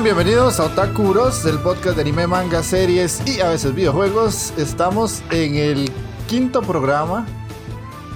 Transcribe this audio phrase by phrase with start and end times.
[0.00, 4.52] Bienvenidos a Otaku Bros, el podcast de anime, manga, series y a veces videojuegos.
[4.56, 5.92] Estamos en el
[6.26, 7.24] quinto programa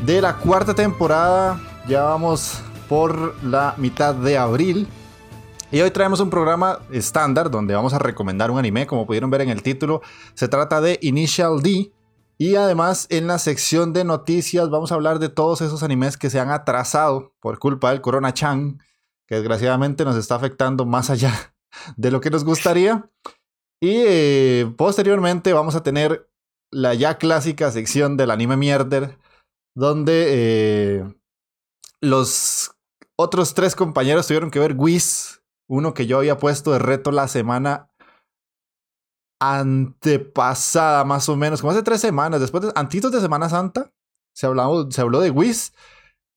[0.05, 1.61] de la cuarta temporada.
[1.87, 4.89] Ya vamos por la mitad de abril.
[5.71, 9.43] Y hoy traemos un programa estándar donde vamos a recomendar un anime, como pudieron ver
[9.43, 10.01] en el título.
[10.35, 11.93] Se trata de Initial D.
[12.39, 16.31] Y además en la sección de noticias vamos a hablar de todos esos animes que
[16.31, 18.83] se han atrasado por culpa del Corona Chan,
[19.27, 21.53] que desgraciadamente nos está afectando más allá
[21.97, 23.11] de lo que nos gustaría.
[23.81, 26.31] Y eh, posteriormente vamos a tener
[26.73, 29.19] la ya clásica sección del anime mierder,
[29.77, 31.15] donde eh,
[32.01, 32.77] los
[33.19, 37.29] otros tres compañeros tuvieron que ver Whis, uno que yo había puesto de reto la
[37.29, 37.91] semana
[39.41, 43.93] antepasada, más o menos, como hace tres semanas, después de, antitos de Semana Santa,
[44.35, 45.75] se, habló, se habló de Whis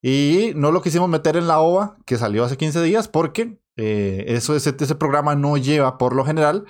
[0.02, 4.26] y no lo quisimos meter en la OVA, que salió hace 15 días, porque eh,
[4.36, 6.66] eso, ese, ese programa no lleva por lo general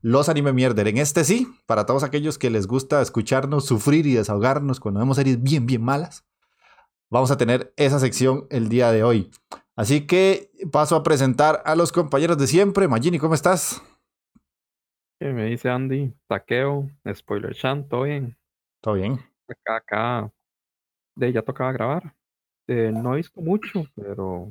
[0.00, 0.88] los anime mierder.
[0.88, 5.18] En este sí, para todos aquellos que les gusta escucharnos sufrir y desahogarnos cuando vemos
[5.18, 6.24] series bien, bien malas,
[7.10, 9.30] vamos a tener esa sección el día de hoy.
[9.76, 12.88] Así que paso a presentar a los compañeros de siempre.
[12.88, 13.82] Magini, ¿cómo estás?
[15.20, 16.14] ¿Qué me dice Andy?
[16.28, 18.38] Taqueo, Spoiler Chan, ¿todo bien?
[18.80, 19.18] ¿Todo bien?
[19.48, 20.32] Acá, acá.
[21.14, 22.14] De ya tocaba grabar.
[22.68, 24.50] Eh, no he visto mucho, pero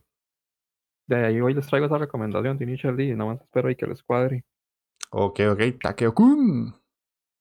[1.08, 3.16] de ahí hoy les traigo esa recomendación de Initial D.
[3.16, 4.44] No más espero ahí que les cuadre.
[5.12, 5.62] Ok, ok.
[5.82, 6.76] Takeo-kun.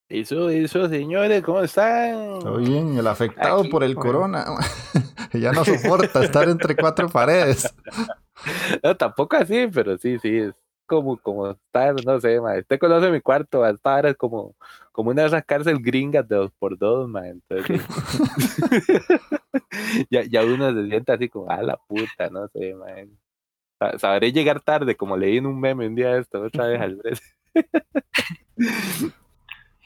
[0.09, 2.41] Eso, eso, señores, ¿cómo están?
[2.41, 4.45] Todo bien, el afectado por el corona.
[5.33, 7.75] ya no soporta estar entre cuatro paredes.
[8.83, 10.55] No, tampoco así, pero sí, sí, es
[10.87, 12.59] como, como estar, no sé, ma.
[12.59, 14.57] Usted conoce mi cuarto, hasta ahora es como,
[14.91, 17.29] como una de esas cárceles gringas de dos por dos, ma.
[17.29, 17.81] Entonces,
[20.11, 22.87] ya, ya uno se siente así como, a la puta, no sé, ma.
[23.99, 27.01] Sabré llegar tarde, como leí en un meme un día de esto, otra vez al.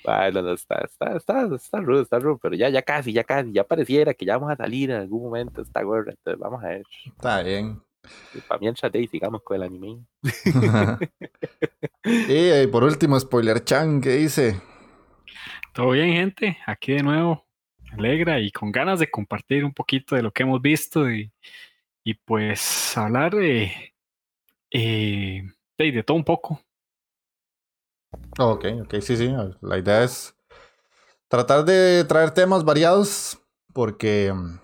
[0.04, 3.52] Bueno, no, está, está, está, está rudo, está rudo, pero ya, ya casi, ya casi,
[3.52, 6.68] ya pareciera que ya vamos a salir en algún momento esta gorra, entonces vamos a
[6.68, 6.82] ver.
[7.06, 7.80] Está bien.
[8.46, 10.04] Para mientras y sigamos con el anime.
[12.04, 14.60] y por último, Spoiler Chan, ¿qué dice?
[15.72, 17.44] Todo bien, gente, aquí de nuevo,
[17.92, 21.32] alegra y con ganas de compartir un poquito de lo que hemos visto y,
[22.06, 23.72] y pues hablar de,
[24.70, 25.42] eh,
[25.76, 26.60] de, de todo un poco.
[28.38, 29.34] Ok, ok, sí, sí.
[29.60, 30.36] La idea es
[31.26, 33.40] tratar de traer temas variados
[33.72, 34.60] porque mm,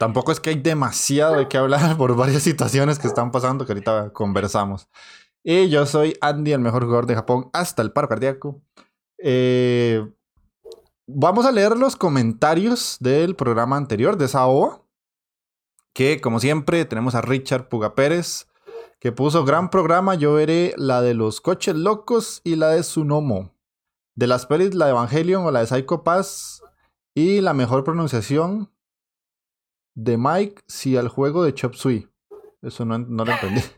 [0.00, 3.70] tampoco es que hay demasiado de qué hablar por varias situaciones que están pasando que
[3.70, 4.88] ahorita conversamos.
[5.44, 8.60] Y yo soy Andy, el mejor jugador de Japón hasta el paro cardíaco.
[9.18, 10.04] Eh,
[11.06, 14.82] vamos a leer los comentarios del programa anterior de esa OVA.
[15.94, 18.48] Que como siempre tenemos a Richard Puga Pérez,
[19.00, 20.14] que puso gran programa.
[20.14, 23.54] Yo veré la de los coches locos y la de Sunomo.
[24.16, 26.62] De las pelis, la de Evangelion o la de Psycho Pass.
[27.14, 28.70] Y la mejor pronunciación
[29.94, 32.08] de Mike si al juego de Chop Suey.
[32.62, 33.62] Eso no, no lo entendí.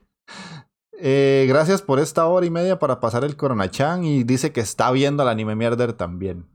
[1.02, 4.90] Eh, gracias por esta hora y media para pasar el Corona-chan y dice que está
[4.90, 6.46] viendo al anime mierder también.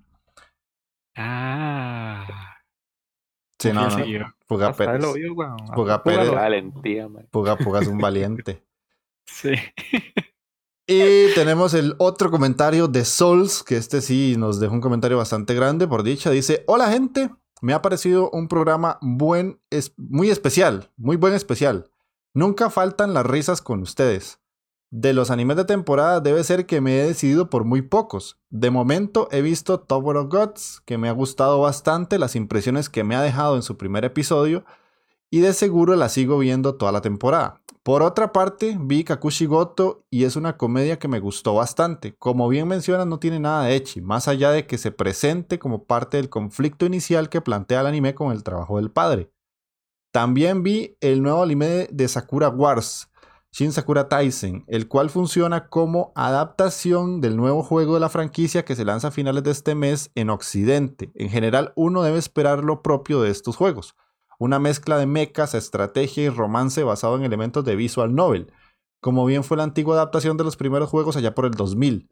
[1.15, 2.54] Ah.
[3.59, 4.35] Sí, no, no.
[4.47, 5.01] Puga Pérez.
[5.01, 5.57] lo vio, weón.
[5.73, 6.03] Puga.
[6.03, 6.31] Pérez.
[6.31, 7.27] Valentía, man.
[7.31, 8.63] Puga Puga es un valiente.
[9.25, 9.53] Sí.
[10.87, 15.55] Y tenemos el otro comentario de Souls, que este sí nos dejó un comentario bastante
[15.55, 16.29] grande, por dicha.
[16.29, 17.31] Dice, hola gente,
[17.61, 21.89] me ha parecido un programa buen, es, muy especial, muy buen especial.
[22.35, 24.39] Nunca faltan las risas con ustedes.
[24.97, 28.39] De los animes de temporada debe ser que me he decidido por muy pocos.
[28.49, 33.03] De momento he visto Tower of Gods, que me ha gustado bastante las impresiones que
[33.03, 34.63] me ha dejado en su primer episodio,
[35.29, 37.61] y de seguro la sigo viendo toda la temporada.
[37.83, 42.15] Por otra parte, vi Kakushi Goto y es una comedia que me gustó bastante.
[42.15, 45.83] Como bien mencionas, no tiene nada de echi, más allá de que se presente como
[45.83, 49.29] parte del conflicto inicial que plantea el anime con el trabajo del padre.
[50.13, 53.09] También vi el nuevo anime de Sakura Wars,
[53.57, 58.75] Shin Sakura Taisen, el cual funciona como adaptación del nuevo juego de la franquicia que
[58.75, 61.13] se lanza a finales de este mes en Occidente.
[61.15, 63.95] En general, uno debe esperar lo propio de estos juegos
[64.39, 68.51] una mezcla de mechas, estrategia y romance basado en elementos de visual novel,
[69.01, 72.09] como bien fue la antigua adaptación de los primeros juegos allá por el 2000.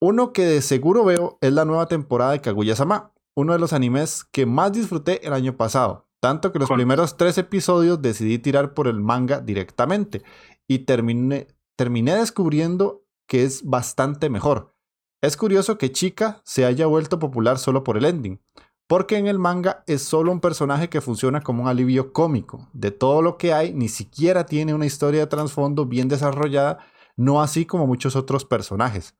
[0.00, 4.24] Uno que de seguro veo es la nueva temporada de Kaguya-sama, uno de los animes
[4.24, 8.88] que más disfruté el año pasado, tanto que los primeros tres episodios decidí tirar por
[8.88, 10.22] el manga directamente
[10.68, 14.74] y terminé, descubriendo que es bastante mejor.
[15.20, 18.40] Es curioso que Chica se haya vuelto popular solo por el ending,
[18.86, 22.68] porque en el manga es solo un personaje que funciona como un alivio cómico.
[22.72, 26.78] De todo lo que hay, ni siquiera tiene una historia de trasfondo bien desarrollada,
[27.16, 29.16] no así como muchos otros personajes.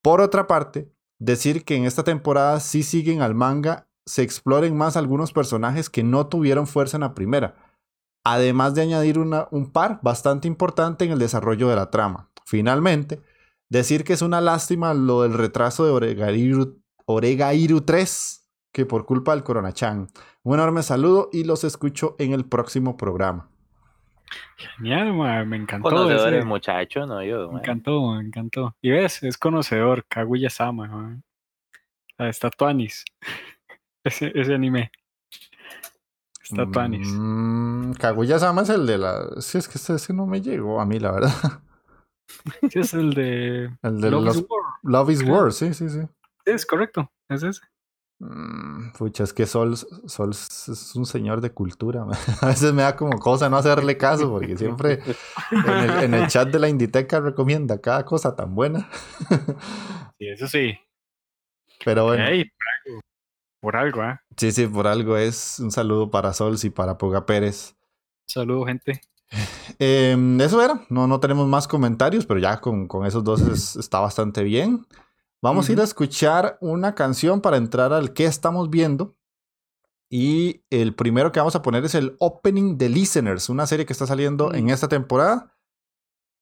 [0.00, 4.96] Por otra parte, decir que en esta temporada sí siguen al manga, se exploren más
[4.96, 7.54] algunos personajes que no tuvieron fuerza en la primera,
[8.24, 12.30] además de añadir un par bastante importante en el desarrollo de la trama.
[12.44, 13.20] Finalmente,
[13.68, 18.42] decir que es una lástima lo del retraso de Oregairu, Oregairu 3
[18.72, 20.08] que por culpa del Coronachan.
[20.42, 23.48] Un enorme saludo y los escucho en el próximo programa.
[24.56, 25.12] Genial,
[25.46, 25.90] me encantó.
[25.90, 27.52] Conocedor el muchacho, no yo.
[27.52, 28.74] Me encantó, me encantó.
[28.80, 31.20] Y ves, es conocedor, Kaguya Sama.
[32.18, 33.04] Está Tuanis.
[34.04, 34.90] Ese, ese anime.
[36.52, 37.08] Está Tuanis.
[37.10, 39.40] Mm, Kaguya Sama es el de la.
[39.40, 41.62] Sí, es que ese, no me llegó a mí, la verdad.
[42.70, 43.70] Sí, es el de.
[43.82, 44.62] El de Love, is War.
[44.82, 46.00] Love is War, sí, sí, sí.
[46.44, 47.62] Es correcto, es ese.
[48.18, 52.06] Mm, pucha, es que Sol, Sol es un señor de cultura.
[52.42, 55.00] A veces me da como cosa no hacerle caso, porque siempre
[56.04, 58.88] en el, chat de la Inditeca recomienda cada cosa tan buena.
[60.18, 60.78] Sí, eso sí.
[61.84, 62.24] Pero bueno.
[63.62, 64.18] Por algo, ¿eh?
[64.36, 65.60] Sí, sí, por algo es.
[65.60, 67.76] Un saludo para Sols y para Puga Pérez.
[68.26, 69.00] Saludo, gente.
[69.78, 70.84] Em, eso era.
[70.90, 74.84] No, no tenemos más comentarios, pero ya con, con esos dos está bastante bien.
[75.40, 79.16] Vamos a ir a escuchar una canción para entrar al que estamos viendo.
[80.10, 83.92] Y el primero que vamos a poner es el Opening de Listeners, una serie que
[83.92, 85.56] está saliendo en esta temporada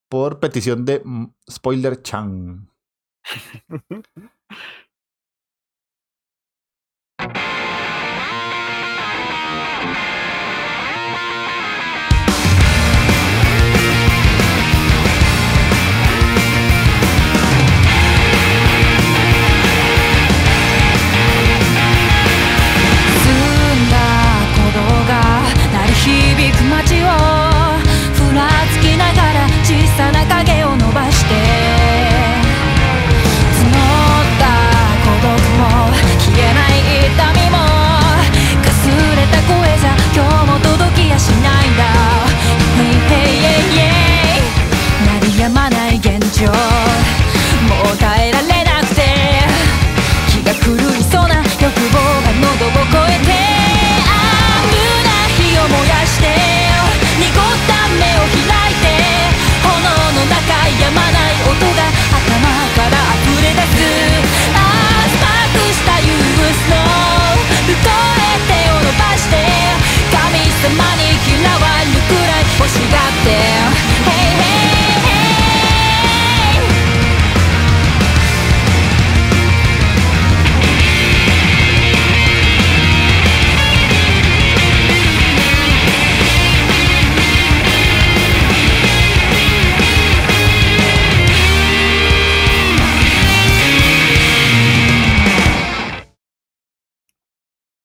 [0.09, 2.71] por petición de mm, Spoiler Chan.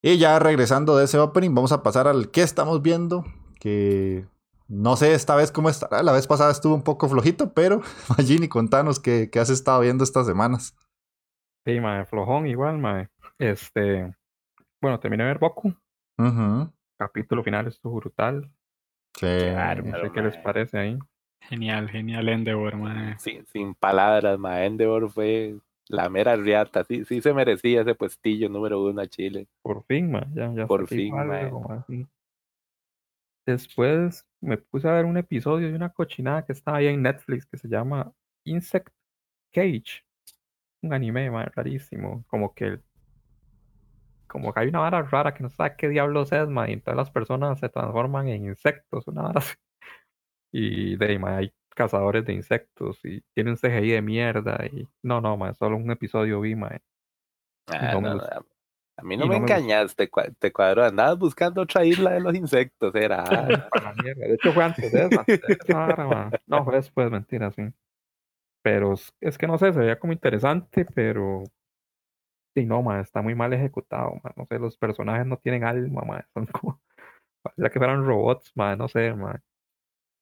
[0.05, 3.25] Y ya regresando de ese opening, vamos a pasar al que estamos viendo.
[3.59, 4.27] Que
[4.67, 6.03] no sé esta vez cómo estará.
[6.03, 7.81] La vez pasada estuvo un poco flojito, pero
[8.15, 10.77] Magini, contanos qué, qué has estado viendo estas semanas.
[11.65, 13.09] Sí, mae, flojón igual, mae.
[13.39, 14.15] Este.
[14.79, 15.73] Bueno, terminé de ver Boku.
[16.99, 18.51] Capítulo final estuvo brutal.
[19.15, 19.25] Sí.
[19.25, 20.99] no sé qué les parece ahí.
[21.41, 23.17] Genial, genial Endeavor, mae.
[23.17, 24.67] Sin, sin palabras, mae.
[24.67, 29.47] Endeavor fue La mera riata, sí, sí se merecía ese puestillo número uno a Chile.
[29.61, 31.37] Por fin, ma, ya, ya Por fin, hizo ma.
[31.39, 32.07] algo, ma, sí.
[33.45, 37.45] Después me puse a ver un episodio de una cochinada que estaba ahí en Netflix
[37.45, 38.11] que se llama
[38.43, 38.91] Insect
[39.51, 40.03] Cage.
[40.81, 42.23] Un anime, ma, rarísimo.
[42.27, 42.79] Como que
[44.27, 46.97] como que hay una vara rara que no sabe qué diablos es, ma, y entonces
[46.97, 49.55] las personas se transforman en insectos, una vara así.
[50.51, 54.87] Y de ahí, ma, hay cazadores de insectos y tiene un CGI de mierda y
[55.03, 56.55] no, no, ma, solo un episodio vi.
[57.67, 58.23] Ah, no no, no,
[58.97, 59.57] a mí Y no no me gusta.
[59.57, 60.85] engañaste, te cuadró.
[60.85, 63.23] Andabas buscando otra isla de los insectos, era.
[63.29, 64.25] ah, Para la mierda.
[64.25, 65.23] De hecho, fue antes de esa.
[65.27, 66.39] de.
[66.47, 67.63] No, fue después, mentira, sí.
[68.63, 71.43] Pero es, que no sé, se veía como interesante, pero.
[72.55, 74.31] Sí, no, ma, está muy mal ejecutado, ma.
[74.37, 76.25] No sé, los personajes no tienen alma, ma.
[76.33, 76.79] Son como.
[77.43, 79.41] Pareciera que fueran robots, ma, no sé, ma.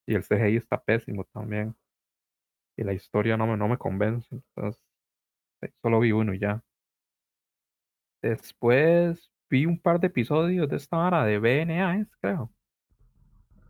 [0.05, 1.75] Y el CGI está pésimo también.
[2.77, 4.27] Y la historia no me, no me convence.
[4.31, 4.81] Entonces,
[5.61, 6.63] sí, solo vi uno y ya.
[8.21, 12.51] Después vi un par de episodios de esta vara de BNA, es, creo.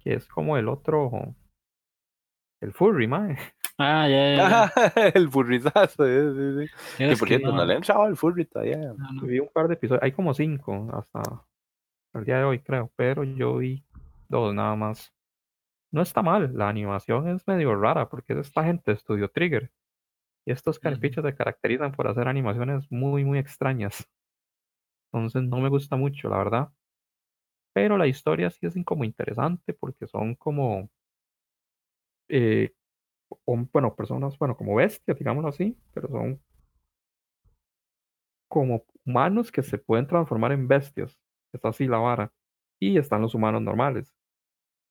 [0.04, 1.36] Que es como el otro.
[2.62, 3.38] El Furry, mae.
[3.80, 5.10] Ah, ya, ya, ya.
[5.16, 6.06] el furrizazo.
[6.06, 6.98] eh, sí, sí.
[6.98, 8.78] Que por cierto, no no, le entrado al furry todavía.
[8.78, 9.22] no, no.
[9.24, 11.44] Vi un par de episodios, hay como cinco hasta
[12.14, 13.84] el día de hoy, creo, pero yo vi
[14.30, 15.12] dos nada más.
[15.94, 19.72] No está mal, la animación es medio rara porque es esta gente de Studio Trigger.
[20.46, 24.10] Y estos carpichos se caracterizan por hacer animaciones muy, muy extrañas.
[25.14, 26.70] Entonces no me gusta mucho, la verdad.
[27.74, 30.90] Pero la historia sí es como interesante porque son como,
[32.30, 32.74] eh,
[33.46, 36.42] bueno, personas, bueno, como bestias, digámoslo así, pero son
[38.48, 41.18] como humanos que se pueden transformar en bestias.
[41.52, 42.32] Es así la vara.
[42.80, 44.14] Y están los humanos normales.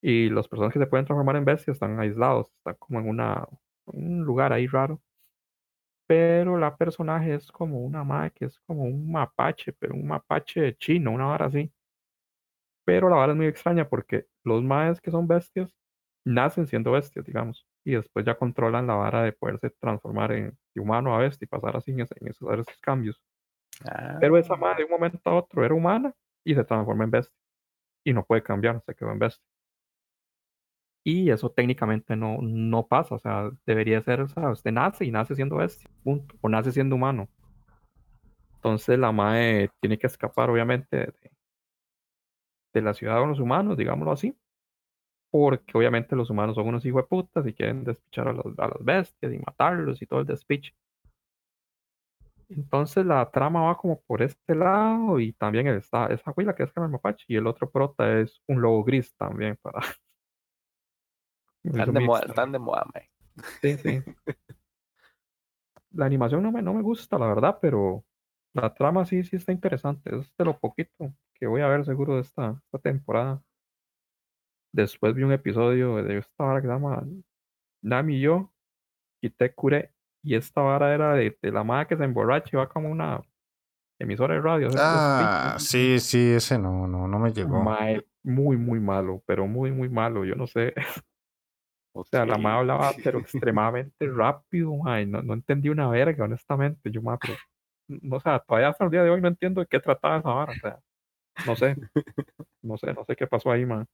[0.02, 3.48] Y las personas que se pueden transformar en bestias están aislados, están como en una,
[3.86, 5.02] un lugar ahí raro.
[6.06, 10.76] Pero la personaje es como una madre que es como un mapache, pero un mapache
[10.76, 11.72] chino, una vara así.
[12.84, 15.72] Pero la vara es muy extraña porque los maes que son bestias
[16.24, 17.66] nacen siendo bestias, digamos.
[17.84, 21.48] Y después ya controlan la vara de poderse transformar en de humano a bestia y
[21.48, 23.20] pasar así en, ese- en esos, esos cambios.
[23.84, 27.10] Ah, Pero esa madre de un momento a otro era humana y se transforma en
[27.10, 27.36] bestia.
[28.04, 29.44] Y no puede cambiar, se quedó en bestia.
[31.04, 33.14] Y eso técnicamente no, no pasa.
[33.16, 36.34] O sea, debería ser, o sea, usted nace y nace siendo bestia, punto.
[36.40, 37.28] O nace siendo humano.
[38.56, 41.32] Entonces la madre tiene que escapar, obviamente, de,
[42.72, 44.36] de la ciudad con los humanos, digámoslo así.
[45.30, 48.68] Porque obviamente los humanos son unos hijos de putas y quieren despichar a, los, a
[48.68, 50.74] las bestias y matarlos y todo el despiche.
[52.48, 56.72] Entonces la trama va como por este lado y también está esa huila que es
[56.72, 59.80] Carmen Mapache y el otro prota es un lobo gris también para...
[61.64, 63.10] Están de moda, están de moda, mae.
[63.60, 64.02] Sí, sí.
[65.92, 68.04] La animación no me, no me gusta, la verdad, pero
[68.54, 70.14] la trama sí, sí está interesante.
[70.16, 73.42] Es de lo poquito que voy a ver seguro de esta, esta temporada.
[74.72, 77.06] Después vi un episodio de esta vara que se llama
[77.82, 78.52] Nami y yo,
[79.20, 79.92] y te curé.
[80.22, 83.20] Y esta vara era de, de la madre que se emborracha y va como una
[83.98, 84.68] emisora de radio.
[84.78, 87.62] Ah, sí, sí, ese no, no, no me llegó.
[87.62, 90.24] Mae, muy, muy malo, pero muy, muy malo.
[90.24, 90.74] Yo no sé.
[91.94, 93.18] O sea, la madre hablaba, pero
[93.52, 96.90] extremadamente rápido, mae, No, no entendí una verga, honestamente.
[96.90, 97.34] Yo, pero,
[97.88, 100.30] no, o sea, todavía hasta el día de hoy no entiendo de qué trataba esa
[100.30, 100.52] vara.
[100.52, 100.78] O sea,
[101.46, 101.76] no sé.
[102.62, 103.84] No sé, no sé qué pasó ahí, mae.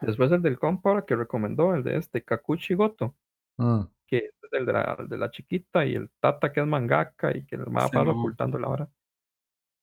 [0.00, 3.14] Después el del compa ahora que recomendó, el de este, Kakuchi Goto,
[3.56, 3.82] Mm.
[4.08, 7.36] que es el de la, el de la chiquita y el Tata que es mangaka
[7.36, 8.10] y que el mae Ese pasa no.
[8.18, 8.88] ocultando la vara.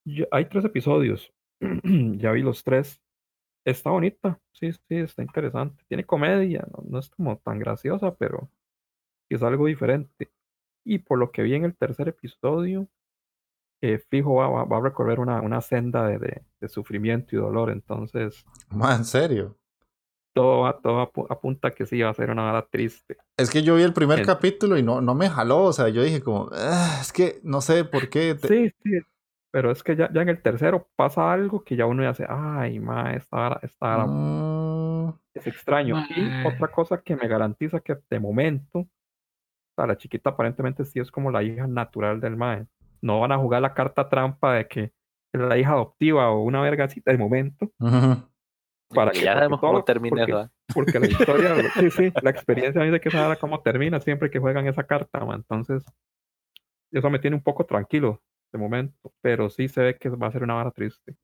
[0.06, 1.32] Yo- hay tres episodios.
[1.84, 3.02] ya vi los tres.
[3.66, 5.84] Está bonita, sí, sí, está interesante.
[5.88, 8.50] Tiene comedia, no, no es como tan graciosa, pero
[9.30, 10.32] es algo diferente.
[10.84, 12.88] Y por lo que vi en el tercer episodio,
[13.82, 17.40] eh, fijo va, va- va a recorrer una, una senda de, de- de sufrimiento y
[17.40, 17.70] dolor.
[17.70, 19.58] Entonces, Ma, en serio.
[20.34, 23.18] todo, va, todo apu- apunta a que sí va a ser una vara triste.
[23.38, 25.64] Es que yo vi el primer capítulo y no, no me jaló.
[25.66, 28.34] O sea, yo dije como, "Ah, es que no sé por qué.
[28.36, 28.92] te- Sí, sí,
[29.52, 32.26] pero es que ya, ya en el tercero pasa algo que ya uno ya hace,
[32.28, 36.04] ay, ma, esta vara, esta vara Mm, es extraño.
[36.10, 38.88] Y otra cosa que me garantiza que de momento, o
[39.76, 42.66] sea, la chiquita aparentemente sí es como la hija natural del mae.
[43.02, 44.84] No van a jugar la carta trampa de que
[45.34, 47.72] es la hija adoptiva o una verga así de momento.
[47.80, 48.24] ujú.
[48.94, 50.34] Para Que ya sabemos todo cómo termina porque.
[50.34, 50.52] ¿ah?
[50.74, 54.68] porque la historia, sí, sí, la experiencia dice que esa cómo termina siempre que juegan
[54.68, 55.36] esa carta, ma.
[55.36, 55.84] Entonces,
[56.92, 60.32] eso me tiene un poco tranquilo de momento, pero sí se ve que va a
[60.32, 61.16] ser una vara triste.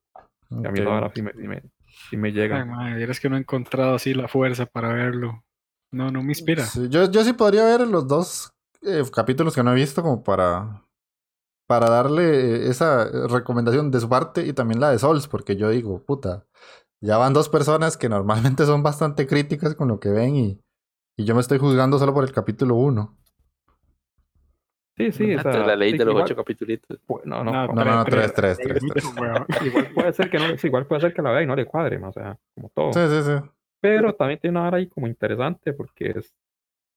[0.50, 1.62] Y a mí la vara sí me, sí me,
[2.10, 2.62] sí me llega.
[2.62, 5.44] Ay, madre, vieras que no he encontrado así la fuerza para verlo.
[5.92, 6.66] No, no me inspira.
[6.66, 10.24] Sí, yo, yo sí podría ver los dos eh, capítulos que no he visto como
[10.24, 10.84] para,
[11.68, 16.04] para darle esa recomendación de su parte y también la de Souls, porque yo digo,
[16.04, 16.46] puta,
[17.02, 20.62] ya van dos personas que normalmente son bastante críticas con lo que ven y,
[21.18, 23.18] y yo me estoy juzgando solo por el capítulo 1.
[24.98, 26.80] Sí, sí, o sea, es la ley sí, de los igual- ocho capítulos.
[27.08, 29.04] pu- No, no, No, No, no, no, Tres, tres, tres, tres.
[29.14, 29.66] tres.
[29.68, 31.66] igual puede ser que no, sí, igual puede ser que la vea y no le
[31.66, 32.94] cuadre, o sea, como todo.
[32.94, 33.50] Sí, sí, sí.
[33.80, 36.34] Pero también tiene una vara ahí como interesante porque es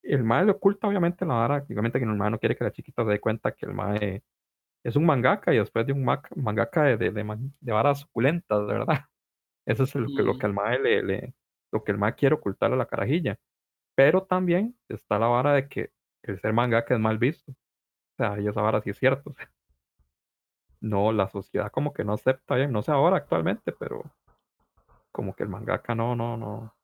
[0.03, 2.71] el mae le oculta obviamente la vara, obviamente que el mae no quiere que la
[2.73, 4.23] chiquita se dé cuenta que el mae
[4.83, 8.67] es un mangaka y después de un ma- mangaka de, de, de, de varas suculentas,
[8.67, 9.01] de verdad.
[9.67, 11.35] Eso es lo que, lo que al mae le, le-
[11.71, 13.37] lo que el mae quiere ocultarle a la carajilla.
[13.95, 15.91] Pero también está la vara de que
[16.23, 17.53] el ser mangaka es mal visto.
[18.21, 19.35] Sea, y esa vara sí es cierto.
[20.83, 24.03] No, la sociedad como que no acepta bien, no sé ahora actualmente, pero
[25.11, 26.75] como que el mangaka no, no, no.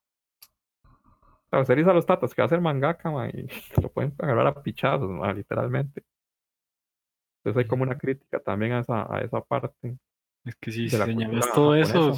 [0.80, 3.46] O sea, usted a los tatas que va a ser mangaka, ma, y
[3.82, 6.04] lo pueden agarrar a pichazos, ma, literalmente.
[7.40, 9.98] Entonces hay como una crítica también a esa, a esa parte.
[10.46, 12.16] Es que si señalas todo eso,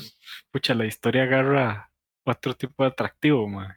[0.52, 1.90] pucha, la historia agarra
[2.24, 3.74] otro tipo de atractivo, man.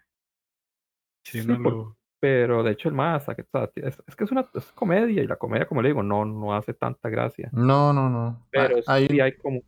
[1.24, 3.28] Si Sí, uno por- lo- Pero de hecho el más,
[3.76, 6.56] es, es que es una es comedia y la comedia, como le digo, no, no
[6.56, 7.50] hace tanta gracia.
[7.52, 8.48] No, no, no.
[8.52, 9.60] Pero Ah, hay, sí hay como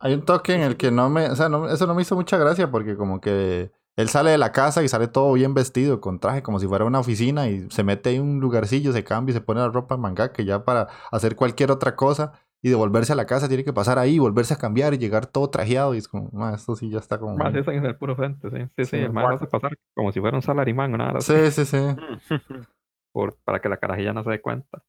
[0.00, 1.28] hay un toque en el que no me.
[1.28, 4.38] O sea, no- eso no me hizo mucha gracia porque, como que él sale de
[4.38, 7.68] la casa y sale todo bien vestido, con traje, como si fuera una oficina y
[7.70, 10.44] se mete ahí un lugarcillo, se cambia y se pone la ropa en manga, que
[10.44, 14.18] ya para hacer cualquier otra cosa y devolverse a la casa tiene que pasar ahí,
[14.18, 15.94] volverse a cambiar y llegar todo trajeado.
[15.94, 17.36] Y es como, "Ma, esto sí ya está como.
[17.36, 17.60] más muy-".
[17.60, 18.56] eso en el puro frente, sí.
[18.76, 21.32] Sí, sí, Sí, el más hace pasar como si fuera un salarimán o nada así,
[21.50, 21.78] Sí, sí, sí.
[23.12, 24.82] por, para que la carajilla no se dé cuenta.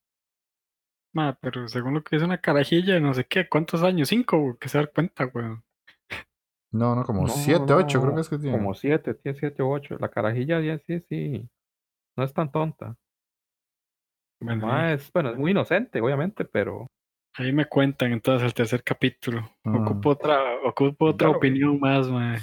[1.14, 4.10] Ma, pero según lo que es una carajilla, no sé qué, ¿cuántos años?
[4.10, 5.64] Cinco, que se da cuenta, weón.
[6.72, 8.58] No, no, como No, 7, 8 creo que es que tiene.
[8.58, 9.98] Como siete, tiene siete u ocho.
[10.00, 11.50] La carajilla ya sí, sí.
[12.16, 12.96] No es tan tonta.
[14.40, 16.86] Bueno, Ma ahí, es, bueno, es muy inocente, obviamente, pero
[17.36, 19.50] ahí me cuentan entonces el tercer capítulo.
[19.64, 19.78] Ah.
[19.78, 21.36] Ocupo otra, ocupo otra vi.
[21.36, 22.38] opinión más, man.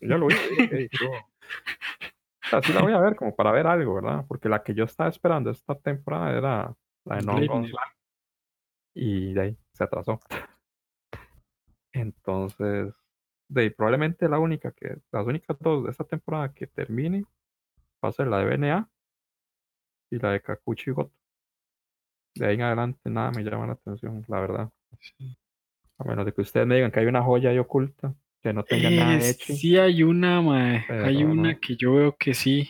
[0.00, 0.34] yo ya lo vi.
[0.58, 1.10] dije, yo-
[2.44, 4.24] O sea, sí la voy a ver como para ver algo, ¿verdad?
[4.26, 7.66] Porque la que yo estaba esperando esta temporada era la de No
[8.94, 10.18] y de ahí se atrasó.
[11.92, 12.94] Entonces,
[13.48, 17.24] de ahí, probablemente la única que, las únicas dos de esta temporada que termine
[18.02, 18.90] va a ser la de BNA
[20.10, 21.17] y la de Kakuchi Goto.
[22.38, 24.70] De ahí en adelante nada me llama la atención, la verdad.
[25.98, 28.62] A menos de que ustedes me digan que hay una joya ahí oculta que no
[28.64, 29.52] tenga nada Eh, de hecho.
[29.52, 30.84] sí hay una, ma.
[30.88, 31.60] Hay una no.
[31.60, 32.68] que yo veo que sí.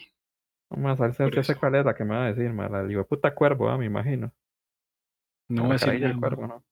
[0.70, 2.83] Vamos a ver si sé cuál es la que me va a decir, ma, la
[2.83, 4.33] de puta cuervo, ah, me imagino.
[5.48, 6.20] No nada, ma.
[6.20, 6.64] cuervo, ¿no?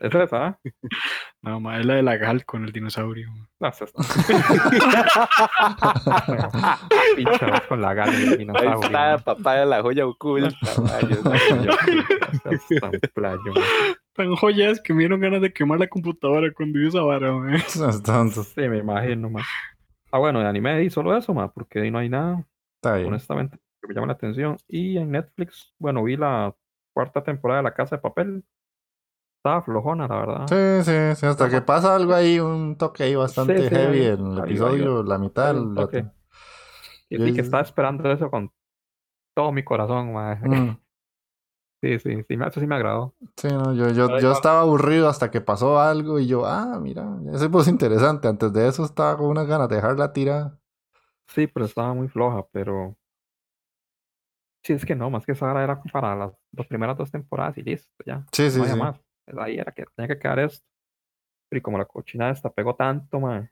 [0.00, 0.58] ¿Es esa, ah?
[1.42, 3.28] No, ma, es la de la Gal con el dinosaurio.
[3.32, 3.48] ma.
[3.60, 3.92] No, esa es-
[7.16, 8.74] Pinchados con la gana del Ahí dinosaurio.
[8.80, 9.18] está, ma.
[9.18, 10.50] papá de la joya oculta.
[13.14, 13.52] playo.
[14.14, 17.58] Tan joyas que me dieron ganas de quemar la computadora cuando vi esa vara, ma.
[17.58, 19.40] Sí, me imagino, ma.
[20.10, 22.44] Ah, bueno, de anime y solo eso, ma, porque ahí no hay nada,
[22.76, 23.08] está bien.
[23.08, 24.56] honestamente, que me llama la atención.
[24.68, 26.54] Y en Netflix, bueno, vi la
[26.94, 28.44] cuarta temporada de La Casa de Papel.
[29.42, 30.46] Estaba flojona, la verdad.
[30.46, 33.98] Sí, sí, sí, hasta que pasa algo ahí, un toque ahí bastante Sí, sí, heavy
[34.02, 35.52] ahí- en el ahí episodio, la mitad.
[35.52, 36.06] La- toque.
[37.10, 38.52] Y Yo sí, que es- estaba esperando eso con
[39.34, 40.38] todo mi corazón, ma.
[40.78, 40.78] Mm,
[41.82, 43.12] Sí, sí, sí, eso sí me agradó.
[43.36, 47.04] sí, no, yo, yo, yo estaba aburrido hasta que pasó algo y yo, ah, mira,
[47.24, 48.28] ya se puso interesante.
[48.28, 50.56] Antes de eso estaba con unas ganas de dejarla tirada.
[51.26, 52.96] Sí, pero estaba muy floja, pero.
[54.62, 57.62] Sí, es que no, más que esa era para las dos primeras dos temporadas y
[57.62, 58.24] listo, ya.
[58.30, 58.76] Sí, sí, no sí.
[58.76, 59.00] más.
[59.38, 60.66] Ahí era que tenía que quedar esto.
[61.48, 63.50] Pero y como la cochina esta pegó tanto, man.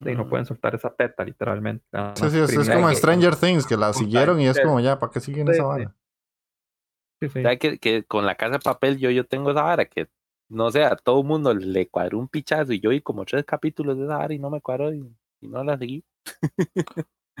[0.00, 1.84] Y no pueden soltar esa teta, literalmente.
[2.16, 4.98] Sí, sí, es, es como que- Stranger Things, que la siguieron y es como ya,
[4.98, 5.68] ¿para qué siguen Sí, esa sí.
[5.68, 5.94] vara?
[7.20, 7.42] Sí, sí.
[7.42, 10.08] ¿Sabes que, que con la casa de papel yo, yo tengo esa vara que,
[10.48, 13.96] no sé, a todo mundo le cuadró un pichazo y yo vi como tres capítulos
[13.96, 15.08] de esa vara y no me cuadró y,
[15.40, 16.04] y no la seguí.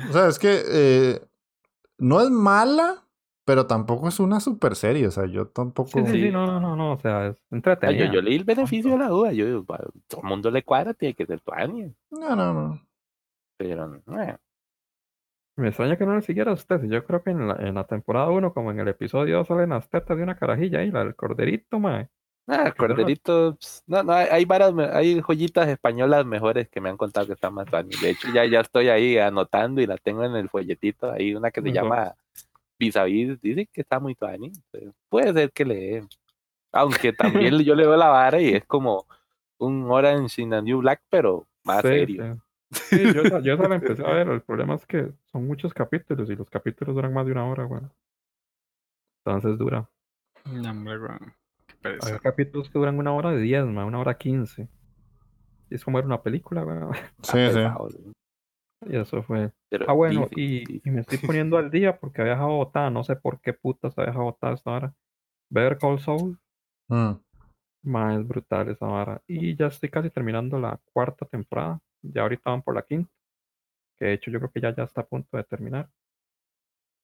[0.08, 1.20] O sea, es que eh,
[1.98, 3.04] no es mala,
[3.44, 5.06] pero tampoco es una super serie.
[5.06, 5.90] O sea, yo tampoco.
[5.90, 8.06] Sí, sí, sí, no, no, no, no, o sea, es O sea, entretenida.
[8.06, 9.32] yo, yo leí el beneficio de la duda.
[9.32, 11.52] Yo digo, "Bueno, todo el mundo le cuadra, tiene que ser tu
[12.10, 12.80] No, no, no.
[13.56, 14.36] Pero, eh,
[15.56, 16.82] Me extraña que no le siguiera a usted.
[16.84, 19.70] Yo creo que en la, en la temporada 1, como en el episodio 2, salen
[19.70, 22.08] las tetas de una carajilla ahí, la del corderito, mae.
[22.48, 26.88] Ah, no lo- Corderito, ps, no, no, hay, varas hay joyitas españolas mejores que me
[26.88, 28.00] han contado que están más tuanis.
[28.00, 31.12] De hecho, ya, ya estoy ahí anotando y la tengo en el folletito.
[31.12, 32.14] Hay una que se llama
[32.82, 36.02] Vis a Vis, dice que está muy entonces, Puede ser que le.
[36.72, 39.06] Aunque también yo le veo la vara y es como
[39.58, 42.34] un Orange in a New Black, pero más Sí, serio.
[42.34, 42.40] sí.
[42.72, 44.28] Sí, yo, yo la empecé a ver.
[44.28, 47.66] El problema es que son muchos capítulos y los capítulos duran más de una hora,
[47.66, 47.92] weón.
[49.24, 49.88] Entonces dura.
[50.46, 50.98] No, hombre,
[51.80, 52.14] pereza.
[52.14, 54.68] Hay capítulos que duran una hora de 10, ma, una hora 15.
[55.70, 56.94] Y es como ver una película, weón.
[57.22, 57.60] Sí, sí.
[58.86, 59.52] Y eso fue.
[59.68, 60.82] Pero Ah, bueno, difícil, y, difícil.
[60.84, 63.96] y me estoy poniendo al día porque había dejado botada, no sé por qué putas
[63.96, 64.94] había dejado botada esta hora.
[65.50, 66.38] Better Call Saul,
[66.88, 67.12] Mm.
[67.84, 69.22] más es brutal esa vara.
[69.26, 71.80] Y ya estoy casi terminando la cuarta temporada.
[72.02, 73.10] Ya ahorita van por la quinta.
[73.98, 75.88] Que de hecho yo creo que ya, ya está a punto de terminar.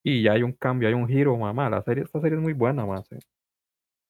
[0.05, 1.71] Y ya hay un cambio, hay un giro, mamá.
[1.71, 3.11] La serie, esta serie es muy buena, más.
[3.12, 3.17] O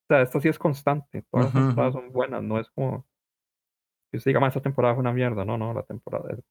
[0.08, 1.22] sea, esta sí es constante.
[1.30, 2.42] Todas las temporadas son buenas.
[2.42, 3.04] No es como
[4.10, 5.44] que usted diga, "Ma, esta temporada fue una mierda.
[5.44, 6.42] No, no, la temporada es-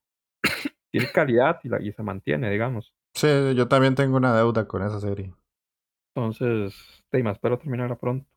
[0.91, 2.93] tiene calidad y, la, y se mantiene, digamos.
[3.13, 5.34] Sí, yo también tengo una deuda con esa serie.
[6.15, 6.73] Entonces,
[7.12, 8.28] sí, me espero terminarla pronto.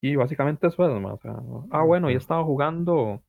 [0.00, 1.14] Y básicamente eso es más.
[1.14, 1.66] o sea, ¿no?
[1.70, 3.22] ah, bueno, y estado jugando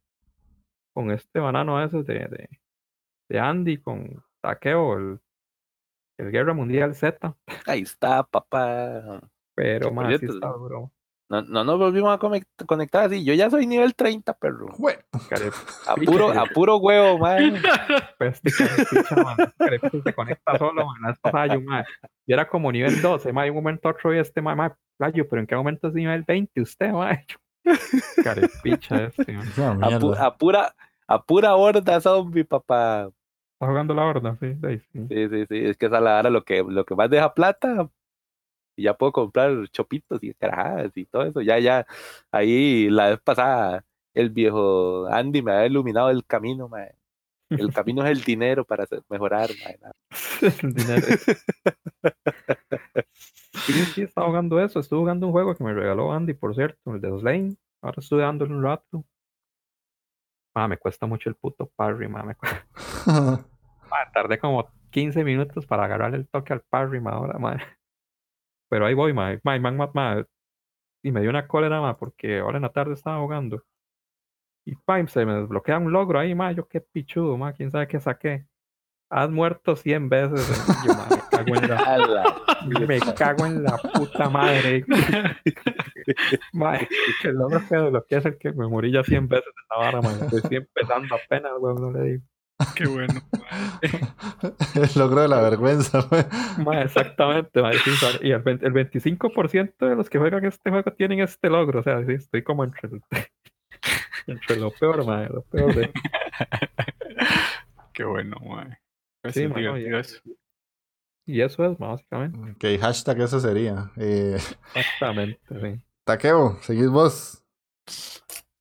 [0.93, 2.49] con este banano ese de, de,
[3.29, 5.19] de Andy, con Takeo, el,
[6.17, 7.35] el Guerra Mundial Z.
[7.65, 9.21] Ahí está, papá.
[9.55, 10.91] Pero más, sí está duro.
[11.29, 13.23] No, no nos volvimos a conect- conectar así.
[13.23, 14.67] Yo ya soy nivel 30, perro.
[14.79, 14.99] Bueno,
[15.87, 17.53] A puro, a puro huevo, man.
[18.17, 18.51] pues, este
[19.57, 21.15] carepicha se conecta solo, man.
[21.53, 21.85] Yo, man,
[22.25, 25.39] yo era como nivel 12, man, y un momento otro y este, man, man, pero
[25.39, 27.19] ¿en qué momento es nivel 20 usted, man?
[28.23, 29.47] Carepicha este, man.
[29.83, 30.75] A, pu- a pura,
[31.07, 33.09] a pura horda zombie, papá.
[33.53, 35.07] Está jugando la horda, sí, sí, sí.
[35.09, 35.65] Sí, sí.
[35.67, 37.89] Es que esa es la hora lo que, lo que más deja plata.
[38.79, 41.41] Y ya puedo comprar chopitos y carajadas y todo eso.
[41.41, 41.85] Ya, ya.
[42.31, 46.87] Ahí la vez pasada, el viejo Andy me había iluminado el camino, man.
[47.49, 49.49] El camino es el dinero para mejorar,
[49.81, 49.91] man.
[50.63, 51.07] El dinero.
[53.65, 54.79] Sí, sí, estaba jugando eso.
[54.79, 57.55] Estuve jugando un juego que me regaló Andy, por cierto, el de Slane.
[57.81, 59.03] Ahora estuve dándole un rato.
[60.53, 62.65] Ah, me cuesta mucho el puto parry, ma, me cuesta.
[63.89, 67.57] Ma, tardé como 15 minutos para agarrarle el toque al parry, ma, ahora, ma.
[68.69, 69.37] Pero ahí voy, ma.
[69.43, 70.25] Ma, ma, ma, ma.
[71.03, 73.63] Y me dio una cólera, ma, porque ahora en la tarde estaba jugando.
[74.65, 76.51] Y pam, se me desbloquea un logro ahí, ma.
[76.51, 77.53] Yo qué pichudo, ma.
[77.53, 78.45] Quién sabe qué saqué.
[79.09, 80.65] Has muerto 100 veces.
[80.83, 84.85] Y yo, ma, me cago en la A la me cago en la puta madre.
[86.53, 86.87] Madre,
[87.23, 90.01] el logro que desbloqueé es el que me morí ya 100 veces en la vara,
[90.01, 90.29] man.
[90.31, 92.23] Estoy empezando apenas, weón, no le digo.
[92.75, 93.13] Qué bueno.
[94.75, 96.23] El logro de la vergüenza, güey.
[96.65, 97.91] Madre, exactamente, sí.
[98.21, 101.79] Y el, 20 el 25% de los que juegan este juego tienen este logro.
[101.79, 103.01] O sea, sí, estoy como entre, el-
[104.27, 105.91] entre lo peor, madre, lo peor de.
[107.93, 108.79] Qué bueno, madre.
[109.21, 110.19] Pues Sí, mano, y- eso.
[111.25, 112.39] Y eso es, básicamente.
[112.75, 113.91] Ok, hashtag eso sería.
[113.97, 114.37] Eh,
[114.73, 115.81] Exactamente, sí.
[116.03, 117.43] Taqueo, seguís vos.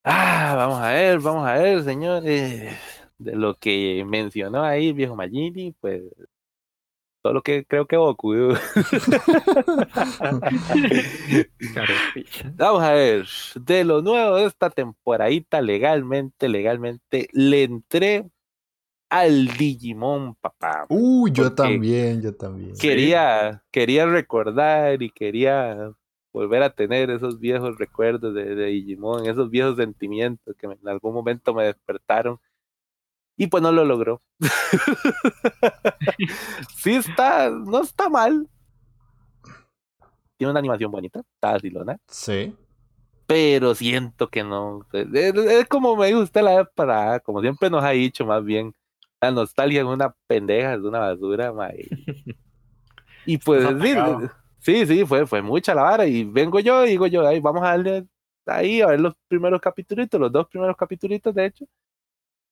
[0.04, 2.76] Ah, vamos a ver, vamos a ver, señores.
[3.18, 6.02] De lo que mencionó ahí el viejo Magini, pues.
[7.22, 8.32] Solo que creo que Goku.
[12.56, 13.26] Vamos a ver.
[13.56, 18.24] De lo nuevo de esta temporadita, legalmente, legalmente, le entré
[19.10, 20.86] al Digimon, papá.
[20.88, 22.76] Uy, yo Porque también, yo también.
[22.78, 25.92] Quería, quería recordar y quería
[26.32, 30.88] volver a tener esos viejos recuerdos de, de Digimon, esos viejos sentimientos que me- en
[30.88, 32.38] algún momento me despertaron.
[33.38, 34.20] Y pues no lo logró.
[36.76, 38.48] sí está, no está mal.
[40.36, 42.54] Tiene una animación bonita, está vacilona, Sí.
[43.26, 44.86] pero siento que no.
[44.92, 48.74] Es, es- como me gusta la vez para, como siempre nos ha dicho más bien,
[49.20, 51.70] la nostalgia es una pendeja, es una basura, ma,
[53.26, 53.94] y- pues sí,
[54.60, 56.06] sí, sí, fue, fue mucha la vara.
[56.06, 58.06] Y vengo yo y digo yo, ahí vamos a darle
[58.46, 61.64] ahí a ver los primeros capítulos, los dos primeros capítulos, de hecho.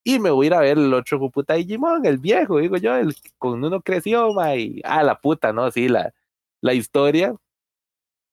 [0.08, 2.94] Y me voy a ir a ver el otro puta Digimon, el viejo, digo yo,
[2.94, 5.68] el con uno creció, ma, y ah, la puta, ¿no?
[5.72, 6.12] Sí, la,
[6.60, 7.34] la historia.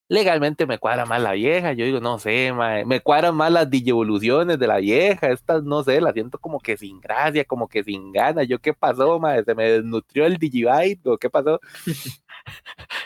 [0.10, 3.68] Legalmente me cuadra más la vieja, yo digo, no sé, ma, me cuadran más las
[3.70, 7.84] digievoluciones de la vieja, estas, no sé, las siento como que sin gracia, como que
[7.84, 8.48] sin ganas.
[8.48, 9.42] Yo, ¿qué pasó, ma?
[9.44, 11.60] ¿Se me desnutrió el Digibyte o qué pasó?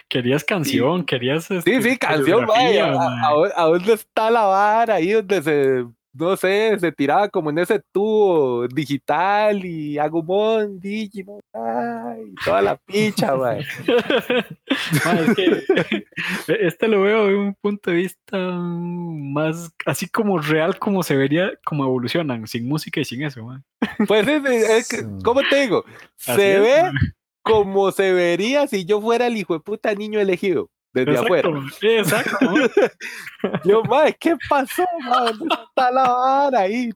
[0.09, 1.45] Querías canción, querías.
[1.45, 2.87] Sí, este, sí, canción, vaya.
[2.91, 3.51] ¿A, mae.
[3.55, 4.95] a- a dónde está la vara?
[4.95, 11.39] Ahí donde se, no sé, se tiraba como en ese tubo digital y Agumon, Digimon,
[11.53, 16.05] ay, toda la picha, es que
[16.65, 21.51] este lo veo de un punto de vista más así como real, como se vería,
[21.65, 23.43] como evolucionan, sin música y sin eso.
[23.43, 23.61] mae.
[24.07, 25.07] Pues es, es-.
[25.23, 25.85] ¿cómo te digo?
[26.25, 26.91] Así Se es, ve
[27.43, 31.49] como se vería si yo fuera el hijo de puta niño elegido desde Exacto, afuera.
[31.81, 32.47] Exacto.
[33.65, 35.31] Yo, mae, ¿qué pasó, mae?
[35.33, 36.89] ¿Dónde está la vara ahí?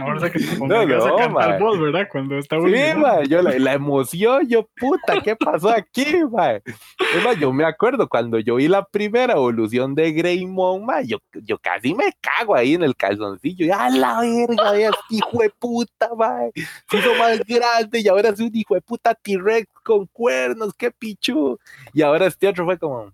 [0.00, 1.58] Ahora que se No, no, cantar mae.
[1.58, 2.06] vos, ¿verdad?
[2.10, 3.06] Cuando está Sí, volviendo.
[3.06, 6.62] mae, yo la, la emoción, yo puta, ¿qué pasó aquí, mae?
[6.64, 11.18] Es más, yo me acuerdo cuando yo vi la primera evolución de Greymon, mae, yo,
[11.44, 15.50] yo casi me cago ahí en el calzoncillo, y a la verga, este hijo de
[15.58, 16.50] puta, mae,
[16.90, 20.90] se hizo más grande y ahora es un hijo de puta T-Rex con cuernos, qué
[20.90, 21.58] pichu.
[21.94, 23.10] Y ahora este otro fue como,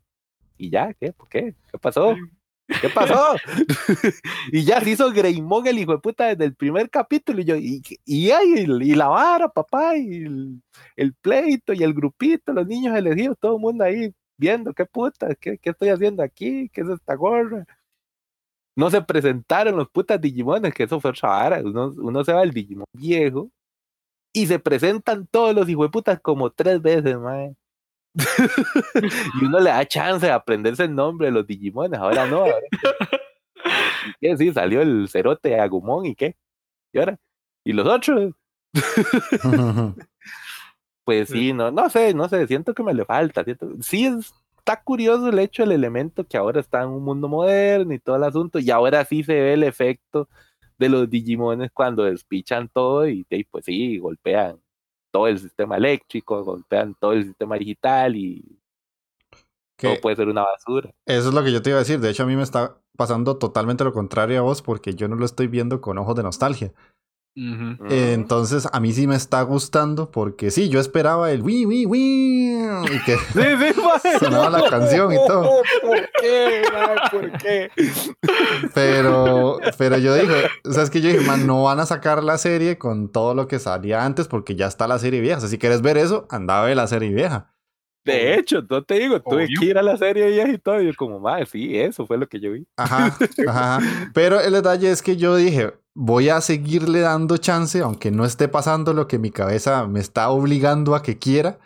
[0.58, 0.92] ¿y ya?
[0.94, 1.12] ¿Qué?
[1.12, 1.54] ¿Por qué?
[1.70, 2.16] ¿Qué pasó?
[2.80, 3.36] ¿Qué pasó?
[4.52, 7.40] y ya se hizo Greymon el hijo de puta desde el primer capítulo.
[7.40, 10.62] Y yo, y, y, y, la vara, papá, y el,
[10.96, 15.32] el, pleito, y el grupito, los niños elegidos, todo el mundo ahí viendo, qué puta,
[15.36, 17.64] qué, qué estoy haciendo aquí, qué es esta gorra.
[18.74, 21.60] No se presentaron los putas Digimones, que eso fue otra vara.
[21.62, 23.52] Uno, uno se va al Digimon viejo
[24.34, 27.54] y se presentan todos los hijos de putas como tres veces, mae.
[29.40, 32.40] y uno le da chance de aprenderse el nombre de los Digimones, ahora no.
[32.40, 32.58] Ahora
[34.06, 34.36] ¿Y qué?
[34.36, 36.36] Sí, salió el cerote Agumon y qué.
[36.92, 37.16] ¿Y ahora?
[37.64, 38.34] ¿Y los otros?
[41.04, 43.44] pues sí, no, no sé, no sé, siento que me le falta.
[43.44, 47.28] Siento, sí, es, está curioso el hecho, el elemento que ahora está en un mundo
[47.28, 50.28] moderno y todo el asunto, y ahora sí se ve el efecto
[50.78, 54.60] de los Digimones cuando despichan todo y, y pues sí, golpean
[55.10, 58.58] todo el sistema eléctrico, golpean todo el sistema digital y
[59.76, 60.92] que todo puede ser una basura.
[61.06, 62.00] Eso es lo que yo te iba a decir.
[62.00, 65.16] De hecho, a mí me está pasando totalmente lo contrario a vos porque yo no
[65.16, 66.72] lo estoy viendo con ojos de nostalgia.
[67.36, 67.90] Uh -huh.
[67.90, 71.86] eh, entonces, a mí sí me está gustando porque sí, yo esperaba el wii, wii,
[71.86, 72.54] wii.
[72.92, 75.42] Y que sí, sí, sonaba la canción y todo.
[75.82, 76.62] ¿Por qué?
[76.72, 76.96] Man?
[77.10, 77.70] ¿Por qué?
[78.72, 82.22] Pero, pero yo dije, o sea, es que yo dije, man, no van a sacar
[82.22, 85.38] la serie con todo lo que salía antes porque ya está la serie vieja.
[85.38, 87.50] O sea, si quieres ver eso, anda a ver la serie vieja.
[88.04, 90.80] De hecho, no te digo, tuve que ir a la serie vieja y todo.
[90.80, 92.66] Y yo como, madre, sí, eso fue lo que yo vi.
[92.76, 93.16] Ajá,
[93.48, 93.80] ajá.
[94.12, 98.48] Pero el detalle es que yo dije, voy a seguirle dando chance, aunque no esté
[98.48, 101.58] pasando lo que mi cabeza me está obligando a que quiera.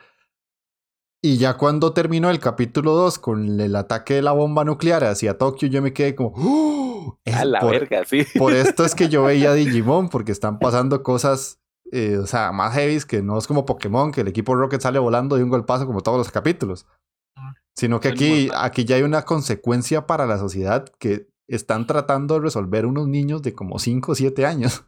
[1.21, 5.37] Y ya cuando terminó el capítulo 2 con el ataque de la bomba nuclear hacia
[5.37, 6.33] Tokio, yo me quedé como...
[6.37, 7.19] ¡Oh!
[7.25, 8.25] a la por, verga, sí.
[8.37, 11.59] Por esto es que yo veía Digimon, porque están pasando cosas
[11.91, 14.99] eh, o sea, más heavy que no es como Pokémon, que el equipo Rocket sale
[14.99, 16.87] volando de un golpazo como todos los capítulos.
[17.75, 22.41] Sino que aquí, aquí ya hay una consecuencia para la sociedad que están tratando de
[22.41, 24.85] resolver unos niños de como 5 o 7 años.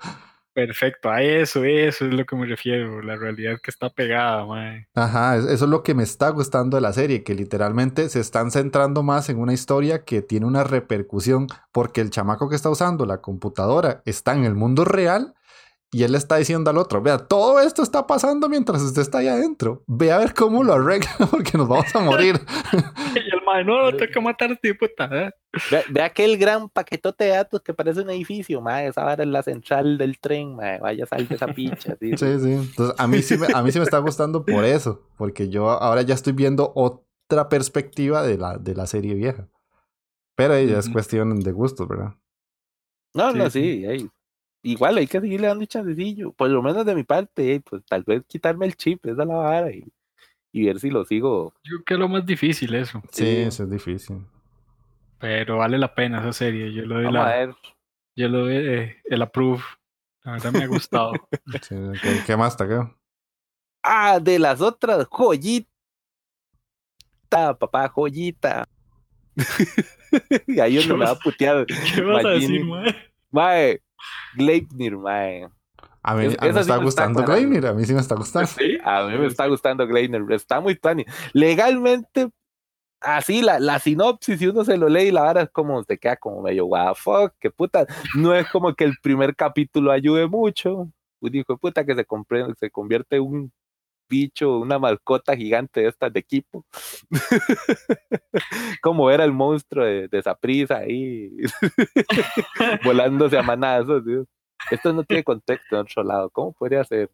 [0.53, 4.89] Perfecto, a eso, eso es lo que me refiero, la realidad que está pegada, mae.
[4.95, 8.51] Ajá, eso es lo que me está gustando de la serie, que literalmente se están
[8.51, 13.07] centrando más en una historia que tiene una repercusión, porque el chamaco que está usando
[13.07, 15.35] la computadora está en el mundo real
[15.93, 19.19] y él le está diciendo al otro, vea, todo esto está pasando mientras usted está
[19.19, 19.83] ahí adentro.
[19.89, 22.37] Ve a ver cómo lo arregla porque nos vamos a morir.
[23.17, 25.09] y el mae, no, tengo que matar a este puta.
[25.11, 25.33] ¿eh?
[25.69, 29.29] Ve, ve, aquel gran paquetote de datos que parece un edificio, mae, esa ahora es
[29.29, 31.97] la central del tren, mae, vaya sal de esa picha.
[32.01, 32.17] ¿sí?
[32.17, 32.53] sí, sí.
[32.53, 35.71] Entonces, a mí sí, me, a mí sí me está gustando por eso, porque yo
[35.71, 39.49] ahora ya estoy viendo otra perspectiva de la, de la serie vieja.
[40.37, 42.15] Pero ella es cuestión de gustos, ¿verdad?
[43.13, 44.09] No, sí, no, sí, hey,
[44.63, 48.25] igual hay que seguirle dando chancecillo, por lo menos de mi parte, pues tal vez
[48.27, 49.85] quitarme el chip, esa la vara y,
[50.53, 51.55] y ver si lo sigo.
[51.63, 53.03] Yo creo que es lo más difícil eso.
[53.11, 54.27] Sí, sí, eso es difícil.
[55.19, 57.55] Pero vale la pena esa serie, yo lo doy Vamos la, a ver.
[58.17, 59.63] yo lo doy eh, el approve.
[60.23, 61.13] La verdad me ha gustado.
[61.63, 62.95] sí, ¿qué, ¿qué, más te quedó?
[63.83, 65.67] Ah, de las otras, joyita,
[67.59, 68.67] papá, joyita.
[70.47, 71.67] y ahí uno me va a putear.
[71.95, 72.95] ¿Qué vas a decir, mae?
[73.31, 73.83] Mae,
[74.35, 75.49] Gleipnir, mae.
[76.03, 78.49] A mí, a mí me está sí gustando Gleipnir, a mí sí me está gustando.
[78.49, 81.05] Sí, a mí me está gustando Gleipnir, está muy funny.
[81.33, 82.31] Legalmente,
[83.01, 85.99] así la, la sinopsis, si uno se lo lee y la vara es como, se
[85.99, 87.87] queda como medio, what the fuck, que puta,
[88.17, 90.89] no es como que el primer capítulo ayude mucho.
[91.23, 93.53] Un hijo de puta que se, compre, se convierte en un
[94.11, 96.67] bicho, una mascota gigante de estas de equipo.
[98.83, 101.31] como era el monstruo de, de Saprisa ahí,
[102.85, 104.05] volándose a manazos.
[104.05, 104.27] Dios.
[104.71, 106.29] Esto no tiene contexto en otro lado.
[106.31, 107.11] ¿Cómo podría ser?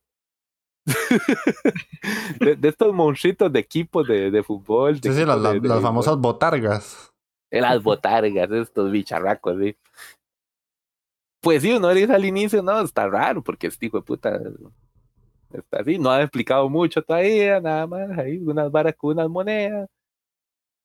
[2.41, 5.01] de, de, estos monstruitos de equipos de, de fútbol.
[5.01, 7.13] De sí, sí, las, la, las famosas botargas.
[7.51, 9.77] Las botargas, estos bicharracos, sí.
[11.41, 14.41] Pues sí, uno dice al inicio, no, está raro, porque este hijo de puta
[15.59, 19.89] está así, no ha explicado mucho todavía, nada más, ahí unas varas con unas monedas.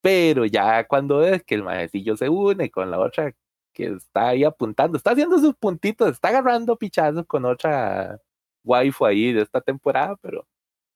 [0.01, 3.33] Pero ya cuando es que el maecillo se une con la otra
[3.73, 8.19] que está ahí apuntando, está haciendo sus puntitos, está agarrando pichazos con otra
[8.63, 10.47] waifu ahí de esta temporada, pero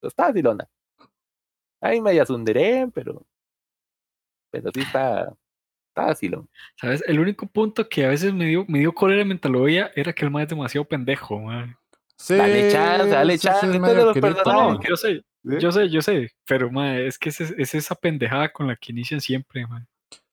[0.01, 0.67] está silona.
[1.81, 3.25] Ahí media sunderé, pero
[4.51, 5.35] pero sí está
[5.95, 6.49] Está vacilón.
[6.75, 7.01] ¿Sabes?
[7.07, 10.11] El único punto que a veces me dio, me dio cólera mientras lo veía era
[10.11, 11.73] que el mae es demasiado pendejo, mae.
[12.17, 15.89] Sí, Dale chance, dale sí, sí, chance, es entonces los No, yo sé, yo sé,
[15.89, 16.31] yo sé.
[16.47, 19.65] Pero, mae, es que es, es esa pendejada con la que inician siempre.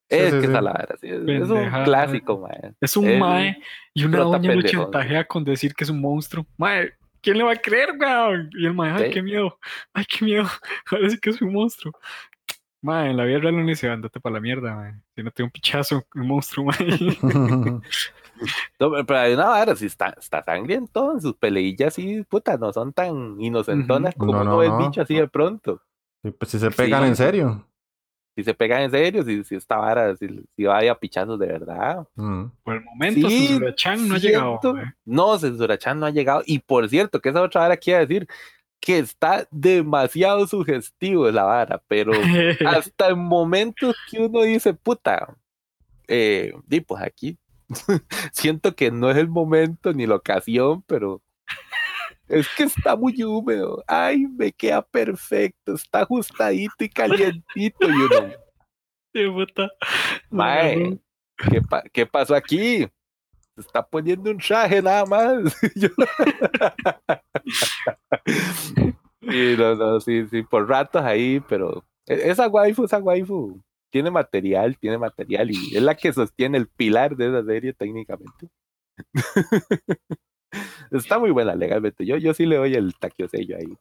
[0.08, 0.46] Sí, es sí, que sí.
[0.52, 2.76] esa la verdad, sí, es, es un clásico, man.
[2.80, 3.58] Es un Es mae
[3.94, 6.46] y una doña lo chantajea con decir que es un monstruo.
[6.56, 8.50] Mae, ¿quién le va a creer, weón?
[8.52, 9.10] Y el mae, ay, Sí.
[9.10, 9.58] qué miedo,
[9.92, 10.44] ay, qué miedo.
[10.90, 11.94] Ahora sí que es un monstruo.
[12.82, 14.94] Mae, en la vida real no le dice, andate para la mierda, mae.
[15.16, 16.76] Si no te da un pichazo, un monstruo, mae.
[18.78, 22.72] No, pero- hay una vara, si está, está sangriento en sus peleillas, sí, puta, no
[22.72, 24.78] son tan inocentonas como No, uno no, ve el no.
[24.78, 25.80] bicho así de pronto.
[26.22, 27.08] Sí, pues si se pegan Sí.
[27.08, 27.66] en serio.
[28.34, 30.26] Si se pegan en serio, si, si esta vara, si,
[30.56, 32.06] si vaya a pichazos de verdad.
[32.14, 32.44] Mm.
[32.62, 34.94] Por el momento, Sí, Censura-chan no ha llegado, mae.
[35.04, 36.42] No, Censura-chan no ha llegado.
[36.46, 38.26] Y por cierto, que esa otra vara quiere decir
[38.80, 42.12] que está demasiado sugestivo la vara, pero
[42.66, 45.36] hasta en momentos que uno dice, puta,
[46.08, 47.36] eh, di, pues aquí
[48.32, 51.22] siento que no es el momento ni la ocasión, pero
[52.28, 53.82] es que está muy húmedo.
[53.86, 57.88] Ay, me queda perfecto, está ajustadito y calientito.
[57.88, 58.32] Y uno,
[59.14, 59.70] Sí, puta.
[60.30, 60.98] Mae.
[61.50, 62.88] ¿qué, pa- qué pasó aquí?
[63.54, 65.54] Se está poniendo un traje nada más.
[65.74, 65.88] Yo-
[69.20, 73.60] Sí, no, no, sí, sí, por ratos ahí, pero e- esa waifu, esa waifu
[73.92, 78.48] tiene material, tiene material y es la que sostiene el pilar de esa serie técnicamente.
[80.90, 82.04] Está muy buena legalmente.
[82.04, 83.76] Yo, yo sí le doy el taquiosello ahí.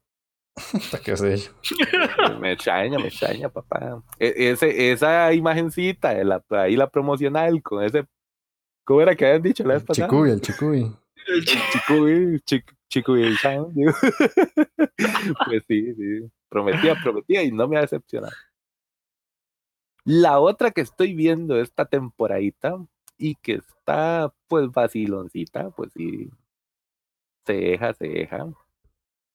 [0.92, 1.50] Yo.
[2.40, 4.04] Me extraña, me extraña, papá.
[4.20, 8.06] E- ese, esa imagencita, la, ahí la promocional con ese.
[8.86, 10.08] ¿Cómo era que habían dicho la vez El pasada?
[10.10, 10.96] chicuy, el chicuy.
[11.28, 13.68] El Chicuy, chic- Chicuy Chan.
[15.46, 16.30] Pues sí, sí.
[16.50, 18.34] Prometía, prometía y no me ha decepcionado.
[20.06, 22.76] La otra que estoy viendo esta temporadita
[23.18, 26.30] y que está pues vaciloncita, pues sí.
[27.46, 28.48] Se deja, se deja.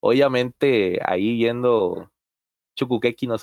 [0.00, 2.10] Obviamente ahí viendo
[2.76, 3.36] Chukukeki no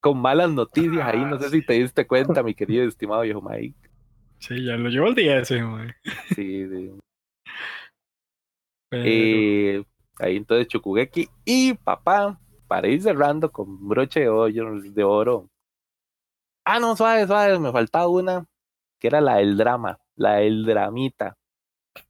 [0.00, 3.40] con malas noticias ahí, no sé si te diste cuenta, mi querido y estimado viejo
[3.40, 3.90] Mike.
[4.38, 5.94] Sí, ya lo llevo el día ese, mae.
[6.34, 6.90] Sí, sí.
[8.90, 9.84] Pero- Eh,
[10.18, 15.50] ahí entonces Chukugeki y papá, para ir cerrando con broche de oro, de oro.
[16.64, 18.46] Ah, no, suave, suave, me faltaba una,
[18.98, 21.36] que era la del drama, la del dramita.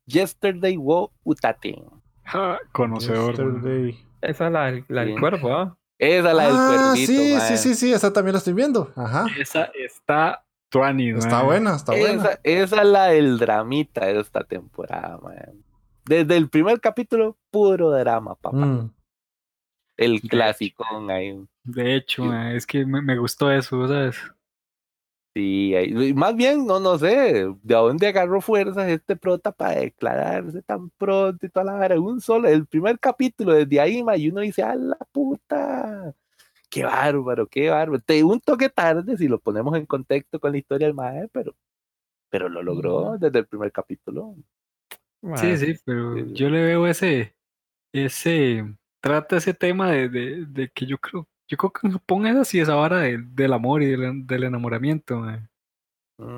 [0.06, 1.82] Yesterday wo utate.
[2.24, 3.30] Ja, conocedor.
[3.36, 3.98] Yesterday.
[4.22, 5.20] Esa es la, del- la del Sí.
[5.20, 5.76] cuerpo, ¿ah?
[5.98, 8.92] Esa es la del Ah, cuervito, sí, sí, sí, sí, esa también la estoy viendo.
[8.96, 9.26] Ajá.
[9.38, 12.22] Esa está tuani, Está buena, está buena.
[12.22, 15.62] Esa, esa es la del dramita de esta temporada, man.
[16.04, 18.56] Desde el primer capítulo, puro drama, papá.
[18.66, 18.92] Mm.
[19.96, 21.40] El clásico ahí.
[21.62, 22.30] De hecho, Sí.
[22.54, 24.16] es que me, me gustó eso, ¿sabes?
[25.34, 27.06] Sí, ahí- más bien, no, no sé,
[27.62, 31.98] de dónde agarró fuerzas este prota para declararse tan pronto y toda la vara.
[32.00, 36.14] Un solo, el primer capítulo, desde ahí, ma, y uno dice, ¡a la puta!
[36.70, 38.00] ¡Qué bárbaro, qué bárbaro!
[38.00, 41.56] Te un toque tarde si lo ponemos en contexto con la historia del mae, pero,
[42.30, 44.36] pero lo logró desde el primer capítulo.
[45.36, 46.32] Sí, sí, pero sí.
[46.32, 47.34] yo le veo ese,
[47.92, 48.64] ese,
[49.00, 52.36] trata ese tema de, de, de que yo creo, yo creo que en Japón es
[52.36, 55.22] así, esa vara del, del amor y del, del enamoramiento.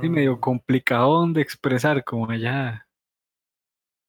[0.01, 2.87] Sí, medio Mm, complicadón de expresar, como allá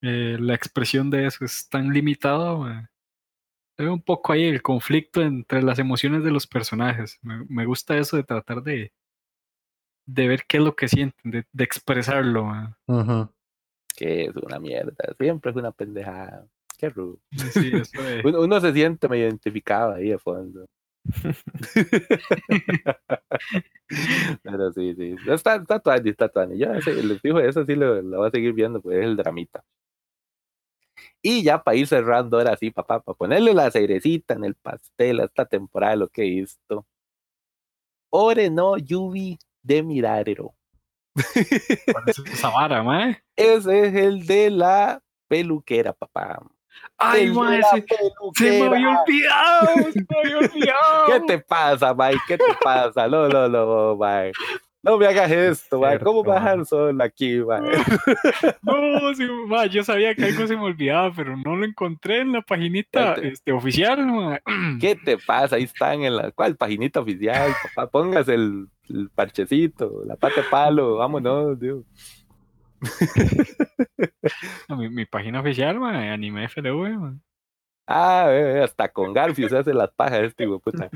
[0.02, 2.88] eh, la expresión de eso es tan limitado, mae.
[3.78, 7.20] Veo un poco ahí el conflicto entre las emociones de los personajes.
[7.22, 8.92] Me, me gusta eso de tratar de,
[10.08, 12.48] de ver qué es lo que sienten, de, de expresarlo.
[12.88, 13.30] Ujú.
[13.96, 16.48] que es una mierda, siempre es una pendejada.
[16.78, 17.20] Qué rudo.
[17.52, 20.66] Sí, eso de- Uno, uno se siente medio identificado ahí de fondo.
[24.44, 25.16] Pero sí, sí.
[25.28, 26.58] Está, está tuani, está tuani.
[26.58, 29.16] Yo ese- les digo, eso sí lo, lo voy a seguir viendo, pues es el
[29.18, 29.64] dramita.
[31.22, 35.20] Y ya para ir cerrando ahora sí, papá, para ponerle la cerecita en el pastel
[35.20, 36.86] a esta temporada lo que he visto.
[38.10, 40.56] Ore no Yubi de Mirarero.
[41.92, 43.22] ¿Cuál es esa vara, mae?
[43.36, 46.42] Ese es el de la peluquera, papá.
[47.00, 47.86] Ay, la se,
[48.36, 51.06] se me había olvidado, se me había olvidado.
[51.08, 52.20] ¿Qué te pasa, Mike?
[52.28, 53.08] ¿Qué te pasa?
[53.08, 54.34] No, no, no, Mike.
[54.84, 56.00] No me hagas esto, Mike.
[56.00, 57.78] ¿Cómo vas a solo aquí, Mike?
[58.62, 59.28] No, sí,
[59.72, 63.28] yo sabía que algo se me olvidaba, pero no lo encontré en la paginita te-
[63.28, 64.42] este, oficial, mae.
[64.80, 65.58] ¿Qué te pasa?
[65.58, 67.90] Ahí están en la cual paginita oficial, papá.
[67.92, 71.84] Póngase el, el parchecito, la pata de palo, vámonos, Dios.
[74.70, 77.14] Mi, mi página oficial, mae, anime FLV, mae.
[77.88, 78.30] Ah,
[78.64, 80.90] hasta con Garfield se hace las pajas este hijo puta.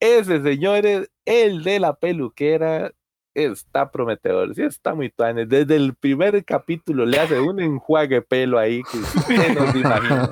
[0.00, 2.90] Ese, señores, el de la peluquera,
[3.36, 4.54] está prometedor.
[4.54, 5.46] Sí, está muy tuane.
[5.46, 10.30] Desde el primer capítulo le hace un enjuague pelo ahí que usted no se imagina.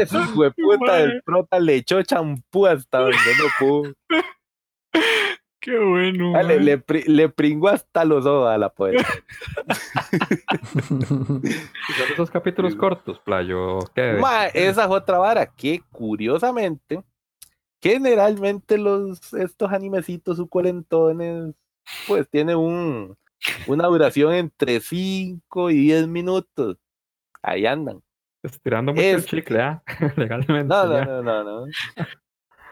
[0.00, 3.92] Ese hueputa del prota le echó champú hasta donde no pudo.
[5.60, 6.34] Qué bueno.
[6.36, 9.04] Ah, le, le, pri- le pringó hasta los ojos a la poeta.
[10.88, 11.42] Son
[12.12, 13.80] esos capítulos cortos, playo.
[13.94, 14.14] ¿Qué?
[14.20, 17.02] Ma, esa es otra vara que curiosamente,
[17.82, 21.54] generalmente los estos animecitos suculentones,
[22.06, 23.16] pues tienen un,
[23.66, 26.76] una duración entre 5 y 10 minutos.
[27.42, 28.00] Ahí andan.
[28.42, 29.82] Estirando mucho el Este- chicle, ¿ah?
[30.16, 30.64] Legalmente.
[30.72, 31.66] No, no, no, no, no.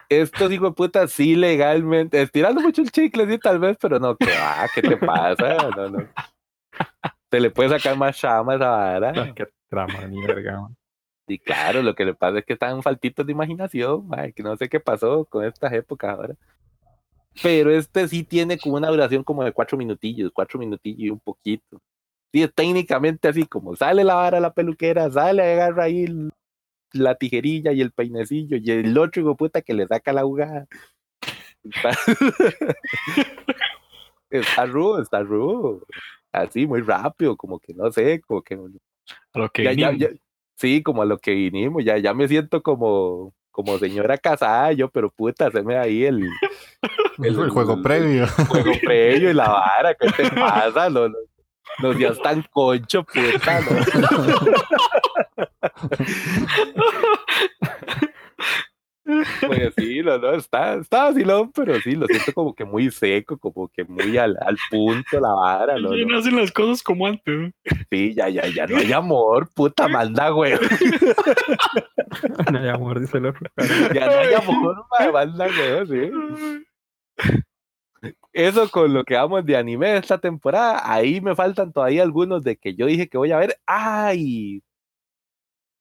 [0.09, 4.15] Estos hijos de puta sí legalmente, estirando mucho el chicle, sí, tal vez, pero no,
[4.15, 5.57] que va, ¿qué te pasa?
[5.75, 6.07] No, no.
[7.29, 9.33] Se le puede sacar más chama a esa vara.
[9.33, 10.61] Qué trama, ni verga.
[10.61, 10.77] man.
[11.27, 14.69] Y claro, lo que le pasa es que están faltitos de imaginación, que no sé
[14.69, 16.35] qué pasó con estas épocas ahora.
[17.43, 21.19] Pero este sí tiene como una duración como de cuatro minutillos, cuatro minutillos y un
[21.19, 21.81] poquito.
[22.31, 26.07] Sí, es técnicamente así como sale la vara a la peluquera, sale, agarra ahí
[26.93, 30.67] la tijerilla y el peinecillo y el otro hijo puta que le saca la jugada.
[31.63, 31.89] Está,
[34.29, 35.81] está rudo, está rudo.
[36.31, 38.55] Así, muy rápido, como que no sé, como que
[39.33, 39.99] A lo que ya, ya, vinimos.
[40.13, 40.19] ya-
[40.55, 44.89] sí, como a lo que vinimos, ya, ya me siento como, como señora casada, yo,
[44.89, 46.27] pero puta, se me ahí el,
[47.19, 48.27] El, juego previo.
[48.47, 50.89] juego previo y la vara, ¿qué te pasa?
[50.89, 51.15] No, no,
[51.81, 53.67] no seas tan concho, puta, ¿no?
[59.47, 63.37] Pues sí, no, no, está, está vacilón, pero sí, lo siento como que muy seco,
[63.37, 65.95] como que muy al, al punto la vara, ¿no?
[65.95, 66.17] Ya no.
[66.17, 67.39] hacen las cosas como antes.
[67.39, 67.51] ¿no?
[67.89, 70.53] Sí, ya, ya, ya no hay amor, puta, manda, güey.
[72.51, 73.49] No hay amor, dice el otro.
[73.93, 77.41] Ya no hay amor, ma, manda, güey, sí.
[78.37, 82.55] Eso con lo que vamos de anime esta temporada, ahí me faltan todavía algunos de
[82.55, 83.57] que yo dije que voy a ver.
[83.65, 84.61] ¡Ay!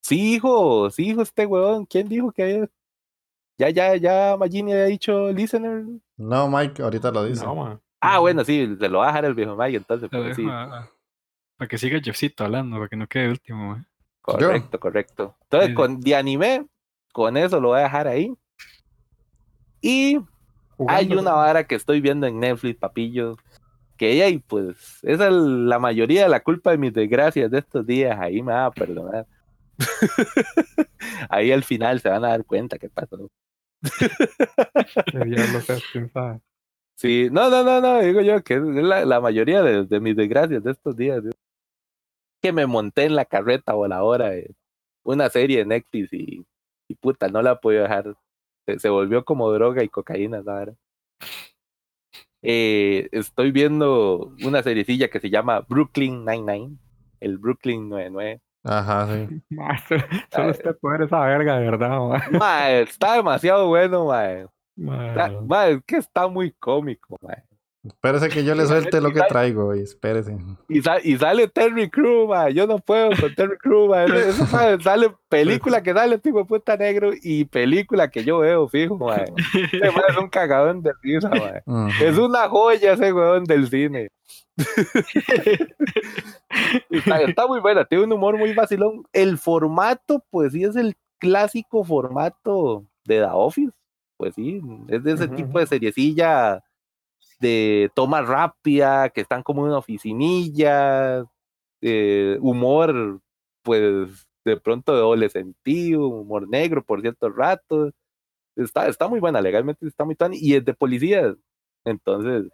[0.01, 1.85] Sí, hijo, sí, hijo, este weón.
[1.85, 2.69] ¿Quién dijo que
[3.59, 5.85] Ya, ya, ya, Magini había dicho listener?
[6.17, 7.45] No, Mike, ahorita lo dice.
[7.45, 7.81] No, man.
[8.01, 10.47] Ah, bueno, sí, se lo va a dejar el viejo Mike, entonces, pues, sí.
[10.49, 10.91] a- a-
[11.59, 13.71] para que siga Jeffcito hablando, para que no quede último.
[13.75, 13.85] mae.
[14.23, 15.37] Correcto, correcto.
[15.43, 15.75] Entonces, sí.
[15.75, 16.67] con de anime,
[17.13, 18.33] con eso lo voy a dejar ahí.
[19.81, 20.19] Y
[20.89, 23.37] Hay una vara que estoy viendo en Netflix, papillo,
[23.97, 27.87] que ahí pues, esa es la mayoría de la culpa de mis desgracias de estos
[27.87, 29.27] días, ahí me va a perdonar.
[31.29, 33.31] ahí al final se van a dar cuenta qué pasó.
[36.97, 40.17] Sí, no, no, no, no, digo yo que es la, la mayoría de, de mis
[40.17, 41.23] desgracias de estos días.
[42.41, 44.55] Que me monté en la carreta voladora de
[45.03, 46.47] una serie de Netflix y,
[46.89, 48.15] y puta, no la podido dejar.
[48.67, 50.73] Se, se volvió como droga y cocaína, esa vara.
[52.43, 56.77] Eh, estoy viendo una seriecilla que se llama Brooklyn Nine-Nine,
[57.21, 58.41] el Brooklyn 99.
[58.65, 59.43] Ajá, sí.
[59.55, 60.03] Ma, solo-
[60.33, 61.99] Solo usted puede esa verga, de verdad,
[62.39, 62.71] ma.
[62.81, 64.07] Está demasiado bueno.
[64.77, 67.43] Ma, mae, es que está muy cómico, mae.
[67.87, 69.83] Espérese que yo le suelte lo que traigo, güey.
[69.83, 70.37] Espérese.
[70.69, 72.51] Y, sa- y sale Terry Crew, ma.
[72.51, 74.05] Yo no puedo con Terry Crew, ma.
[74.05, 78.97] Eso, ma, sale película que sale tipo puta negro y película que yo veo, fijo,
[78.99, 79.17] ma.
[79.17, 79.25] Ma
[80.09, 81.61] es un cagadón de risa, ma.
[81.67, 82.05] Ujú.
[82.05, 84.09] Es una joya ese weón del cine.
[86.91, 89.03] está, está muy buena, tiene un humor muy vacilón.
[89.13, 93.73] El formato, pues sí, es el clásico formato de The Office.
[94.17, 96.63] Pues sí, es de ese Ujú, tipo de seriecilla
[97.39, 101.25] de toma rápida, que están como en una oficinilla,
[101.83, 103.21] eh, humor,
[103.63, 107.93] pues de pronto de doble sentido, humor negro por ciertos ratos.
[108.57, 111.37] Está, está muy buena, legalmente está muy tan y es de policías.
[111.85, 112.45] Entonces,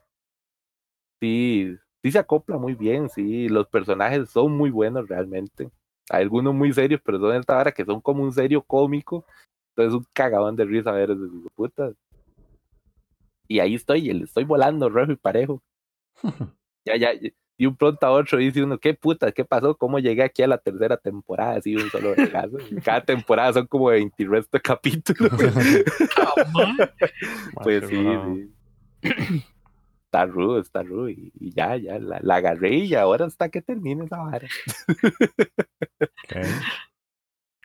[1.21, 5.71] sí, sí se acopla muy bien, sí, los personajes son muy buenos realmente.
[6.11, 9.25] Hay algunos muy serios, pero son esta vara que son como un serio cómico.
[9.71, 11.95] Entonces un cagadón de risa ver hijos de putas.
[13.49, 15.63] Y ahí estoy, y le estoy volando rejo y parejo.
[16.85, 17.33] Ya, ya, y-
[17.65, 20.59] un pronto a otro dice uno, qué puta, qué pasó, cómo llegué aquí a la
[20.59, 22.57] tercera temporada, así un solo regazo.
[22.85, 25.31] Cada temporada son como 20 y resto de capítulos.
[27.63, 28.05] Pues sí,
[29.05, 29.45] sí.
[30.07, 31.09] Está rudo, está rudo.
[31.09, 34.49] Y, y ya, ya, la, la agarré y ahora hasta que termine esa vara.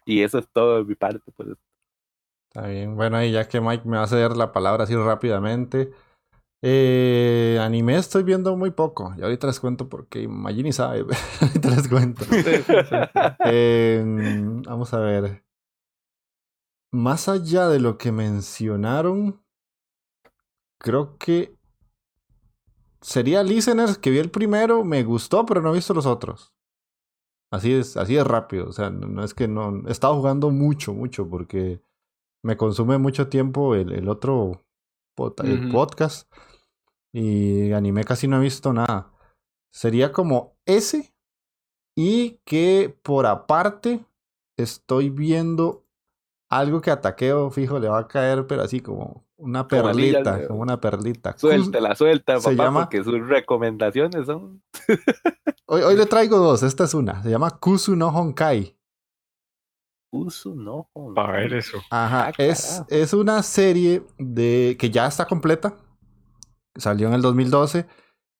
[0.06, 1.30] Y eso es todo de mi parte.
[1.36, 1.50] Pues.
[2.58, 2.96] Está bien.
[2.96, 5.92] Bueno, y ya que Mike me va a ceder la palabra así rápidamente.
[6.64, 9.14] Eh, anime estoy viendo muy poco.
[9.16, 11.06] Y ahorita les cuento porque Magini sabe.
[11.42, 12.26] ahorita les cuento.
[13.46, 14.04] Eh,
[14.66, 15.46] vamos a ver.
[16.92, 19.40] más allá de lo que mencionaron,
[20.80, 21.56] creo que
[23.02, 26.56] sería Listeners, que vi el primero, me gustó, pero no he visto los otros.
[27.52, 28.68] Así es, así es rápido.
[28.68, 29.88] O sea, no, no es que no.
[29.88, 31.86] He estado jugando mucho, mucho, porque
[32.48, 34.64] me consume mucho tiempo el, el otro
[35.16, 36.32] podcast.
[37.14, 39.12] Y anime casi no he visto nada.
[39.74, 41.14] Sería como ese.
[41.96, 44.06] Y que por aparte
[44.58, 45.84] estoy viendo
[46.50, 50.20] algo que a Taqueo fijo le va a caer, pero así como una Como anillo
[50.20, 51.38] al perlita, como una perlita.
[51.38, 54.62] Suéltela, suelta, se papá, llama- porque sus recomendaciones son.
[55.66, 57.22] Hoy, hoy le traigo dos, esta es una.
[57.24, 58.77] Se llama Kusu no Honkai.
[60.12, 60.90] Uso, no.
[61.16, 61.78] Para ver eso.
[61.90, 65.76] Ajá, Ah, es, es una serie de que ya está completa.
[66.76, 67.86] Salió en el 2012.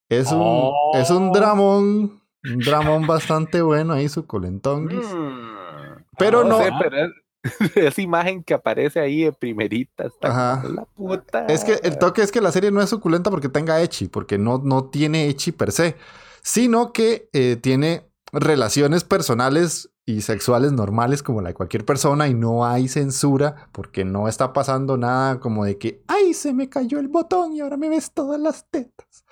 [0.10, 0.92] Es un, Oh.
[0.96, 5.06] es un dramón, un dramón bastante bueno ahí, su colentonguis.
[5.14, 6.04] Mm.
[6.18, 7.12] Pero no- sé, pero es-
[7.76, 11.46] esa imagen que aparece ahí de primerita está la puta.
[11.48, 14.38] Es que el toque es que la serie no es suculenta porque tenga echi, porque
[14.38, 15.96] no, no tiene echi per se,
[16.42, 22.34] sino que eh, tiene relaciones personales y sexuales normales como la de cualquier persona y
[22.34, 27.00] no hay censura porque no está pasando nada como de que, ay, se me cayó
[27.00, 29.26] el botón y ahora me ves todas las tetas.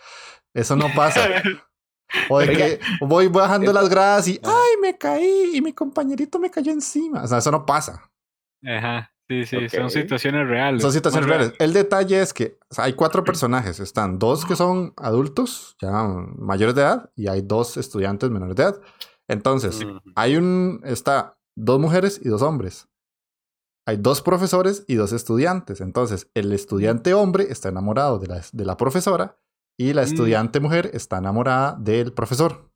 [0.54, 1.22] Eso no pasa.
[2.30, 6.52] O de que voy bajando las gradas y, ay, me caí y mi compañerito me
[6.52, 7.24] cayó encima.
[7.24, 8.10] O sea, eso no pasa.
[8.64, 9.12] Ajá.
[9.28, 9.90] Sí, sí, son Ok.
[9.90, 10.84] situaciones reales.
[10.84, 11.56] Son situaciones Muy reales.
[11.58, 13.80] El detalle es que o sea, hay cuatro personajes.
[13.80, 15.92] Están dos que son adultos, ya
[16.38, 18.80] mayores de edad, y hay dos estudiantes menores de edad.
[19.30, 19.98] Entonces, Mm.
[20.16, 20.82] hay un.
[20.84, 22.88] Está dos mujeres y dos hombres.
[23.88, 25.80] Hay dos profesores y dos estudiantes.
[25.82, 29.38] Entonces, el estudiante hombre está enamorado de la, de la profesora
[29.80, 30.06] y la Mm.
[30.06, 32.72] estudiante mujer está enamorada del profesor.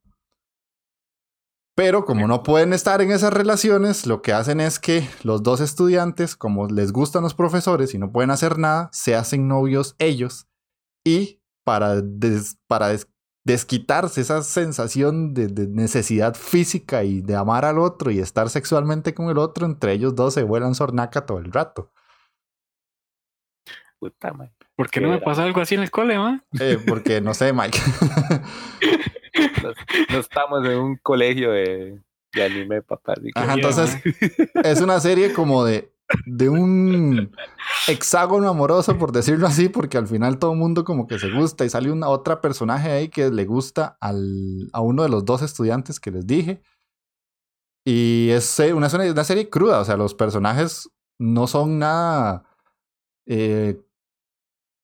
[1.75, 5.61] Pero como no pueden estar en esas relaciones, lo que hacen es que los dos
[5.61, 10.47] estudiantes, como les gustan los profesores y no pueden hacer nada, se hacen novios ellos.
[11.05, 13.07] Y para, des- para des-
[13.45, 19.13] desquitarse esa sensación de, de necesidad física y de amar al otro y estar sexualmente
[19.13, 21.91] con el otro, entre ellos dos se vuelan sornaca todo el rato.
[23.99, 24.51] Puta, man.
[24.75, 26.41] ¿Por qué no me pasa algo así en el cole, ma?
[26.59, 27.79] Eh, porque no sé, Mike.
[29.63, 29.71] No,
[30.09, 32.01] no estamos en un colegio de,
[32.33, 33.13] de anime, papá.
[33.35, 33.97] Ajá, entonces
[34.63, 35.93] es una serie como de,
[36.25, 37.31] de un
[37.87, 41.69] hexágono amoroso, por decirlo así, porque al final todo mundo como que se gusta y
[41.69, 45.99] sale una otra personaje ahí que le gusta al, a uno de los dos estudiantes
[45.99, 46.61] que les dije.
[47.85, 50.89] Y es una, una serie cruda, o sea, los personajes
[51.19, 52.43] no son nada
[53.27, 53.81] eh,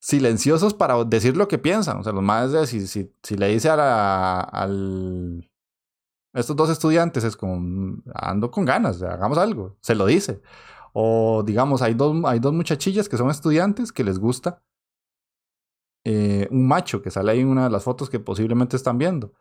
[0.01, 1.97] silenciosos para decir lo que piensan.
[1.99, 5.49] O sea, los más de si, si, si le dice a al
[6.34, 10.41] estos dos estudiantes es como "Mm, ando con ganas, hagamos algo, se lo dice.
[10.97, 14.61] O digamos, hay dos, hay dos muchachillas que son estudiantes que les gusta
[16.05, 19.33] eh, un macho que sale ahí en una de las fotos que posiblemente están viendo.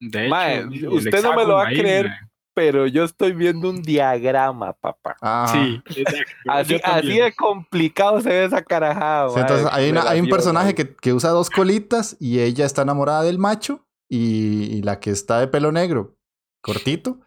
[0.00, 2.10] De hecho, Mae, el usted no me lo va a ahí, creer.
[2.56, 5.16] Pero yo estoy viendo un diagrama, papá.
[5.20, 6.32] Ah, Sí, exacto.
[6.46, 9.28] Así, así de complicado se ve esa carajada.
[9.30, 12.82] sí, entonces hay, una- hay un personaje que, que usa dos colitas y ella está
[12.82, 16.16] enamorada del macho y, y la que está de pelo negro,
[16.62, 17.18] cortito,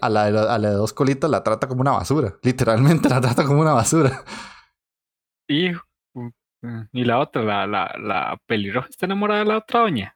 [0.00, 2.34] a la, de a la de dos colitas la trata como una basura.
[2.42, 4.24] Literalmente la trata como una basura.
[5.48, 6.30] Y, uh,
[6.92, 10.14] y la otra, la, la, la pelirroja está enamorada de la otra doña.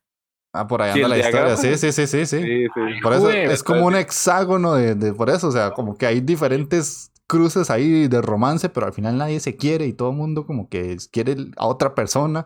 [0.55, 1.57] Ah, por ahí Sí, anda la historia.
[1.57, 2.67] Sí, sí, sí, sí, sí.
[3.03, 6.07] Por eso Joder, es como un hexágono de, de- por eso, o sea, como que
[6.07, 10.17] hay diferentes cruces ahí de romance, pero al final nadie se quiere y todo el
[10.17, 12.45] mundo como que quiere a otra persona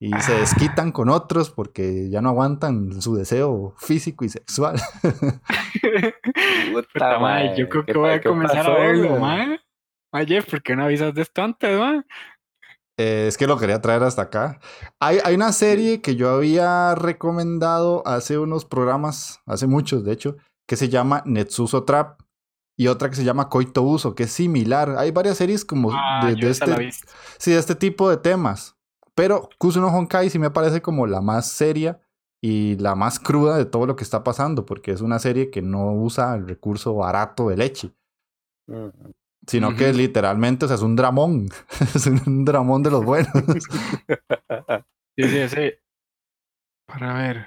[0.00, 0.38] y se Ah.
[0.40, 4.76] desquitan con otros porque ya no aguantan su deseo físico y sexual.
[6.72, 9.46] Puta, mae, yo creo ¿qué que voy a comenzar pasó, a verlo, mae?
[9.48, 9.58] ma.
[10.12, 11.78] Mae, Jeff, ¿por qué no avisas de esto antes?
[12.98, 14.58] Eh, es que lo quería traer hasta acá.
[15.00, 20.36] Hay, hay una serie que yo había recomendado hace unos programas, hace muchos de hecho,
[20.66, 22.20] que se llama Netsuso Trap
[22.76, 24.94] y otra que se llama Coito Uso, que es similar.
[24.98, 26.90] Hay varias series como Ah, de, este,
[27.38, 28.76] sí, de este tipo de temas.
[29.18, 32.00] Pero Kusuno Honkai sí me parece como la más seria
[32.40, 35.60] y la más cruda de todo lo que está pasando, porque es una serie que
[35.60, 37.92] no usa el recurso barato de leche,
[39.44, 39.98] sino que Ujú.
[39.98, 41.48] literalmente o sea, es un dramón,
[41.96, 43.32] es un dramón de los buenos.
[45.16, 45.72] Sí, sí, sí.
[46.86, 47.46] Para ver.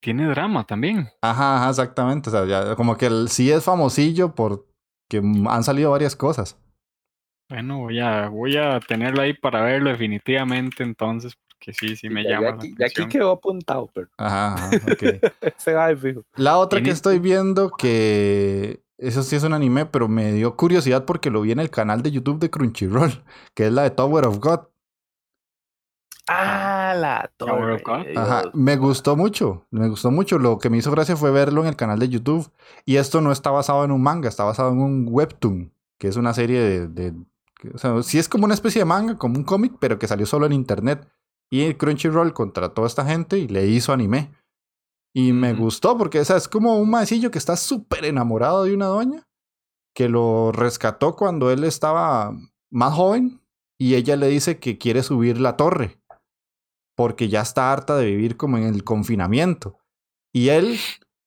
[0.00, 1.10] Tiene drama también.
[1.20, 2.30] Ajá, ajá, exactamente.
[2.30, 5.18] O sea, ya como que el, sí es famosillo porque
[5.50, 6.58] han salido varias cosas.
[7.50, 12.22] Bueno, voy a, voy a tenerlo ahí para verlo definitivamente entonces, porque sí, sí me
[12.22, 15.02] Ya- llama ya la aquí, ya aquí quedó apuntado, pero Ajá, ajá, ok.
[15.58, 16.24] se va de fijo.
[16.36, 21.04] La otra que estoy viendo que eso sí es un anime, pero me dio curiosidad
[21.04, 23.10] porque lo vi en el canal de YouTube de Crunchyroll,
[23.54, 24.60] que es la de Tower of God.
[26.28, 27.82] Ah, la Tower of.
[27.82, 28.06] God.
[28.16, 30.38] Ajá, me gustó mucho, me gustó mucho.
[30.38, 32.48] Lo que me hizo gracia fue verlo en el canal de YouTube.
[32.84, 36.14] Y esto no está basado en un manga, está basado en un webtoon, que es
[36.16, 37.14] una serie de...
[37.74, 40.26] o sea, sí es como una especie de manga, como un cómic, pero que salió
[40.26, 41.08] solo en internet.
[41.50, 44.32] Y Crunchyroll contrató a esta gente y le hizo anime.
[45.12, 48.74] Y me gustó porque o sea, es como un maecillo que está súper enamorado de
[48.74, 49.26] una doña
[49.94, 52.32] que lo rescató cuando él estaba
[52.70, 53.40] más joven
[53.78, 56.00] y ella le dice que quiere subir la torre
[56.96, 59.78] porque ya está harta de vivir como en el confinamiento.
[60.32, 60.78] Y él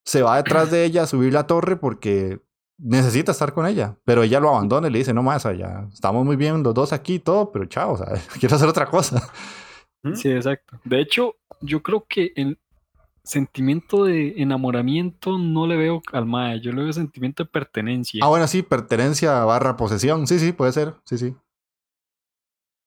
[0.06, 2.42] se va detrás de ella a subir la torre porque
[2.78, 6.26] necesita estar con ella, pero ella lo abandona y le dice, no más, ya estamos
[6.26, 8.08] muy bien los dos aquí y todo, pero chao, o sea,
[8.40, 9.32] quiero hacer otra cosa.
[10.16, 10.80] Sí, exacto.
[10.84, 12.60] De hecho, yo creo que el
[13.24, 18.20] sentimiento de enamoramiento no le veo al Mae, yo le veo sentimiento de pertenencia.
[18.24, 21.36] Ah, bueno, sí, pertenencia barra posesión, sí, sí, puede ser, sí, sí.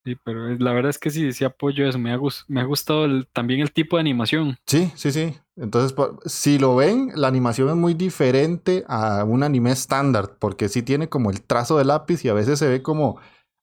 [0.07, 1.99] Sí, pero la verdad es que sí, sí apoyo eso.
[1.99, 4.57] Me ha, me ha gustado el- también el tipo de animación.
[4.65, 5.35] Sí, sí, sí.
[5.57, 5.97] Entonces,
[6.27, 11.09] si lo ven, la animación es muy diferente a un anime estándar, porque sí tiene
[11.09, 13.19] como el trazo de lápiz y a veces se ve como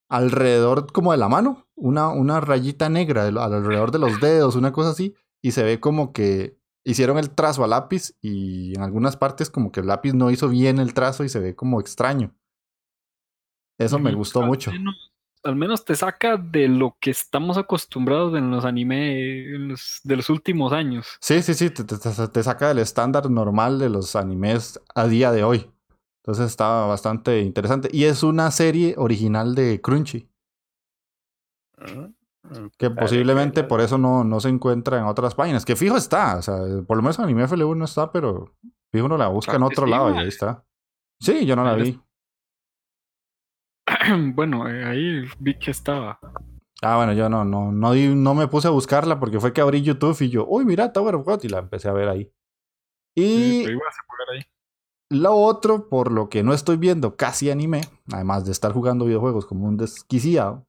[0.10, 4.74] alrededor como de la mano, una, una rayita negra de alrededor de los dedos, una
[4.74, 9.16] cosa así, y se ve como que hicieron el trazo a lápiz y en algunas
[9.16, 12.36] partes como que el lápiz no hizo bien el trazo y se ve como extraño.
[13.80, 14.72] Eso me gustó mucho.
[14.72, 15.13] menos-
[15.44, 20.16] al menos te saca de lo que estamos acostumbrados en los anime en los- de
[20.16, 21.18] los últimos años.
[21.20, 25.08] Sí, sí, sí, te, te- te- te saca del estándar normal de los animes a
[25.08, 25.70] día de hoy.
[26.24, 27.90] Entonces está bastante interesante.
[27.92, 30.30] Y es una serie original de Crunchy,
[32.46, 35.64] Mm, que posiblemente por eso no, no se encuentra en otras páginas.
[35.66, 38.54] Que fijo está, o sea, por lo menos en Anime FLU no está, pero
[38.92, 40.64] fijo uno la busca en Claro otro sí, lado y ahí está.
[41.20, 42.00] Sí, yo no la vi.
[44.36, 46.20] bueno, eh, ahí vi que estaba.
[46.82, 49.82] Ah, bueno, yo no, no, no, no me puse a buscarla porque fue que abrí
[49.82, 52.32] YouTube y yo, uy, mira, Tower of God, y la empecé a ver ahí.
[53.16, 53.78] Sí, Y ver
[54.34, 54.42] ahí.
[55.10, 57.82] Lo otro, por lo que no estoy viendo casi anime,
[58.12, 60.66] además de estar jugando videojuegos como un desquiciado,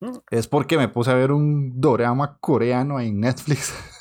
[0.00, 0.18] Mm.
[0.30, 3.74] es porque me puse a ver un dorama coreano en Netflix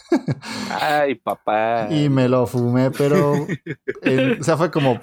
[0.82, 1.88] Ay, papá.
[1.92, 3.34] y me lo fumé, pero
[4.04, 5.00] en- o sea, fue como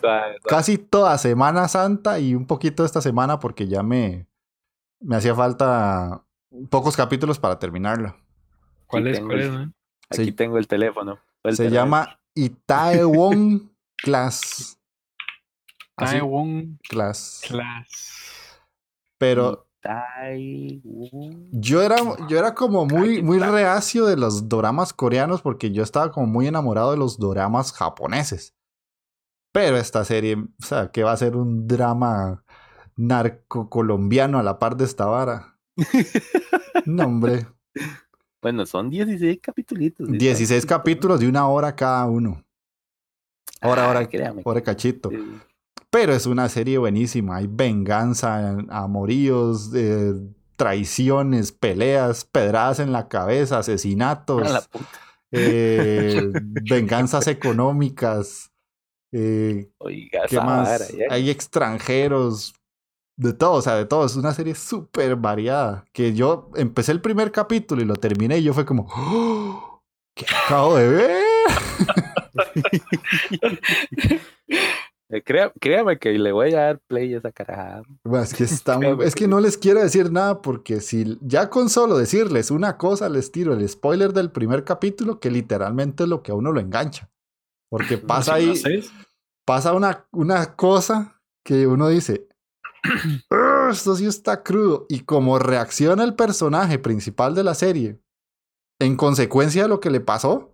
[0.47, 4.27] casi toda Semana Santa y un poquito esta semana porque ya me,
[5.01, 6.23] me hacía falta
[6.71, 8.17] pocos capítulos para terminarla.
[8.87, 9.17] ¿Cuál Aquí es?
[9.19, 9.53] tengo ¿Cuál el- es?
[9.53, 9.75] man?
[10.11, 10.33] Aquí Sí.
[10.33, 11.19] tengo el teléfono.
[11.53, 14.79] Se llama Itaewon Class.
[15.97, 17.41] Taiwan Class.
[17.47, 17.89] Class.
[19.19, 21.49] Pero Taiwán.
[21.53, 23.51] Yo era, yo era como muy, Aquí muy está.
[23.53, 28.55] reacio de los doramas coreanos porque yo estaba como muy enamorado de los doramas japoneses.
[29.53, 32.45] Pero esta serie, o sea, que va a ser un drama
[32.97, 35.59] narco-colombiano a la par de esta vara.
[36.87, 37.47] No, hombre.
[38.43, 39.95] Bueno, son 16 capítulos.
[39.99, 42.45] 16 capítulos de una hora cada uno.
[43.63, 44.43] Hora, hora, créame.
[44.45, 45.09] hora cachito.
[45.09, 45.17] Sí.
[45.95, 47.37] Pero es una serie buenísima.
[47.37, 50.13] Hay venganza, amoríos, eh,
[50.57, 54.43] traiciones, peleas, pedradas en la cabeza, asesinatos.
[54.43, 54.65] A la
[55.31, 56.33] eh,
[56.69, 58.51] venganzas económicas,
[59.13, 60.93] eh, Oiga, ¿qué más?
[60.93, 61.07] ya.
[61.11, 62.57] Hay extranjeros,
[63.17, 64.05] de todo, o sea, de todo.
[64.05, 65.85] Es una serie súper variada.
[65.93, 69.81] Que yo empecé el primer capítulo y lo terminé y yo fue como, ¡Oh!
[70.17, 71.25] ¿qué acabo de ver?
[75.11, 77.83] Eh, créame que le voy a dar play a esa carajada.
[78.05, 81.51] Bueno, es que está muy- es que no les quiero decir nada porque si ya
[81.51, 86.09] con solo decirles una cosa les tiro el spoiler del primer capítulo que literalmente es
[86.09, 87.11] lo que a uno lo engancha.
[87.71, 88.55] Porque pasa ahí,
[89.47, 92.27] pasa una, una cosa que uno dice,
[93.31, 94.87] "Ugh, esto sí está crudo.
[94.89, 98.01] Y como reacciona el personaje principal de la serie
[98.81, 100.54] en consecuencia de lo que le pasó,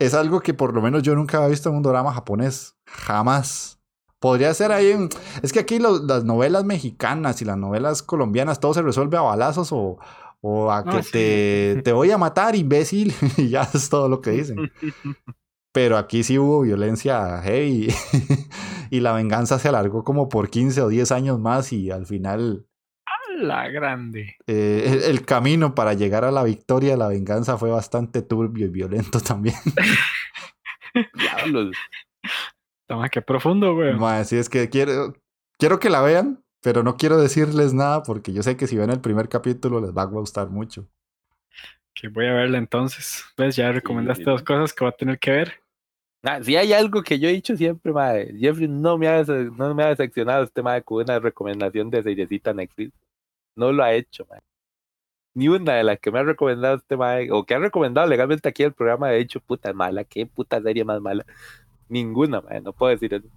[0.00, 2.74] es algo que por lo menos yo nunca había visto en un drama japonés.
[2.86, 3.78] Jamás.
[4.18, 5.08] Podría ser ahí en...
[5.42, 9.22] Es que aquí lo- las novelas mexicanas y las novelas colombianas todo se resuelve a
[9.22, 9.98] balazos o,
[10.42, 11.10] o a Ah, que sí.
[11.12, 13.14] te, te voy a matar, imbécil.
[13.38, 14.70] y ya es todo lo que dicen.
[15.72, 17.94] Pero aquí sí hubo violencia heavy
[18.90, 22.66] y la venganza se alargó como por 15 o 10 años más y al final
[23.38, 24.36] la grande.
[24.46, 28.70] eh, el, el camino para llegar a la victoria, la venganza fue bastante turbio y
[28.70, 29.56] violento también.
[31.14, 31.76] Diablos.
[32.86, 33.94] Toma, qué profundo, güey.
[33.94, 35.14] Mae, sí, es que quiero,
[35.58, 38.90] quiero que la vean, pero no quiero decirles nada porque yo sé que si ven
[38.90, 40.88] el primer capítulo les va a gustar mucho.
[41.94, 43.24] Que voy a verla entonces.
[43.36, 43.56] ¿Ves?
[43.56, 44.30] Ya recomendaste sí.
[44.30, 45.54] dos cosas que voy a tener que ver.
[46.22, 49.74] Ah, si hay algo que yo he dicho siempre, mae, Jeffrey no me ha, no
[49.74, 52.92] me ha decepcionado este mae con una recomendación de seriecita Netflix.
[53.56, 54.40] No lo ha hecho, mae.
[55.34, 56.96] Ni una de las que me ha recomendado este
[57.30, 60.84] o que ha recomendado legalmente aquí el programa, ha dicho, puta mala, qué puta serie
[60.84, 61.24] más mala.
[61.88, 63.28] Ninguna, mae, no puedo decir eso.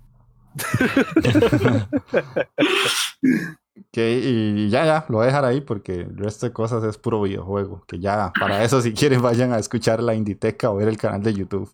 [3.92, 6.98] Que, y ya, ya, lo voy a dejar ahí porque el resto de cosas es
[6.98, 7.84] puro videojuego.
[7.88, 11.24] Que ya, para eso, si quieren, vayan a escuchar la Inditeca o ver el canal
[11.24, 11.72] de YouTube.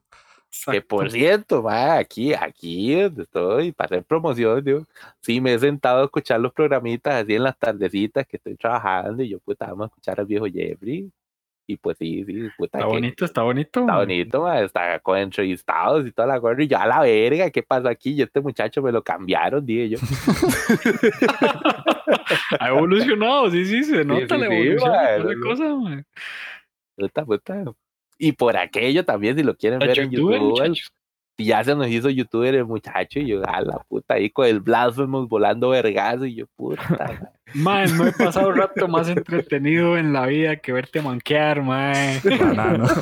[0.72, 4.84] Que por cierto, mae, aquí, aquí donde estoy, para hacer promoción, digo,
[5.22, 9.22] sí me he sentado a escuchar los programitas así en las tardecitas que estoy trabajando
[9.24, 11.10] y yo, puta, vamos a escuchar al viejo Jeffrey.
[11.68, 13.80] Y pues sí, sí, puta, Está que- bonito, está bonito.
[13.82, 16.60] Está bonito, ma, está con entrevistados y toda la cosa.
[16.64, 18.14] Y yo, a la verga, ¿qué pasó aquí?
[18.14, 20.00] Y este muchacho me lo cambiaron, dije yo.
[22.60, 25.46] Ha evolucionado, sí, sí, se nota sí, la sí, evolución mae, de toda la no,
[25.46, 26.06] cosa.
[26.96, 27.64] Puta, puta.
[28.22, 30.78] Y por aquello también, si lo quieren ver en YouTube,
[31.40, 33.20] y ya se nos hizo youtuber el muchacho.
[33.20, 36.26] Y yo, a la puta, ahí con el Blasphemous volando vergazo.
[36.26, 37.32] Y yo, puta.
[37.54, 37.86] ma.
[37.86, 42.20] Mae, no he pasado rato más entretenido en la vida que verte manquear, mae.
[42.40, 42.86] Banano.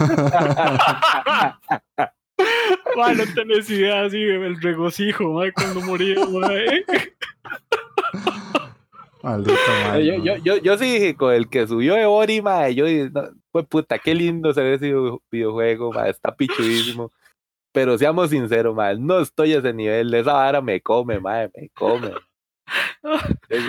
[2.96, 6.86] Mae, no tenés idea así el regocijo, mae, cuando moría, mae.
[9.24, 10.06] Maldito madre.
[10.06, 13.10] yo, yo, yo, yo sí dije, con el que subió de Ori, ma, yo dije,
[13.12, 17.12] no, pues puta, qué lindo se ve ese video- videojuego, ma, está pichudísimo.
[17.74, 21.70] Pero seamos sinceros, ma, no estoy a ese nivel, esa vara me come, ma, me
[21.74, 22.12] come.
[23.50, 23.64] Es-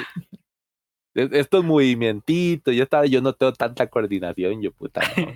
[1.15, 5.33] es- estos movimientitos, yo estaba, yo no tengo tanta coordinación, yo puta, no.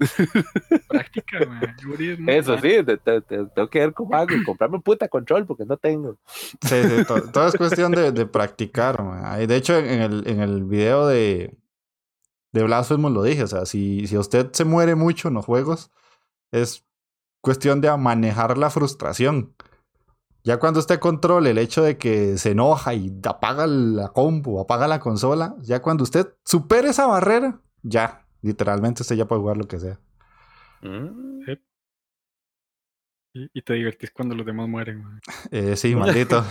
[0.88, 1.38] Práctica,
[1.86, 5.08] muy Eso sí, te- te- te- tengo que ver cómo hago, y comprarme un puta
[5.08, 6.18] control porque no tengo.
[6.26, 9.02] Sí, sí, to- todo es cuestión de, de practicar.
[9.02, 9.40] ma.
[9.40, 11.54] Y De hecho, en el, en el video de,
[12.54, 13.42] de Blasphemous lo dije.
[13.42, 15.90] O sea, si, si usted se muere mucho en los juegos,
[16.52, 16.86] es
[17.40, 19.54] cuestión de manejar la frustración.
[20.44, 24.86] Ya cuando usted controle el hecho de que se enoja y apaga la compu, apaga
[24.86, 29.66] la consola, ya cuando usted supere esa barrera, ya, literalmente usted ya puede jugar lo
[29.66, 29.98] que sea.
[30.82, 31.40] Mm.
[33.36, 35.18] Y, y te divertís cuando los demás mueren, mae.
[35.50, 36.38] Eh, sí, maldito.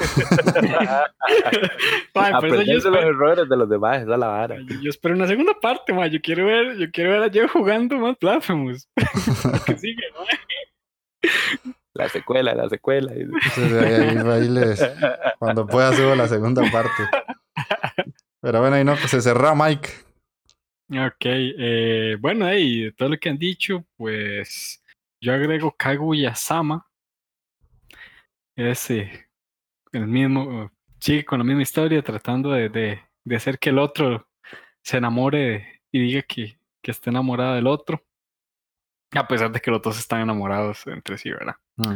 [2.13, 4.57] Aprender de los espero, errores de los demás, esa la vara.
[4.59, 6.09] yo, yo espero una segunda parte, mae.
[6.09, 8.88] Yo quiero ver, yo quiero ver a Joe jugando más Blasphemous.
[9.65, 11.31] que sigue, mae.
[11.93, 13.11] La secuela, la secuela.
[13.13, 14.84] ahí- ahí les-
[15.39, 17.03] cuando pueda subo la segunda parte.
[18.41, 19.89] Pero bueno, ahí no, pues se cerró Mike.
[20.89, 24.82] Ok, eh, bueno, y de todo lo que han dicho, pues
[25.24, 26.86] yo agrego Kaguya-sama.
[28.55, 29.30] Ese,
[29.93, 30.69] el mismo,
[30.99, 34.28] sigue con la misma historia, tratando de, de, de hacer que el otro
[34.84, 38.03] se enamore y diga que, que está enamorada del otro.
[39.11, 41.55] A pesar de que los dos están enamorados entre sí, ¿verdad?
[41.78, 41.95] Mm.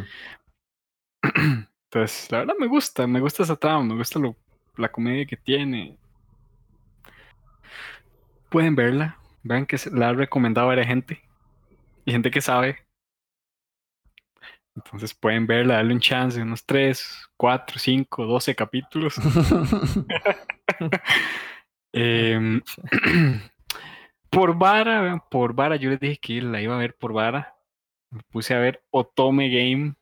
[1.91, 4.37] Entonces, la verdad me gusta, me gusta esa trama, me gusta lo,
[4.77, 5.97] la comedia que tiene.
[8.49, 11.21] Pueden verla, vean que la ha recomendado a varias gente
[12.05, 12.86] y gente que sabe.
[14.77, 19.15] Entonces pueden verla, darle un chance, unos 3, 4, 5, 12 capítulos.
[21.93, 22.61] Em,
[24.29, 27.55] por vara, por vara, yo les dije que la iba a ver por vara.
[28.11, 29.95] Me puse a ver Otome Game.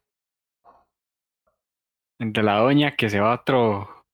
[2.19, 4.05] El de la doña que se va a otro.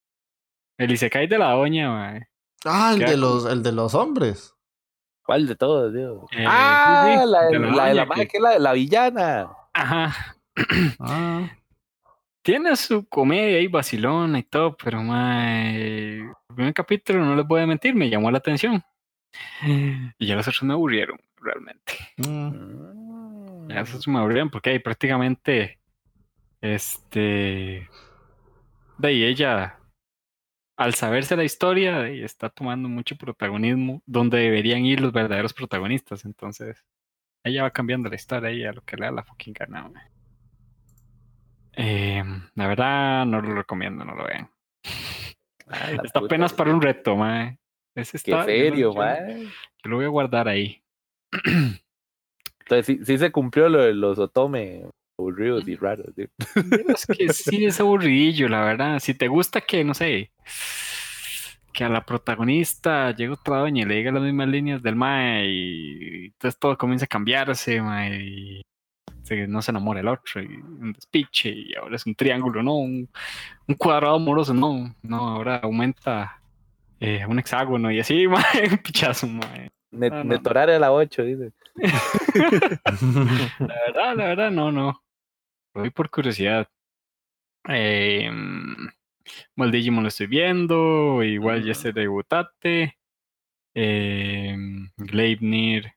[0.78, 2.28] El Isekai de la doña, mae.
[2.66, 4.56] Ah, el ¿Qué de los, el de los hombres.
[5.24, 6.26] ¿Cuál de todos, tío?
[6.32, 8.74] Eh, ah, sí, sí, la, de, la la de que- que es la de la
[8.74, 9.50] villana.
[9.74, 10.36] Ajá.
[11.00, 11.50] Ah,
[12.44, 17.62] Tiene su comedia y vacilona y todo, pero mae, el primer capítulo, no les voy
[17.62, 18.84] a mentir, me llamó la atención.
[19.64, 21.94] Y ya los otros me aburrieron, realmente.
[22.18, 23.70] mm.
[23.70, 25.80] Ya esos me aburrieron porque ahí prácticamente,
[26.60, 27.88] este,
[28.98, 29.80] de ahí ella,
[30.78, 35.54] al saberse la historia, de ahí está tomando mucho protagonismo donde deberían ir los verdaderos
[35.54, 36.26] protagonistas.
[36.26, 36.84] Entonces,
[37.44, 40.11] ella va cambiando la historia y a lo que le da la fucking gana.
[41.76, 42.24] Eh,
[42.56, 44.50] la verdad, no lo recomiendo, no lo vean.
[45.68, 47.58] Ah, la Está apenas para un reto, mae.
[47.96, 49.44] Ese Qué serio, yo- mae.
[49.84, 50.82] Yo lo voy a guardar ahí.
[52.60, 54.84] Entonces sí, sí se cumplió lo de los otome
[55.18, 56.14] aburridos y raros.
[56.16, 56.28] tío.
[56.88, 59.00] Es que sí es aburridillo, la verdad.
[59.00, 60.32] Si te gusta que, no sé,
[61.74, 65.46] que a la protagonista llegue otra doña y le diga las mismas líneas del mae
[65.48, 68.62] y entonces todo comienza a cambiarse, mae, y
[69.36, 72.76] se- no se enamora el otro, y un despiche, y ahora es un triángulo, no,
[72.76, 73.08] un,
[73.68, 76.42] un cuadrado amoroso, no, no, ahora aumenta
[77.00, 79.72] eh, un hexágono y así, mae, un pichazo, mae.
[79.92, 80.24] No, no.
[80.24, 81.52] Netorar a la 8, dice.
[83.60, 85.04] La verdad, la verdad, no, no.
[85.74, 86.68] lo vi por curiosidad.
[87.68, 88.30] Eh,
[89.56, 92.98] bueno, el Digimon lo estoy viendo, igual ya se debutate.
[93.76, 94.56] Eh,
[94.98, 95.92] Gleipnir.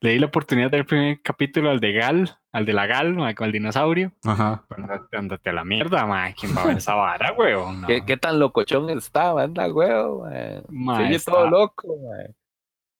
[0.00, 3.34] Le di la oportunidad del primer capítulo al de Gal, al de la Gal, ma,
[3.34, 4.12] con el dinosaurio.
[4.24, 4.64] Ajá.
[5.12, 6.32] Andate, a la mierda, ma.
[6.32, 7.80] ¿Quién va a ver esa vara, weón?
[7.82, 7.86] No.
[7.86, 10.62] ¿Qué, qué tan locochón estaba, anda, mae?
[10.68, 12.34] Ma, Se oye está todo loco, mae.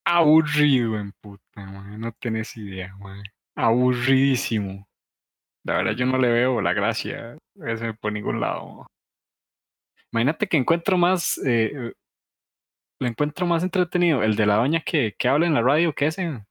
[0.05, 1.97] aburrido en puta, ma.
[1.99, 3.23] No tenés idea, ma.
[3.57, 4.87] Aburridísimo.
[5.65, 8.67] La verdad, yo no le veo la gracia ese por ningún lado.
[8.75, 8.87] ma.
[10.13, 11.93] Imagínate que encuentro más, eh, eh,
[13.01, 16.07] lo encuentro más entretenido, el de la doña que, que habla en la radio que
[16.07, 16.45] ese.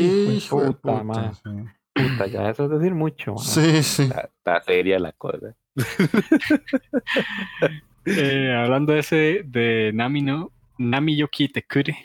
[0.00, 1.50] Hijo de puta, puta, sí.
[1.94, 3.34] Puta, ya eso es decir mucho.
[3.34, 3.38] ma.
[3.40, 4.02] Sí, sí.
[4.04, 5.54] Está, está seria la cosa.
[8.06, 11.96] Eh, hablando de ese de Nami no, Nami Yoki Tekure,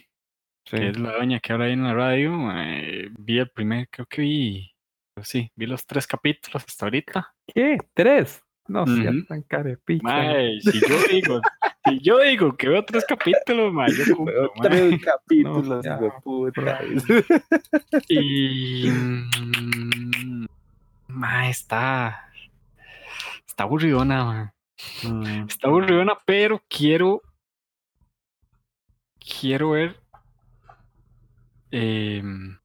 [0.65, 0.77] Sí.
[0.77, 4.05] que es la doña que habla ahí en la radio, eh, vi el primer, creo
[4.05, 4.71] que vi,
[5.13, 7.33] pues sí, vi los tres capítulos hasta ahorita.
[7.47, 7.77] ¿Qué?
[7.93, 8.41] ¿Tres?
[8.67, 8.95] No Ujú.
[8.95, 10.35] seas tan carepicha.
[10.61, 11.41] Si yo digo,
[12.01, 14.51] yo digo que veo tres capítulos, mae, yo cumplo.
[14.61, 15.85] Tres capítulos,
[16.23, 16.81] puta.
[18.07, 20.45] Y mm,
[21.07, 22.31] mae, está
[23.45, 24.49] está aburridona, mae.
[25.03, 25.47] Mm.
[25.47, 27.21] Está aburridona, pero quiero
[29.19, 29.99] quiero ver
[31.71, 32.57] em,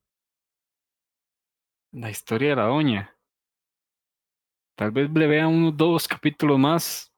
[1.92, 3.16] la historia de la doña.
[4.76, 7.13] Tal vez le vea unos dos capítulos más,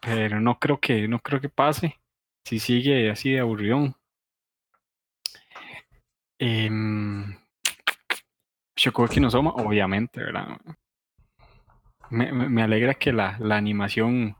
[0.00, 2.00] pero no creo que no creo que pase.
[2.44, 3.94] Si sigue así de aburridón.
[6.38, 7.36] Em,
[8.76, 10.58] Shokugeki no Soma, obviamente, ¿verdad?
[12.10, 14.36] Me- me alegra que la, la animación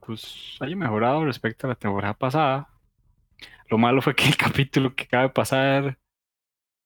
[0.00, 2.68] pues haya mejorado respecto a la temporada pasada.
[3.70, 5.98] Lo malo fue que el capítulo que acaba de pasar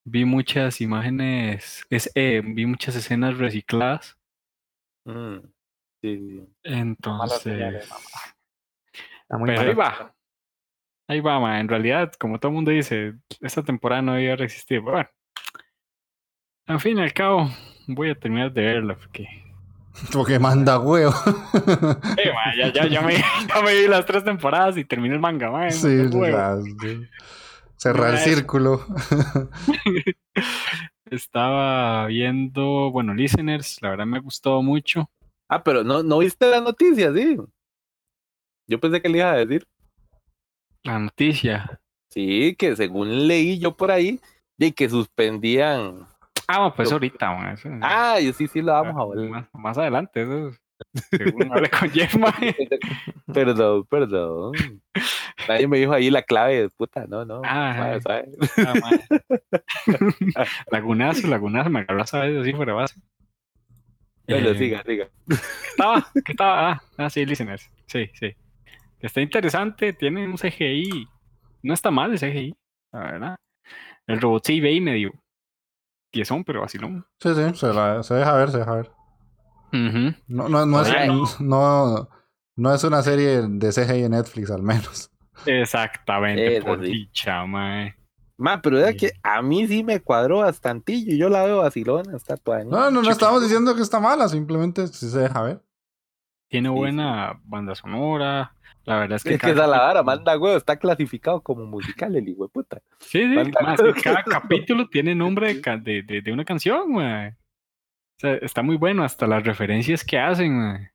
[0.04, 4.18] vi muchas imágenes, es, eh, vi muchas escenas recicladas.
[5.04, 5.38] Mm,
[6.02, 8.00] sí, Entonces, mamá.
[9.22, 10.14] Está muy pero ahí va.
[11.08, 11.60] Ahí va, ma.
[11.60, 14.82] En realidad, como todo el mundo dice, esta temporada no debió haber existido.
[14.84, 15.10] Pero bueno.
[16.66, 17.50] Al fin y al cabo,
[17.86, 19.26] voy a terminar de verla porque
[20.12, 21.12] Porque manda huevo.
[21.52, 23.16] Ma, ya, ya, ya, me,
[23.48, 26.08] ya me vi las tres temporadas y terminé el manga, ma, sí,
[27.76, 28.86] cerrar el círculo.
[31.10, 35.10] Estaba viendo, bueno, Listeners, la verdad me gustó mucho.
[35.48, 37.36] Ah, pero no, no viste la noticia, sí.
[38.68, 39.66] Yo pensé que le iba a decir.
[40.82, 41.80] La noticia.
[42.10, 44.20] Sí, que según leí yo por ahí,
[44.58, 46.06] de que suspendían.
[46.48, 49.30] Ah, pues Lo- ahorita, ma, eso- Ah, yo sí, sí lo vamos a volver.
[49.30, 50.60] más, más adelante, eso es-
[51.10, 52.14] según hablé con Jeff.
[53.32, 54.52] Perdón, perdón.
[55.48, 57.40] Nadie me dijo ahí la clave, puta, no, no.
[57.44, 58.28] Ah, suave, suave.
[58.66, 59.52] Ah.
[60.70, 63.00] Lagunazo, lagunazo, me agarró esa vez así fuera de base.
[64.28, 65.08] Bueno, Eh, siga, siga.
[65.70, 66.70] estaba, ¿qué estaba?
[66.72, 67.68] Ah, ah, sí, listeners.
[67.86, 68.34] Sí, sí.
[69.00, 71.08] Está interesante, tiene un CGI.
[71.62, 72.54] No está mal el CGI,
[72.92, 73.36] la verdad.
[74.06, 75.12] El robot sí ve y medio
[76.10, 77.06] tiesón, pero vacilón.
[77.20, 78.90] Sí, sí, se, la- se deja ver, se deja ver.
[79.72, 82.08] No, no, no, es, no,
[82.56, 85.10] no es una serie de CGI en Netflix, al menos.
[85.46, 86.92] Exactamente, por sí.
[86.92, 87.94] dicha, mae.
[88.38, 88.96] Ma, pero es Sí.
[88.96, 91.14] que a mí sí me cuadró bastantillo.
[91.16, 93.12] Yo la veo vacilona, está toda No, no, no Chico.
[93.12, 95.60] estamos diciendo que está mala, simplemente sí se deja ver.
[96.48, 98.54] Tiene Sí, buena banda sonora.
[98.84, 99.34] La verdad es que.
[99.34, 102.82] Es que cada esa la vara, manda huevo, está clasificado como musical el hijo puta.
[102.98, 103.50] Sí, sí.
[103.94, 107.30] que cada capítulo tiene nombre de, de, de- de una canción, mae.
[107.30, 110.90] O sea, está muy bueno, hasta las referencias que hacen, mae.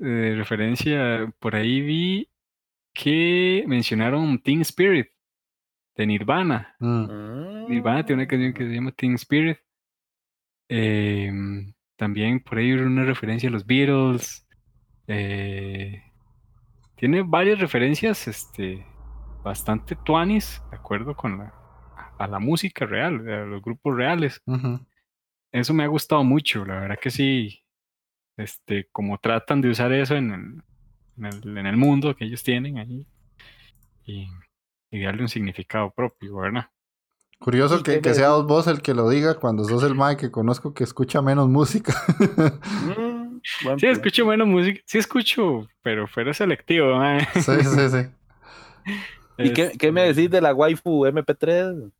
[0.00, 2.28] Eh, referencia, por ahí vi
[2.92, 5.08] que mencionaron Teen Spirit
[5.94, 6.74] de Nirvana.
[6.80, 7.04] Mm.
[7.04, 7.68] Mm.
[7.68, 9.58] Nirvana tiene una canción que se llama Teen Spirit.
[10.68, 14.46] Em, también por ahí una referencia a los Beatles.
[15.06, 16.02] Eh,
[16.96, 18.86] tiene varias referencias este,
[19.42, 21.54] bastante tuanis, de acuerdo con la,
[22.18, 24.42] a la música real, a los grupos reales.
[25.52, 27.60] Eso me ha gustado mucho, la verdad que sí.
[28.36, 30.62] Este, como tratan de usar eso en el,
[31.18, 33.06] en el, en el mundo que ellos tienen ahí.
[34.04, 34.26] Y,
[34.94, 36.66] y darle un significado propio, ¿verdad?
[37.40, 40.30] Curioso ¿Y que, que seas vos el que lo diga cuando sos el Mike que
[40.30, 41.92] conozco que escucha menos música.
[42.18, 43.40] Mm,
[43.78, 44.80] Sí, escucho buena música.
[44.86, 46.98] Sí, escucho, pero fuera selectivo,
[47.34, 48.08] sí, sí, sí.
[49.38, 51.92] ¿Y qué, qué me Este, decís de la waifu MP3?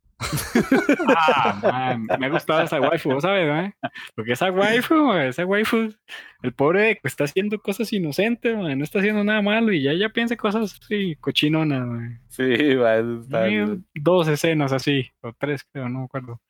[1.07, 3.73] Ah, me ha gustado esa waifu, ¿vos sabes, mae?
[4.15, 5.93] Porque esa waifu, mae, esa waifu,
[6.41, 10.09] el pobre que está haciendo cosas inocentes, no está haciendo nada malo y ya ella
[10.09, 12.19] piensa cosas así, cochinonas.
[12.29, 13.47] Sí, está
[13.93, 16.41] dos escenas así, o tres creo, no me acuerdo.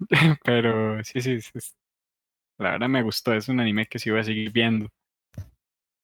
[0.44, 1.50] Pero sí, sí, sí,
[2.58, 4.88] La verdad me gustó, es un anime que sí voy a seguir viendo.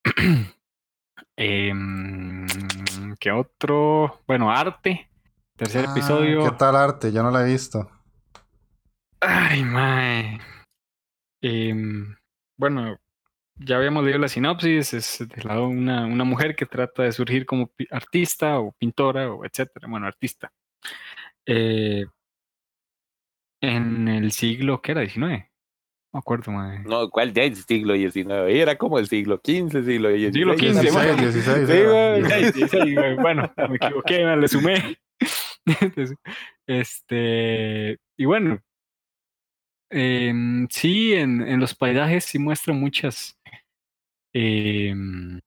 [1.38, 2.46] Em,
[3.20, 4.22] ¿Qué otro?
[4.26, 5.08] Bueno, arte.
[5.56, 6.44] Tercer Ah, episodio.
[6.44, 7.12] ¿Qué tal arte?
[7.12, 7.90] Yo no la he visto.
[9.20, 10.38] Ay, mae.
[11.40, 12.14] Em,
[12.58, 12.96] bueno,
[13.56, 14.92] ya habíamos leído la sinopsis.
[14.94, 19.44] Es de lado una, una mujer que trata de surgir como artista o pintora o
[19.44, 19.88] etcétera.
[19.88, 20.52] Bueno, artista.
[21.46, 22.04] Eh,
[23.62, 25.02] en el siglo, ¿qué era?
[25.02, 25.18] ¿19?
[25.18, 25.28] No
[26.12, 26.80] me acuerdo, mae.
[26.80, 28.28] No, ¿cuál ya el siglo XIX?
[28.48, 30.32] Era como el siglo XV, siglo XVI.
[30.32, 31.16] Siglo XV, Una 16, madre.
[31.16, 31.66] 16.
[31.66, 31.90] Sí, era.
[31.90, 32.32] güey.
[32.32, 34.98] Ay, sí, sí, güey, bueno, me equivoqué, me le sumé.
[36.68, 38.60] Este, y bueno,
[39.90, 43.38] em, sí, en, en los paisajes sí muestra muchas,
[44.34, 45.40] em,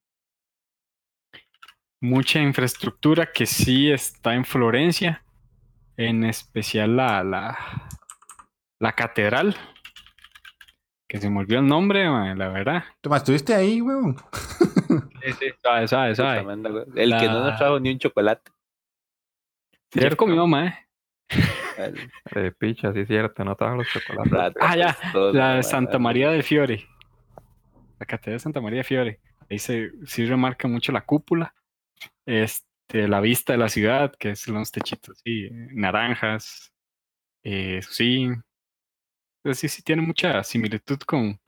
[2.02, 5.26] mucha infraestructura que sí está en Florencia,
[5.98, 7.90] en especial la, la,
[8.80, 9.58] la catedral,
[11.10, 12.84] que se me olvidó el nombre, mae, la verdad.
[13.02, 14.16] Toma, ¿Estuviste ahí, weón?
[15.22, 16.14] Sí, sí, suave.
[16.14, 16.86] Tremenda, güey.
[16.96, 18.52] El que no nos trajo ni un chocolate.
[19.94, 20.88] Ya comió, mae.
[21.78, 24.32] El Eh, picha, sí es cierto, no trajo los chocolates.
[24.32, 25.64] rato Ah, ya, apestoso, La de.
[25.64, 26.88] Santa María de Fiore.
[28.00, 29.20] La catedral de Santa María de Fiore.
[29.50, 31.54] Ahí se sí remarca mucho la cúpula.
[32.26, 35.22] Este, la vista de la ciudad, que es unos techitos
[35.72, 36.74] naranjas.
[37.44, 38.30] Eh, sí.
[39.42, 41.40] Pues sí, sí tiene mucha similitud con,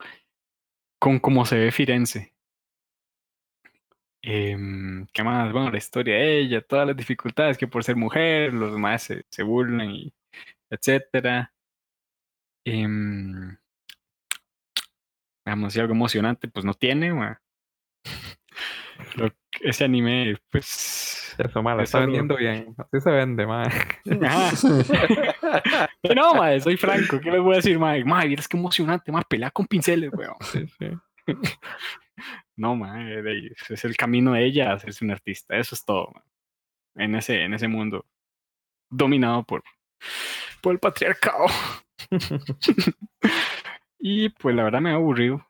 [0.98, 2.32] con cómo se ve Firenze.
[4.22, 5.52] Em, ¿Qué más?
[5.52, 9.24] Bueno, la historia de ella, todas las dificultades que por ser mujer, los demás se,
[9.28, 10.12] se burlan y
[10.70, 11.52] etcétera.
[12.64, 13.56] Em,
[15.44, 17.10] Veamos si algo emocionante, pues no tiene.
[19.16, 21.34] Lo- ese anime, pues.
[21.38, 22.74] Eso, mal, Es está vendiendo bien.
[22.78, 23.44] Así se vende.
[23.44, 24.50] Ajá.
[26.02, 27.18] Pero no, ma, soy franco.
[27.20, 27.94] ¿Qué les voy a decir, ma?
[28.04, 30.36] Ma, vieras qué emocionante, ma, pelea con pinceles, weón.
[30.42, 30.86] Sí, sí.
[32.56, 35.56] No, ma, de ahí, ese es el camino de ella a hacerse un artista.
[35.56, 36.24] Eso es todo, ma.
[36.94, 38.04] En ese, en ese mundo
[38.90, 39.64] dominado por,
[40.60, 41.46] por el patriarcado.
[43.98, 45.46] y pues la verdad me ha aburrido.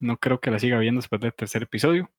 [0.00, 2.10] No creo que la siga viendo después del tercer episodio.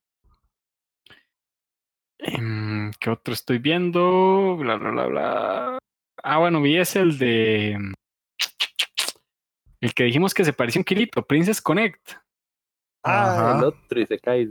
[2.17, 4.55] Em, ¿Qué otro estoy viendo?
[4.57, 5.80] Bla, bla, bla, bla.
[6.23, 7.78] Ah, bueno, vi es el de.
[9.82, 12.13] El que dijimos que se parecía un kilito, Princess Connect.
[13.06, 13.58] Ah, Ajá.
[13.60, 14.47] el otro y se cae.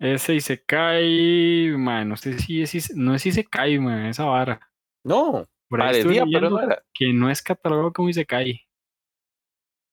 [0.00, 4.60] Ese y se cae, man, no sé si es, no se cae, man, esa vara.
[5.04, 6.82] No, parecía, pero no era.
[6.92, 8.62] que no es catalogado como se cae.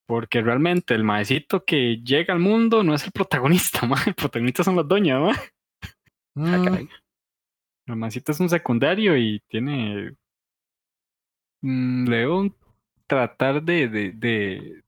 [0.07, 3.99] Porque realmente el maecito que llega al mundo no es el protagonista, man.
[4.07, 5.35] El protagonista son las doñas, man.
[5.35, 6.89] Ah, Mm, caray.
[7.87, 10.15] El maecito es un secundario y tiene.
[11.61, 12.55] Mm, le debo un-
[13.07, 14.83] tratar de, de, de,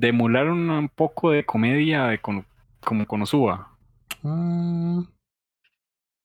[0.00, 2.44] de emular un, un poco de comedia de Kono-
[2.80, 3.76] como Konosuba.
[4.22, 5.02] mm.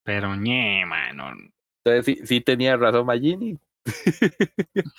[0.05, 1.32] Pero ñe, mano.
[1.86, 3.57] Entonces sí, sí tenía razón Magini.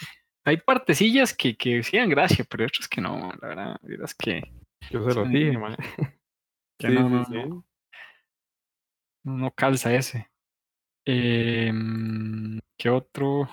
[0.46, 3.76] Hay partecillas que, que sí dan gracia, pero otras que no, la verdad.
[3.82, 4.42] Dirás que,
[4.90, 5.76] Yo se lo dije, mae.
[6.78, 7.32] que Sí, no, sí, no, sí.
[7.34, 7.64] no, no-
[9.38, 10.28] no calza ese.
[11.06, 13.48] Em, ¿Qué otro?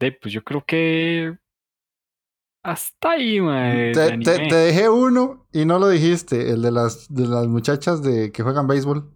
[0.00, 1.36] De, pues yo creo que
[2.62, 4.48] hasta ahí, mae, Te, te- anime.
[4.48, 8.42] te dejé uno y no lo dijiste, el de las, de las muchachas de que
[8.42, 9.10] juegan béisbol.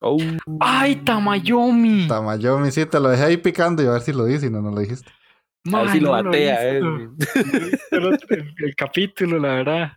[0.00, 0.16] Oh.
[0.60, 2.08] ¡Ay, Tamayomi!
[2.08, 4.60] Tamayomi, sí, te lo dejé ahí picando y a ver si lo dices y no,
[4.60, 5.10] no lo dijiste.
[5.72, 6.78] A ver si lo no batea, he eh.
[7.92, 9.92] el, otro- el- el capítulo, la verdad.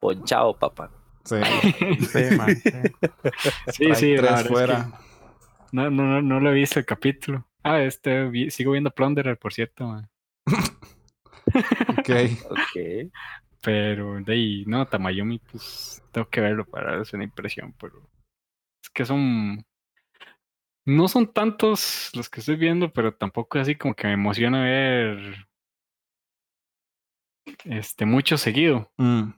[0.00, 0.90] Ponchado, papá.
[1.24, 1.36] Sí,
[2.00, 2.24] Sí,
[2.62, 2.70] sí.
[3.72, 4.90] Sí, Hay sí, la tres verdad es que fuera.
[5.72, 7.46] no, no, no, no lo he visto el capítulo.
[7.62, 10.08] Ah, este, vi- sigo viendo Plunderer, por cierto, mae.
[11.98, 12.08] Ok.
[12.50, 13.10] Ok.
[13.64, 18.10] Pero de ahí, no, Tamayomi, pues tengo que verlo para darles una impresión, pero
[18.82, 19.64] es que son.
[20.86, 24.62] No son tantos los que estoy viendo, pero tampoco es así como que me emociona
[24.62, 25.46] ver
[27.64, 28.92] este mucho seguido.
[28.98, 29.30] Mm.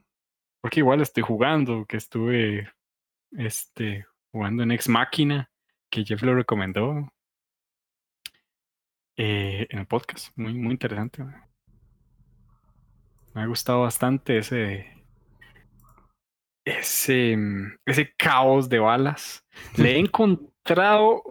[0.61, 2.69] Porque igual estoy jugando, que estuve
[3.31, 5.49] este jugando en Ex Máquina,
[5.89, 7.13] que Jeff lo recomendó
[9.15, 10.37] eh, en el podcast.
[10.37, 11.23] Muy, muy interesante.
[11.23, 11.46] mae.
[13.37, 14.87] Me ha gustado bastante ese.
[16.65, 17.37] Ese,
[17.85, 19.45] ese caos de balas.
[19.77, 21.21] Le he encontrado.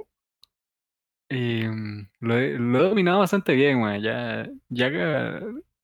[1.28, 4.00] em, lo, he, lo he dominado bastante bien, mae.
[4.00, 4.88] Ya, ya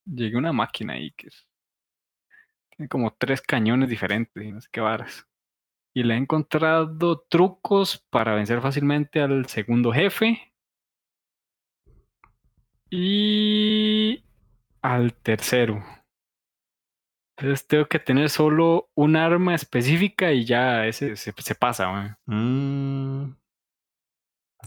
[0.05, 1.49] llegué a una máquina ahí que es-
[2.77, 5.27] tiene como tres cañones diferentes y no sé qué varas.
[5.95, 10.53] Y le he encontrado trucos para vencer fácilmente al segundo jefe.
[12.91, 14.23] Y
[14.83, 15.83] al tercero.
[17.37, 22.17] Entonces tengo que tener solo un arma específica y ya ese se, se pasa, man.
[22.27, 23.35] Mm.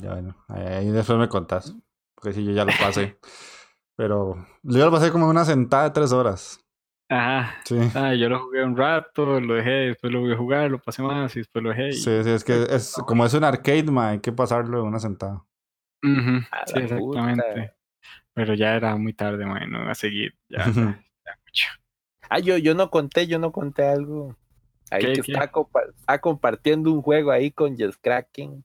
[0.02, 1.74] Ya bueno, ahí, después me contás.
[2.16, 3.18] Porque sí, yo ya lo pasé.
[3.98, 6.60] Pero yo lo pasé como en una sentada de tres horas.
[7.10, 7.56] Ajá.
[7.64, 7.78] Sí.
[7.94, 11.02] Ah, yo lo jugué un rato, lo dejé, después lo voy a jugar, lo pasé
[11.04, 11.90] más y después lo dejé.
[11.90, 14.88] y- Sí, sí, es que es como es un arcade, ma, hay que pasarlo en
[14.88, 15.46] una sentada.
[16.04, 17.44] A Sí, exactamente.
[17.44, 17.76] puta.
[18.34, 20.36] Pero ya era muy tarde, man, no iba a seguir.
[20.50, 20.66] Ya, ya,
[21.26, 21.68] ya mucho.
[22.30, 24.36] Ah, yo, yo no conté, yo no conté algo.
[24.92, 25.32] Ahí ¿Qué, que qué?
[25.34, 28.64] Estaba, compa- estaba compartiendo un juego ahí con Jess Kraken.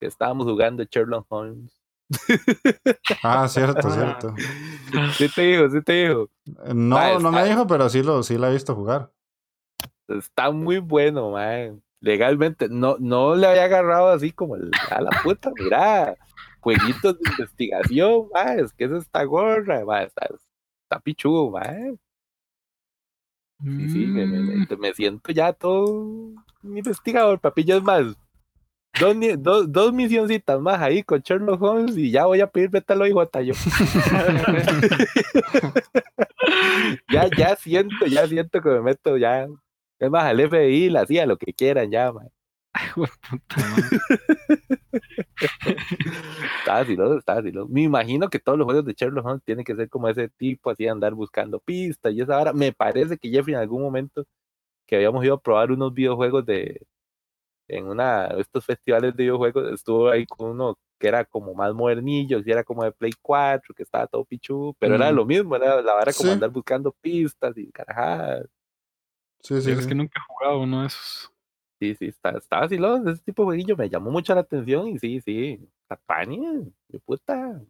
[0.00, 1.76] Que estábamos jugando Sherlock Holmes.
[3.22, 4.34] Ah, cierto, cierto.
[5.16, 6.28] Sí te digo, sí te digo.
[6.64, 9.10] Eh, No, Ah, no me está- dijo, pero sí lo, sí la he visto jugar.
[10.08, 11.82] Está muy bueno, man.
[12.00, 16.16] Legalmente, no, no le había agarrado así como el- a la puta, mira.
[16.60, 18.58] Jueguitos de investigación, man.
[18.60, 20.02] Es que es esta gorra, man.
[20.04, 20.28] Está,
[20.84, 21.98] está pichudo, man.
[23.62, 26.30] Sí, sí, me, me- Mm, me- siento ya todo
[26.64, 27.76] investigador, papillo.
[27.76, 28.04] Es más,
[29.00, 33.06] dos, dos, dos misioncitas más ahí con Sherlock Holmes y ya voy a pedir Betalo
[33.06, 33.54] y J yo.
[37.12, 39.46] ya, ya siento, ya siento que me meto ya.
[39.98, 42.28] Es más, al FBI, la CIA, lo que quieran ya, man.
[42.86, 43.56] Hijo de puta.
[46.58, 46.96] Está así,
[47.52, 47.66] ¿no?
[47.68, 50.70] Me imagino que todos los juegos de Sherlock Holmes tienen que ser como ese tipo,
[50.70, 52.52] así andar buscando pistas y esa hora.
[52.52, 54.24] Me parece que Jeffrey en algún momento
[54.86, 56.86] que habíamos ido a probar unos videojuegos de
[57.68, 61.72] en una de estos festivales de videojuegos, estuvo ahí con uno que era como más
[61.74, 65.56] modernillo, y era como de Play 4, que estaba todo pichu, pero era lo mismo,
[65.56, 66.32] era la vara como Sí.
[66.34, 68.46] andar buscando pistas y carajadas.
[69.40, 69.88] Sí, sí, es sí.
[69.88, 71.31] que nunca he jugado uno de esos.
[71.82, 73.10] Sí, sí, está, estaba así, ¿no?
[73.10, 77.60] ese tipo de jueguillo me llamó mucho la atención y sí, sí, Tapania, de puta.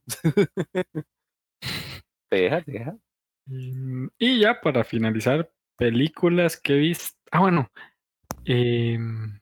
[2.28, 2.98] Te deja, te deja.
[3.46, 3.72] Y,
[4.18, 7.18] y ya para finalizar, películas que he visto.
[7.30, 7.70] Ah, bueno.
[8.44, 9.40] em,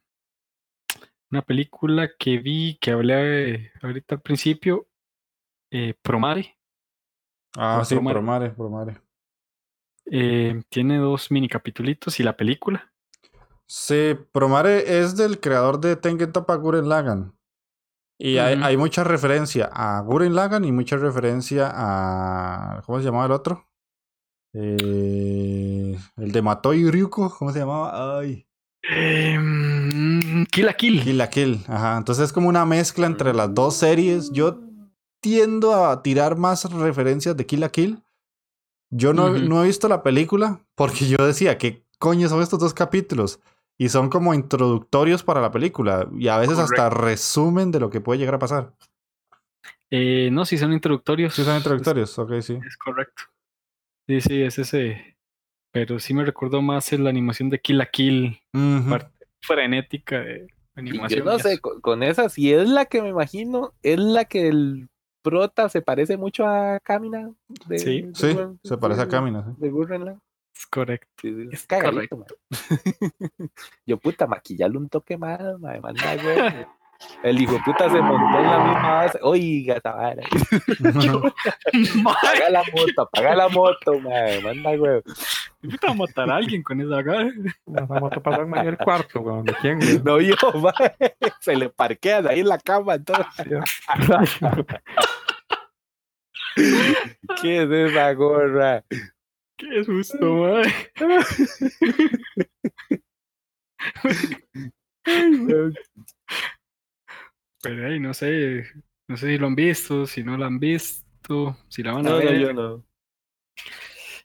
[1.33, 4.87] una película que vi, que hablé ahorita al principio,
[5.73, 6.57] eh, Promare.
[7.57, 8.15] Ah, sí, Promare.
[8.15, 9.01] Promare, Promare.
[10.13, 12.90] eh, tiene dos mini capitulitos y la película.
[13.73, 17.39] Sí, Promare es del creador de Tengen Toppa Guren Lagan.
[18.19, 22.83] Y hay, mucha referencia a Guren Lagan y mucha referencia a.
[22.85, 23.65] ¿Cómo se llamaba el otro?
[24.55, 28.19] Eh, el de Matoi Ryuko, ¿cómo se llamaba?
[28.19, 28.45] Ay.
[28.83, 31.05] Em, Kill la Kill.
[31.05, 31.65] Kill la Kill.
[31.69, 31.97] Ajá.
[31.97, 34.33] Entonces es como una mezcla entre las dos series.
[34.33, 34.59] Yo
[35.21, 38.03] tiendo a tirar más referencias de Kill la Kill.
[38.91, 42.75] Yo no, no he visto la película porque yo decía, ¿qué coño son estos dos
[42.75, 43.39] capítulos?
[43.81, 46.07] Y son como introductorios para la película.
[46.13, 48.75] Y a veces hasta resumen de lo que puede llegar a pasar.
[49.91, 51.35] Eh, no, si son introductorios.
[51.35, 52.59] Sí, son introductorios, ok, sí.
[52.63, 53.23] Es correcto.
[54.07, 55.17] Sí, sí, es ese.
[55.73, 58.39] Pero sí me recordó más en la animación de Kill la Kill,
[58.87, 61.21] parte frenética de Y animación.
[61.21, 64.49] yo no sé, con, con esa, si es la que me imagino, es la que
[64.49, 64.91] el
[65.23, 67.31] prota se parece mucho a Kamina.
[67.67, 69.43] De, Sí, de Sí, se parece a Kamina.
[69.43, 69.53] sí.
[69.57, 70.21] De Gurren Lagann.
[70.55, 71.09] Es correcto.
[71.23, 72.27] Es es cagadito, man.
[73.87, 76.67] Yo, puta, maquillarle un toque más, manda, güey.
[77.23, 79.19] El hijo de puta se montó en la misma base.
[79.23, 80.23] Oiga, esa vara.
[82.05, 85.03] Apaga la moto, apaga la moto, man, manda, güey.
[85.63, 87.29] Puta, matar a alguien con esa cara.
[87.29, 89.45] Esa moto pasó en del cuarto, weón.
[89.45, 90.03] ¿De quién, güey?
[90.03, 90.75] No yo, man.
[91.41, 93.27] Se le parquean ahí en la cama, entonces.
[97.43, 98.85] ¿Qué es esa gorra?
[99.61, 100.73] Qué susto, mae.
[107.63, 108.65] Pero ahí no sé,
[109.07, 112.11] no sé si lo han visto, si no lo han visto, si la van a
[112.11, 112.41] No, no, ver.
[112.41, 112.85] yo no.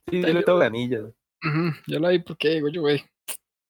[0.10, 1.04] Sí, yo le tengo ganillas.
[1.44, 3.04] Ujú, Yo la vi porque digo yo, güey,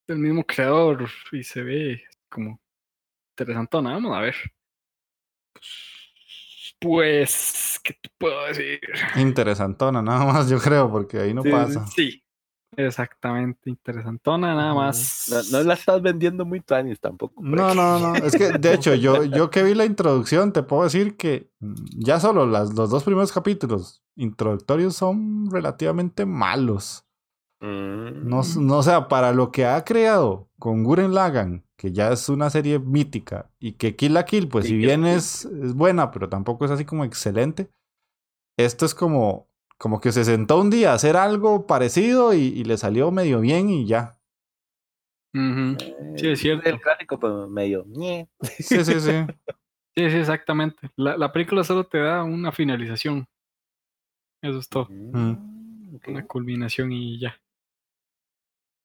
[0.08, 2.60] el mismo creador y se ve como
[3.32, 4.34] interesantona, vamos a ver.
[5.52, 5.95] Pues,
[6.78, 8.80] ¿qué te puedo decir?
[9.16, 11.86] Interesantona, nada más, yo creo, porque ahí no Sí, sí, pasa.
[11.86, 12.22] Sí,
[12.76, 15.28] exactamente, interesantona, nada más.
[15.52, 17.42] No, no la estás vendiendo muy tuanis tampoco.
[17.42, 18.14] No, no, no.
[18.16, 21.74] Es que, de hecho, yo, yo que vi la introducción, te puedo decir que mm,
[21.98, 27.05] ya solo las, los dos primeros capítulos introductorios son relativamente malos.
[27.60, 28.28] Mm.
[28.28, 32.28] No, no, o sea, para lo que ha creado con Guren Lagan, que ya es
[32.28, 36.10] una serie mítica, y que Kill la Kill, pues Sí, si bien es, es buena,
[36.10, 37.70] pero tampoco es así como excelente,
[38.58, 42.64] esto es como, como que se sentó un día a hacer algo parecido y, y
[42.64, 44.16] le salió medio bien y ya.
[46.16, 46.68] Sí, es cierto.
[46.68, 47.84] El clásico, pero medio.
[47.86, 48.28] ñe.
[48.40, 49.26] Sí, sí, sí.
[49.94, 50.90] Sí, sí, exactamente.
[50.96, 53.26] La, la película solo te da una finalización.
[54.42, 54.88] Eso es todo.
[54.90, 55.96] Mm.
[55.96, 56.08] ok.
[56.08, 57.34] una culminación y ya.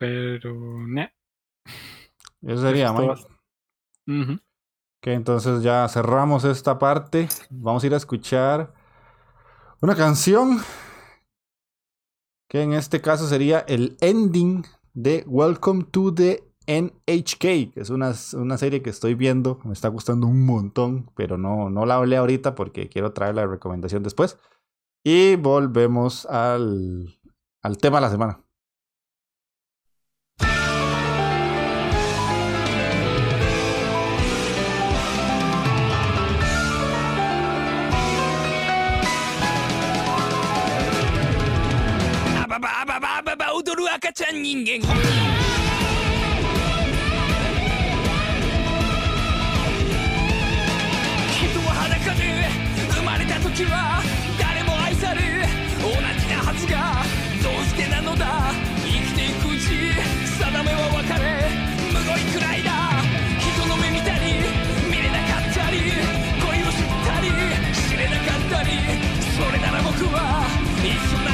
[0.01, 0.55] Pero,
[0.87, 1.09] nah.
[2.41, 3.21] Eso sería, Mike.
[4.07, 7.29] Ok, entonces ya cerramos esta parte.
[7.51, 8.73] Vamos a ir a escuchar
[9.79, 10.57] una canción
[12.49, 18.15] que en este caso sería el ending de Welcome to the NHK, que es una,
[18.33, 19.59] una serie que estoy viendo.
[19.63, 23.45] Me está gustando un montón, pero no, no la hablé ahorita porque quiero traer la
[23.45, 24.39] recomendación después.
[25.03, 27.19] Y volvemos al,
[27.61, 28.43] al tema de la semana.
[44.03, 44.81] 赤ちゃん人間。
[44.81, 44.89] 人
[51.61, 52.49] は裸で
[52.89, 54.01] 生まれた時は
[54.39, 55.21] 誰も愛され
[55.77, 57.05] 同じなはずが
[57.43, 58.51] どうしてなのだ。
[58.81, 61.45] 生きていくうち定めは分かれ。
[61.93, 63.05] むごいくらいだ。
[63.37, 64.41] 人の目見たり
[64.89, 65.77] 見れなかったり
[66.41, 67.29] 恋を知ったり
[67.69, 68.81] 知れなかったり。
[69.37, 70.49] それなら僕は
[70.81, 71.30] 一緒に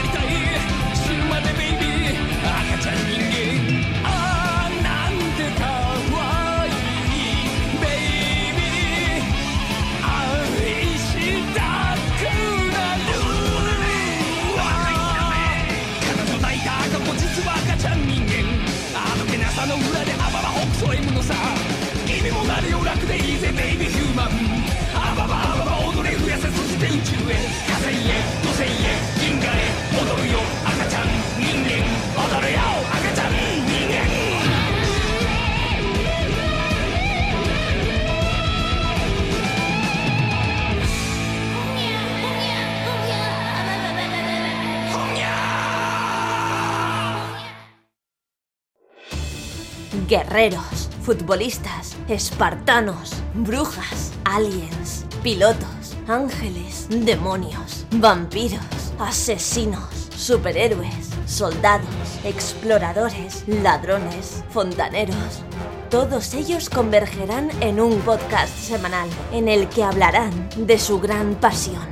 [51.01, 58.59] Futbolistas, espartanos, brujas, aliens, pilotos, ángeles, demonios, vampiros,
[58.99, 61.89] asesinos, superhéroes, soldados,
[62.23, 65.41] exploradores, ladrones, fontaneros.
[65.89, 71.87] Todos ellos convergerán en un podcast semanal en el que hablarán de su gran pasión,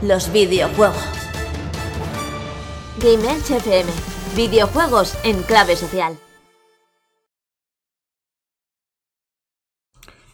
[0.00, 0.96] los videojuegos.
[2.98, 3.92] Game FM,
[4.34, 6.16] videojuegos en clave social.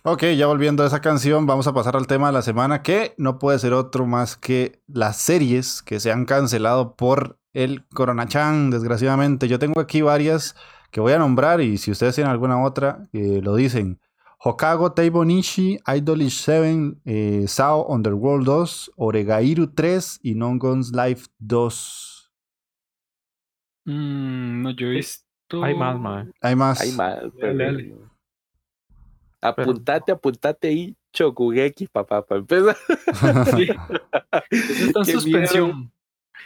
[0.02, 3.14] Ok, ya volviendo a esa canción, vamos a pasar al tema de la semana, que
[3.18, 8.70] no puede ser otro más que las series que se han cancelado por el Coronachan,
[8.70, 9.46] desgraciadamente.
[9.46, 10.56] Yo tengo aquí varias
[10.90, 14.00] que voy a nombrar y si ustedes tienen alguna otra, eh, lo dicen.
[14.42, 21.26] Hokago Teibo Nishi, Idolish 7, eh, Sao Underworld 2, Oregairu 3 y Non Guns Life
[21.40, 22.32] 2.
[23.84, 25.26] Mm, no, yo he visto.
[25.62, 26.30] Hay más, mae.
[26.40, 26.80] Hay más.
[26.80, 27.18] Hay más.
[27.38, 28.09] pero- dale.
[29.42, 32.76] Apuntate, apuntate ahí, Chokugeki, papá, para empezar.
[33.56, 33.68] Sí.
[34.50, 35.92] Está en suspensión.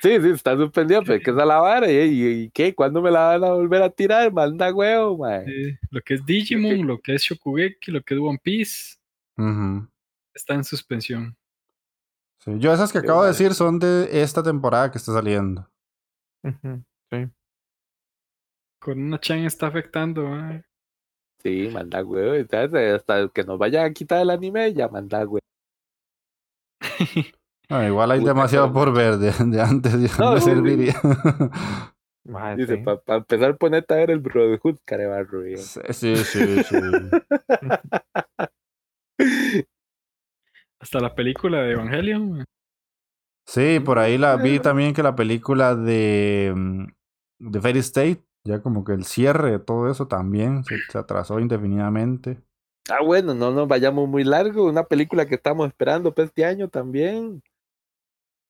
[0.02, 1.90] Sí, sí, está suspendido, pero es que esa es la vara.
[1.90, 2.74] ¿Y, y, y qué?
[2.74, 4.32] ¿Cuándo me la van a volver a tirar?
[4.32, 5.44] Manda huevo, man.
[5.46, 8.96] Sí, Lo que es Digimon, lo que es Shokugeki, lo que es One Piece,
[10.34, 11.36] está en suspensión.
[12.40, 15.68] Sí, Yo esas que acabo de decir son de esta temporada que está saliendo.
[16.42, 17.26] Ujú, Sí.
[18.80, 20.26] Con una chan está afectando.
[20.28, 20.60] ah.
[21.44, 22.46] Sí, manda huevo.
[22.50, 22.94] ¿sabes?
[22.94, 25.38] Hasta que nos vaya a quitar el anime, ya manda huevo.
[27.70, 30.44] Ah, igual hay Puta, demasiado por ver de, de antes, ya No, sí.
[30.44, 30.94] serviría.
[32.26, 32.82] Mae, Dice, sí.
[32.82, 35.42] para empezar, ponete a ver el Brotherhood, carebarro.
[35.44, 35.56] ¿eh?
[35.56, 36.76] sí, sí, sí, sí.
[40.78, 42.40] Hasta la película de Evangelion.
[42.40, 42.44] ah.
[43.46, 46.84] Sí, por ahí la vi también que la película de, mm,
[47.50, 51.40] de Fairy State, ya como que el cierre de todo eso también se, se atrasó
[51.40, 52.42] indefinidamente.
[52.90, 54.66] Ah, bueno, no nos vayamos muy largo.
[54.66, 57.42] Una película que estamos esperando para este año también.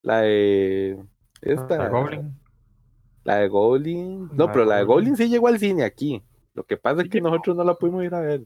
[0.03, 1.03] La de.
[1.41, 1.87] Esta.
[1.87, 2.35] Ah, Goblin.
[3.23, 4.29] La de Goblin.
[4.33, 5.11] No, La pero de la de Goblin.
[5.11, 6.23] Goblin sí llegó al cine aquí.
[6.53, 8.45] Lo que pasa es que nosotros no la pudimos ir a ver.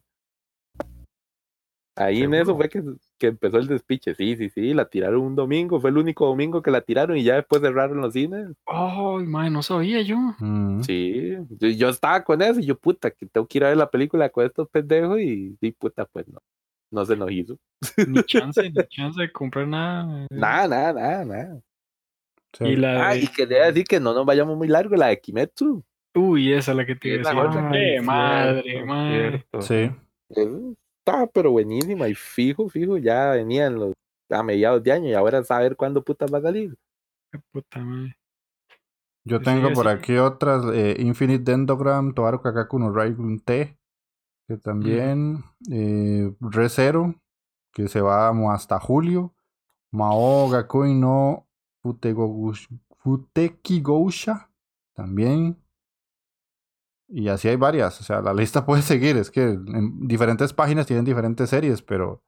[1.96, 2.82] Ahí en eso fue que,
[3.18, 4.14] que empezó el despiche.
[4.14, 4.72] Sí, sí, sí.
[4.74, 5.80] La tiraron un domingo.
[5.80, 8.48] Fue el único domingo que la tiraron y ya después cerraron los cines.
[8.66, 10.16] Ay, madre, no sabía yo.
[10.38, 10.80] Mm.
[10.82, 11.36] Sí.
[11.58, 13.90] Yo, yo estaba con eso y yo, puta, que tengo que ir a ver la
[13.90, 15.20] película con estos pendejos.
[15.20, 16.38] Y sí, puta, pues no.
[16.90, 17.58] No se nos hizo.
[18.06, 20.22] Ni chance, ni chance de comprar nada.
[20.24, 20.26] eh.
[20.30, 21.60] Nada, nada, nada, nada.
[22.56, 22.64] Sí.
[22.64, 25.20] Y la Ah, de- y quería decir que no nos vayamos muy largo, la de
[25.20, 25.84] Kimetsu.
[26.14, 27.58] Uy, esa es la que te iba Es a la decir.
[27.58, 27.70] otra.
[27.72, 29.28] ¡Qué Ay, madre, madre!
[29.50, 29.60] cierto.
[29.62, 29.90] Sí.
[31.08, 33.92] Estaba pero buenísima y fijo, fijo, ya venían los
[34.30, 36.76] a mediados de año y ahora saber cuándo putas va a salir.
[37.32, 38.14] Qué puta madre.
[39.24, 43.78] Yo Sí, tengo por aquí otras, eh, Infinite Dendrogram, Toaru Kakaku no Raigun T,
[44.46, 47.14] que también, eh, Re Zero,
[47.72, 49.34] que se va hasta julio,
[49.90, 51.46] Mao Gakui no
[51.82, 52.68] Futegogush-
[52.98, 54.50] Futeki Gousha,
[54.94, 55.56] también.
[57.08, 60.86] Y así hay varias, o sea, la lista puede seguir, es que en diferentes páginas
[60.86, 62.22] tienen diferentes series, pero,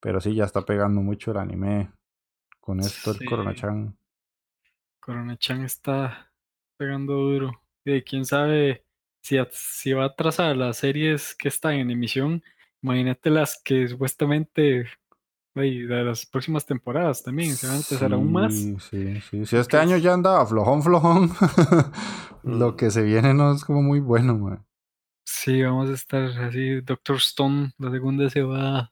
[0.00, 1.92] pero sí, ya está pegando mucho el anime
[2.60, 3.24] con esto, Sí.
[3.24, 3.96] el Corona-chan.
[5.00, 6.32] Corona-chan está
[6.76, 7.60] pegando duro.
[7.84, 8.84] Y quién sabe
[9.20, 12.42] si, si va a las series que están en emisión.
[12.82, 14.86] Imagínate las que supuestamente
[15.54, 18.52] ay, de las próximas temporadas también se van a atrasar aún más.
[18.54, 19.46] Sí, sí, sí.
[19.46, 21.30] Si este año ya andaba flojón, flojón,
[22.42, 24.64] lo que se viene no es como muy bueno, man.
[25.26, 26.80] Sí, vamos a estar así.
[26.80, 28.90] Doctor Stone, la segunda se va.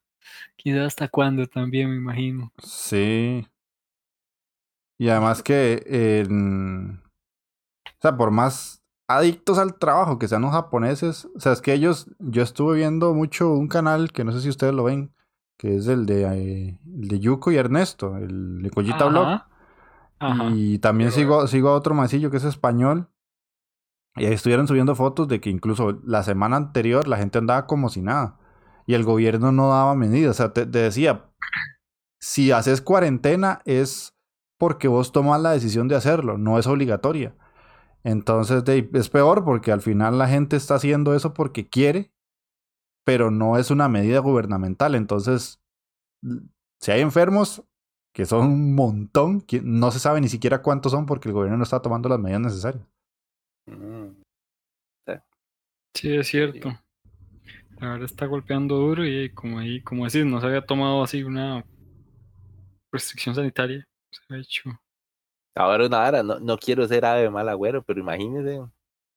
[0.65, 2.53] Sabe hasta cuándo también, me imagino.
[2.63, 3.47] Sí.
[4.99, 5.83] Y además que,
[6.25, 7.03] en-
[7.87, 11.73] o sea, por más adictos al trabajo que sean los japoneses, o sea, es que
[11.73, 15.13] ellos, yo estuve viendo mucho un canal que no sé si ustedes lo ven,
[15.63, 19.43] que es el de, eh, el de Yuko y Ernesto, el de Collita Blog.
[20.19, 20.51] Ajá.
[20.57, 23.09] Y también Pero, sigo, sigo a otro masillo que es español.
[24.17, 27.91] Y ahí estuvieron subiendo fotos de que incluso la semana anterior la gente andaba como
[27.91, 28.41] si nada.
[28.87, 30.33] Y el gobierno no daba medidas.
[30.33, 31.27] O sea, te, te decía,
[32.19, 34.17] si haces cuarentena es
[34.59, 37.37] porque vos tomas la decisión de hacerlo, no es obligatoria.
[38.03, 42.13] Entonces de- es peor porque al final la gente está haciendo eso porque quiere,
[43.05, 44.95] pero no es una medida gubernamental.
[44.95, 45.61] Entonces,
[46.81, 47.65] si hay enfermos,
[48.13, 51.57] que son un montón, que no se sabe ni siquiera cuántos son porque el gobierno
[51.57, 52.87] no está tomando las medidas necesarias.
[53.67, 54.23] Mm.
[55.95, 56.69] Sí, es cierto.
[57.79, 61.23] La verdad está golpeando duro y como ahí, como decís, no se había tomado así
[61.23, 61.65] una
[62.91, 63.87] restricción sanitaria.
[64.11, 64.71] Se ha hecho.
[65.55, 68.61] Ahora una hora, no, no quiero ser ave de mal agüero, pero imagínese,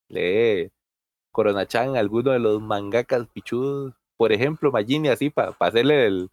[0.10, 0.72] lee
[1.36, 6.30] Corona-chan alguno de los mangakas pichudos, por ejemplo, Magini así, para hacerle el,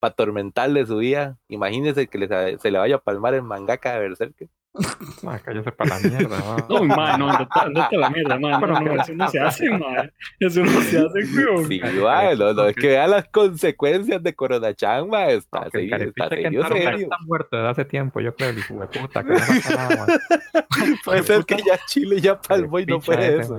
[0.00, 3.92] para atormentarle su día, imagínese que le sa- se le vaya a palmar el mangaka
[3.92, 4.48] de Berserker.
[5.22, 6.56] Ma, cállese para la mierda, ma.
[6.68, 8.60] No, man, no, andate, a la mierda, man.
[8.60, 10.10] No, no, eso no se hace, man.
[10.40, 11.66] Eso no se hace, weón.
[11.66, 16.28] Sí, mae, no, no, es que vea las consecuencias de Corona-chan, mae, está, No, está
[16.28, 19.38] que serio, está muerto desde hace tiempo, yo creo, el hijo de puta, que no
[19.38, 20.06] saca nada, ma.
[21.04, 23.58] Puede ser que ya Chile ya palmó y no fue ese, eso.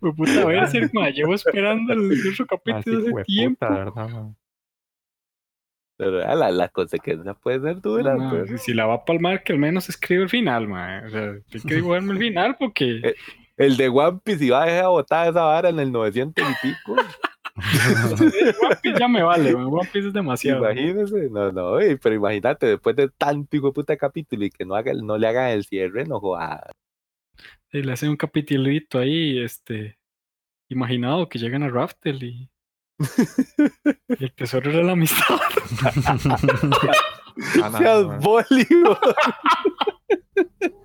[0.00, 1.12] Fue puta Berserk, man.
[1.12, 3.66] Llevo esperando el otro Ma, capítulo ese hijo hace de tiempo.
[3.66, 4.34] puta, ma.
[5.96, 9.04] Pero vea, la- las consecuencias pueden ser duras, Man, pero- si- si la va a
[9.04, 11.04] palmar, que al menos escribe el final, man.
[11.06, 13.00] O sea, hay que dibujarme el final porque.
[13.04, 13.14] Eh,
[13.58, 16.96] El de One Piece iba a dejar botada esa vara en el 900 y pico.
[18.64, 19.66] One Piece ya me vale, man.
[19.66, 20.60] One Piece es demasiado.
[20.70, 24.64] Imagínese, no, no, ey, pero imagínate, después de tanto hijo de puta capítulo y que
[24.64, 26.62] no, haga, no le hagan el cierre, no jodas.
[27.72, 29.98] Y le hacen un capitulito ahí, este.
[30.68, 32.50] Imaginado que llegan a Raftel y.
[34.08, 35.40] y el tesoro era la amistad.
[37.78, 38.06] Seas.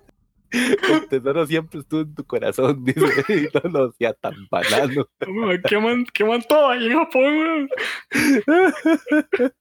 [0.50, 5.08] El tesoro siempre estuvo en tu corazón, dice, y no lo sea tan banano.
[5.26, 7.68] Man, Queman, queman todo ahí en Japón, weón.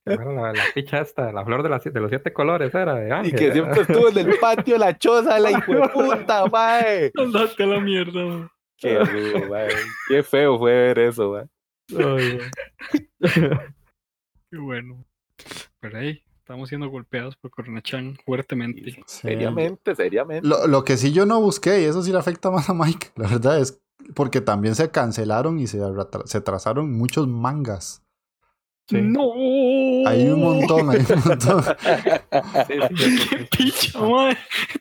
[0.06, 3.36] Bueno, la, la picha esta, la flor de, los siete colores era de Y Ángel.
[3.36, 7.12] que siempre estuvo en el patio la choza, la hijo de puta, mae.
[7.18, 8.49] Andate a la mierda, man.
[8.78, 9.70] Qué rudo, mae.
[10.07, 11.48] Qué feo fue ver eso, mae.
[11.98, 12.40] Ay.
[14.52, 15.03] Qué bueno.
[15.80, 18.91] Pero ahí, estamos siendo golpeados por Corona-chan fuertemente.
[18.91, 19.01] Sí.
[19.07, 20.47] Seriamente, seriamente.
[20.47, 23.13] Lo, lo que sí yo no busqué, y eso sí le afecta más a Mike,
[23.15, 23.81] la verdad es
[24.13, 25.80] porque también se cancelaron y se,
[26.26, 28.03] se trazaron muchos mangas.
[28.88, 29.01] Sí.
[29.01, 29.31] ¡No!
[30.07, 31.63] Hay un montón, hay un montón.
[32.67, 33.99] ¡Qué picha!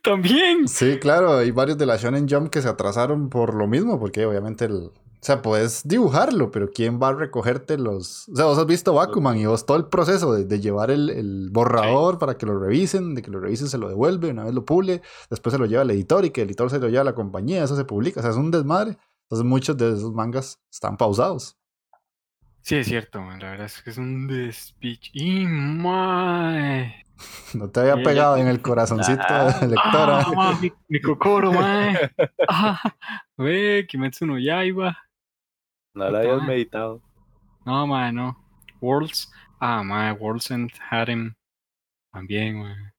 [0.03, 0.69] También.
[0.69, 4.27] Sí, claro, hay varios de la Shonen Jump que se atrasaron por lo mismo, porque
[4.27, 4.91] obviamente el...
[5.25, 8.29] O sea, puedes dibujarlo, pero ¿quién va a recogerte los...?
[8.29, 11.09] O sea, vos has visto Bakuman y vos todo el proceso de, de llevar el,
[11.09, 14.53] el borrador para que lo revisen, de que lo revisen se lo devuelve, una vez
[14.53, 17.01] lo pule, después se lo lleva al editor y que el editor se lo lleva
[17.01, 18.99] a la compañía, eso se publica, o sea, es un desmadre.
[19.23, 21.57] Entonces muchos de esos mangas están pausados.
[22.61, 23.41] Sí, es cierto, man.
[23.41, 25.11] La verdad es que es un despiche.
[25.15, 27.03] ¡Y, mae!
[27.55, 30.21] No te había pegado en el corazoncito Ah, de lectora.
[30.21, 32.11] ¡Ah, ma, mi, mi kokoro, mae!
[32.49, 32.79] ¡Ah!
[33.39, 34.99] Ve, Kimetsu no Yaiba.
[35.95, 37.01] No lo habías meditado.
[37.65, 38.37] No, mae, no.
[38.81, 39.31] Worlds.
[39.61, 41.35] Ah, mae, Worlds and Harem.
[42.13, 42.93] También, mae.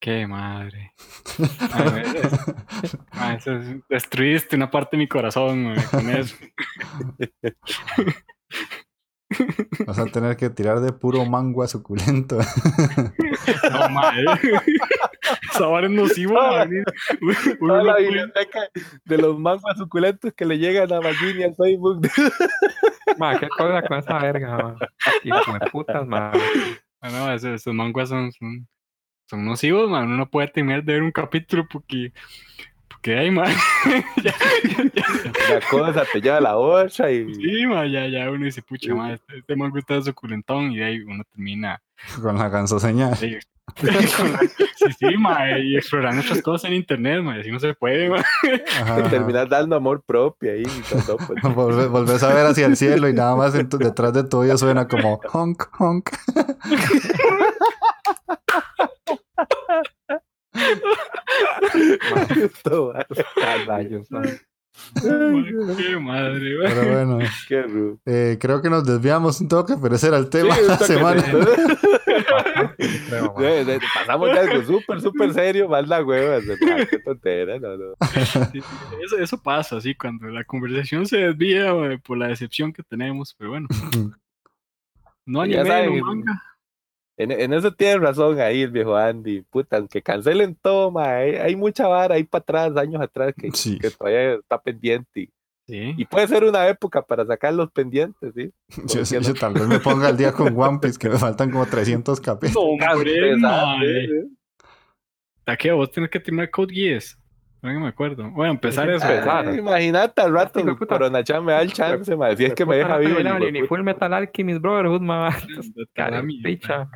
[0.00, 0.92] Qué madre.
[1.38, 2.02] Mae,
[2.82, 6.36] es- mae, eso es- destruiste una parte de mi corazón, mae, con eso.
[9.86, 12.38] Vas a tener que tirar de puro mangua suculento.
[13.70, 14.24] No, mae.
[15.52, 16.34] esa vara es nociva.
[16.34, 16.84] Toda- man.
[17.20, 18.60] Uno Toda no la biblioteca
[19.04, 22.08] de los manguas suculentos que le llegan a Magini al Facebook.
[23.18, 24.76] Ma, qué cosa con esa verga, ma.
[25.24, 26.32] Hijo de putas, ma.
[27.00, 28.68] Ah, no, esos, esos manguas son, son,
[29.28, 30.04] son nocivos, man.
[30.06, 32.12] Uno no puede terminar de ver un capítulo porque
[33.14, 33.52] hay, man.
[34.24, 34.34] ya,
[34.64, 37.34] ya- La cosa te lleva la otra y.
[37.34, 40.84] sí, man, ya, ya uno dice, pucha, man, este, este mango está suculentón y de
[40.84, 41.80] ahí uno termina.
[42.22, 43.16] Con la ganso señal.
[43.16, 43.36] Sí,
[43.82, 43.98] la-
[44.76, 48.22] sí, sí, ma, y explorando otras cosas en internet, man, así no se puede, man.
[48.80, 50.62] Ajá, terminas dando amor propio ahí.
[50.62, 51.42] y todo, pues.
[51.42, 54.56] Volve- volvés a ver hacia el cielo y nada más tu- detrás de tu oído
[54.56, 56.10] suena como honk, honk.
[63.66, 64.08] Rayos.
[65.02, 66.66] Qué madre, man.
[66.68, 67.18] Pero bueno,
[67.48, 67.64] Qué
[68.04, 70.78] eh, creo que nos desviamos un toque, pero ese era el tema Sí, de la
[70.78, 71.22] semana.
[73.08, 76.40] Creo, de- de- Pasamos de algo súper, súper serio, más la hueva.
[76.90, 77.94] Qué tontera, no, no.
[78.12, 78.20] Sí,
[78.52, 78.60] sí,
[79.02, 83.34] Eso, eso pasa, así, cuando la conversación se desvía eh, por la decepción que tenemos,
[83.38, 83.68] pero bueno.
[85.24, 86.42] No Ya anime, no manga.
[87.18, 89.42] En, en eso tiene razón ahí el viejo Andy.
[89.42, 93.50] Puta, aunque cancelen todo, ma, hay, hay mucha vara ahí para atrás, años atrás, que,
[93.52, 93.78] Sí.
[93.78, 95.20] que todavía está pendiente.
[95.22, 95.30] Y,
[95.68, 95.94] Sí.
[95.96, 98.52] y puede ser una época para sacar los pendientes, ¿sí?
[98.86, 101.50] Yo, yo- yo tal vez me ponga al día con One Piece, que me faltan
[101.50, 102.54] como 300 capítulos.
[103.38, 104.24] No, hombre.
[105.46, 105.72] ¿A qué?
[105.72, 107.18] Vos tenés que terminar Code Geass.
[107.74, 108.30] No me acuerdo.
[108.30, 108.88] Bueno, empezar.
[108.88, 109.28] Empezar.
[109.48, 110.94] Ah, Imagínate al rato, Hijo de puta.
[110.96, 113.18] Corona Chan me da el chance, ma, si es que me deja vivo.
[113.50, 113.62] Ni.
[113.66, 115.36] Full Metal Alchemist Brotherhood, ma.
[115.94, 116.88] Cara, picha.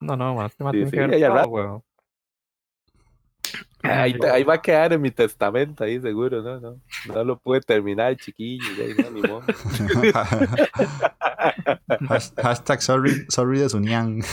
[0.00, 0.46] No, no, ma.
[0.46, 1.82] Este ma Sí, tiene sí, que ver weón.
[3.84, 6.60] Ahí, te- ahí va a quedar en mi testamento, ahí seguro, ¿no?
[6.60, 6.76] No,
[7.08, 9.42] no lo pude terminar, chiquillo, ya, no, ni modo.
[12.08, 14.22] Has- Hashtag sorry, sorry de Sunyang.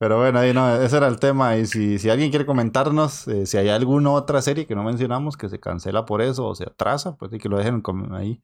[0.00, 1.58] Pero bueno, ahí no, ese era el tema.
[1.58, 5.36] Y si, si alguien quiere comentarnos eh, si hay alguna otra serie que no mencionamos
[5.36, 7.82] que se cancela por eso o se atrasa, pues sí que lo dejen
[8.12, 8.42] ahí.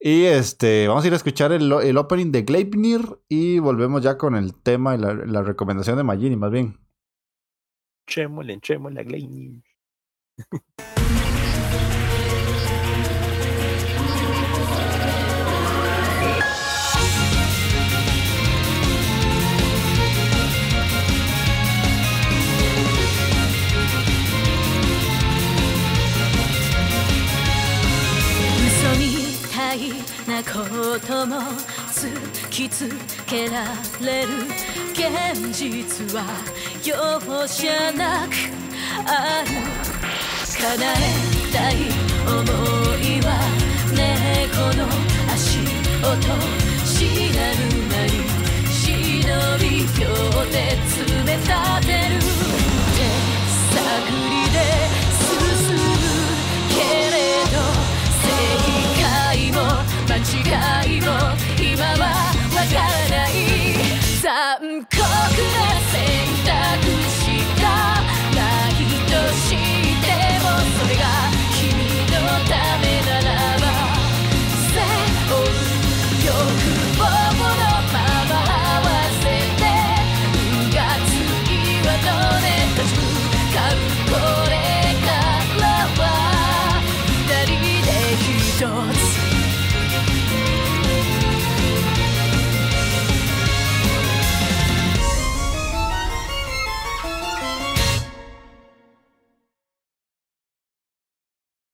[0.00, 4.18] Y este, vamos a ir a escuchar el, el opening de Gleipnir y volvemos ya
[4.18, 6.78] con el tema y la, la recomendación de Magini, más bien.
[8.06, 9.62] Chémole, chémole, Gleini.
[10.40, 11.14] 嘘
[29.74, 29.92] い
[30.26, 30.50] なこ
[31.06, 31.36] とも
[31.92, 32.88] 突きつ
[33.26, 33.64] けら
[34.00, 34.28] れる
[34.92, 36.24] 現実は
[36.84, 38.32] 容赦なく
[39.06, 39.50] ある
[40.60, 40.96] 叶え
[41.52, 41.74] たい
[42.26, 42.42] 想
[42.98, 43.28] いは
[43.92, 43.96] 猫
[44.76, 44.80] の
[45.32, 45.58] 足
[46.02, 46.10] 音
[46.84, 48.12] 知らぬ間に
[48.70, 48.78] 忍
[49.58, 50.56] び寄って
[50.88, 51.46] 詰め立
[51.86, 52.18] てる
[52.96, 53.00] 手
[53.74, 53.78] 探
[54.10, 54.89] りで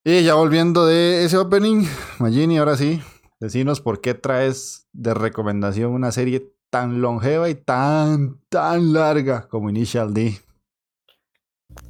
[0.09, 1.83] Y ya volviendo de ese opening,
[2.21, 3.03] Magini, ahora sí,
[3.41, 9.69] decinos por qué traes de recomendación una serie tan longeva y tan, tan larga como
[9.69, 10.35] Initial D.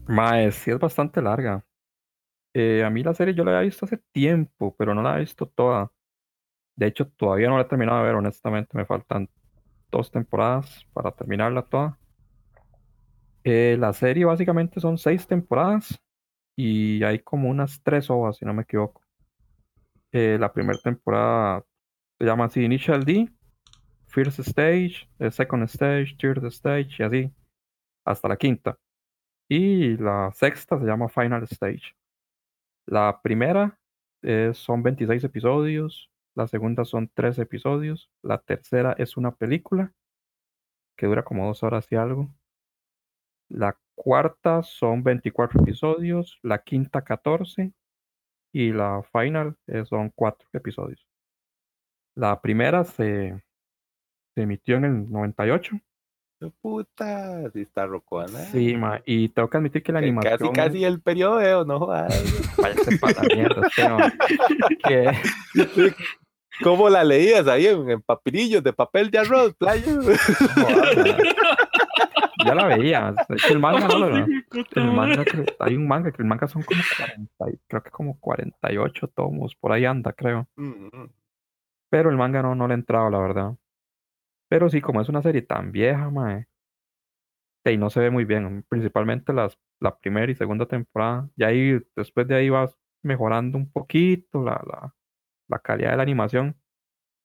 [0.06, 1.62] Mae, sí es bastante larga.
[2.54, 5.20] Eh, a mí la serie yo la había visto hace tiempo, pero no la he
[5.20, 5.92] visto toda.
[6.74, 8.78] De hecho, todavía no la he terminado de ver, honestamente.
[8.78, 9.28] Me faltan
[9.90, 11.98] dos temporadas para terminarla toda.
[13.44, 16.00] Eh, la serie básicamente son seis temporadas
[16.56, 19.02] y hay como unas tres ovas, si no me equivoco.
[20.12, 21.64] Eh, la primera temporada
[22.18, 23.30] se llama así Initial D,
[24.06, 27.32] First Stage, eh, Second Stage, Third Stage y así,
[28.04, 28.78] hasta la quinta.
[29.48, 31.94] Y la sexta se llama Final Stage.
[32.86, 33.78] La primera
[34.22, 39.92] eh, son 26 episodios, la segunda son 3 episodios, la tercera es una película
[40.96, 42.30] que dura como dos horas y algo.
[43.48, 47.72] La cuarta son 24 episodios, la quinta 14
[48.52, 51.04] y la final eh, son 4 episodios.
[52.14, 53.42] La primera se,
[54.34, 55.76] se emitió en el 98
[56.60, 58.38] Puta, sí está rocona.
[58.52, 60.38] Sí, ma, y tengo que admitir que la Que animación.
[60.38, 62.54] Casi, casi el periodo, no jodas.
[62.58, 63.68] Váyase pa' la mierda.
[64.84, 65.12] Que-
[66.62, 69.84] ¿Cómo la leías ahí en, en papelillos de papel de arroz, playa?
[72.44, 73.14] Ya la veía.
[73.28, 76.46] Es que el manga no lo el manga que- hay un manga que el manga
[76.48, 80.48] son como 40, y- creo que como 48 tomos, por ahí anda, creo.
[80.56, 81.06] Mm,
[81.90, 83.54] Pero el manga no, no le ha entrado, la verdad.
[84.48, 86.46] Pero sí, como es una serie tan vieja, mae.
[87.64, 88.64] Y no se ve muy bien.
[88.68, 91.28] Principalmente las, la primera y segunda temporada.
[91.36, 94.94] Y ahí, después de ahí vas mejorando un poquito la, la,
[95.48, 96.56] la calidad de la animación.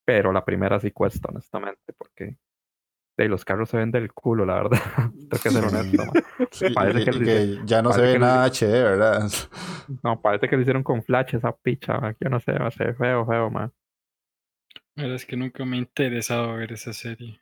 [0.03, 2.37] Pero la primera sí cuesta, honestamente, porque
[3.17, 4.79] de, los carros se ven del culo, la verdad.
[5.29, 6.05] Tengo que ser honesto.
[6.51, 9.29] Sí, Parece y- que y le- que ya no se ve nada HD, ¿verdad?
[10.03, 12.15] No, parece que lo hicieron con flash esa picha.
[12.19, 13.71] Yo no sé, va a ser feo, feo, man.
[14.95, 17.39] La verdad es que nunca me ha interesado ver esa serie.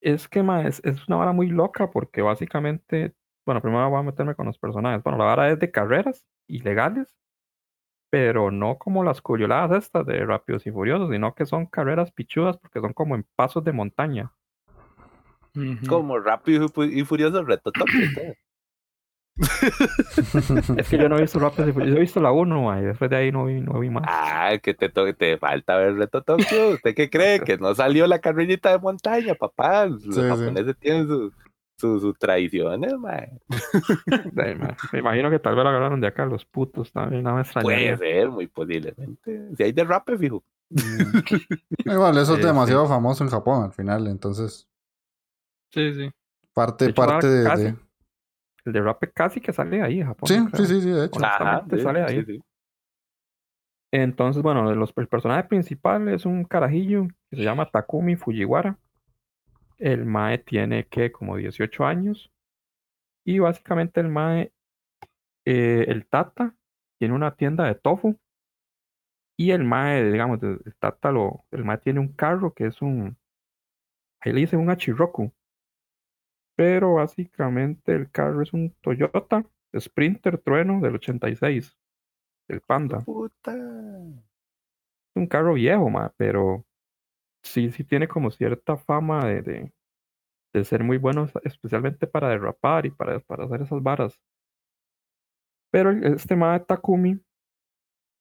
[0.00, 3.14] Es que ma, es, es una vara muy loca porque básicamente,
[3.44, 5.02] bueno, primero voy a meterme con los personajes.
[5.02, 7.14] Bueno, la vara es de carreras ilegales,
[8.10, 12.56] pero no como las curioladas estas de Rápidos y Furiosos, sino que son carreras pichudas
[12.58, 14.32] porque son como en pasos de montaña.
[15.88, 17.88] Como rápido y fu- y furioso reto top.
[17.92, 18.38] ¿viste?
[20.78, 22.84] Es que yo no he visto Rápidos y Furiosos, yo he visto la 1, y
[22.86, 24.04] después de ahí no vi, no vi más.
[24.06, 26.70] Ah, que te, to- te falta ver Reto Tokio.
[26.70, 27.40] ¿Usted qué cree?
[27.44, 29.86] Que no salió la carrerita de montaña, papá.
[29.86, 30.20] Los Sí, sí.
[30.22, 31.32] japoneses tienen sus
[31.78, 33.38] sus sus tradiciones, mae.
[34.32, 37.98] Me imagino que tal vez la agarraron de acá los putos también, no me Puede
[37.98, 39.54] ser, muy posiblemente.
[39.54, 40.42] Si hay de rap, fijo.
[41.84, 42.46] Igual, eso es sí.
[42.46, 44.66] demasiado famoso en Japón al final, entonces
[45.72, 46.10] Sí, sí.
[46.54, 47.76] parte, De hecho, parte de, casi- de-
[48.64, 50.28] El de rap casi que sale ahí, en Japón.
[50.28, 50.66] Sí, creo.
[50.66, 51.18] sí, sí, sí, de hecho.
[51.18, 52.24] Honestamente, sale ahí.
[52.24, 52.42] sí.
[53.92, 58.78] Entonces, bueno, los, el personaje principal es un carajillo que se llama Takumi Fujiwara.
[59.78, 62.32] El Mae tiene que como 18 años.
[63.24, 64.52] Y básicamente el Mae,
[65.44, 66.54] eh, el Tata,
[66.98, 68.18] tiene una tienda de tofu.
[69.38, 72.80] Y el Mae, digamos, el el Tata lo, el Mae tiene un carro que es
[72.82, 73.16] un,
[74.20, 75.30] ahí le dicen un Achiroku.
[76.56, 79.44] Pero básicamente el carro es un Toyota
[79.78, 81.76] Sprinter Trueno del 86,
[82.48, 83.54] el Panda Puta.
[83.54, 86.64] es un carro viejo, ma, pero
[87.42, 89.72] sí, sí tiene como cierta fama de, de,
[90.54, 94.18] de ser muy bueno, especialmente para derrapar y para, para hacer esas varas.
[95.70, 97.20] Pero este ma de Takumi,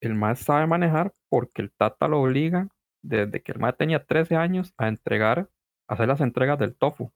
[0.01, 2.67] el ma sabe manejar porque el Tata lo obliga
[3.01, 5.49] desde que el ma tenía 13 años a entregar,
[5.87, 7.11] a hacer las entregas del tofu.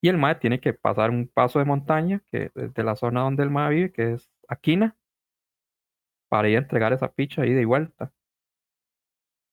[0.00, 3.42] Y el ma tiene que pasar un paso de montaña, que desde la zona donde
[3.42, 4.96] el ma vive, que es Aquina,
[6.28, 8.12] para ir a entregar esa picha ida y vuelta.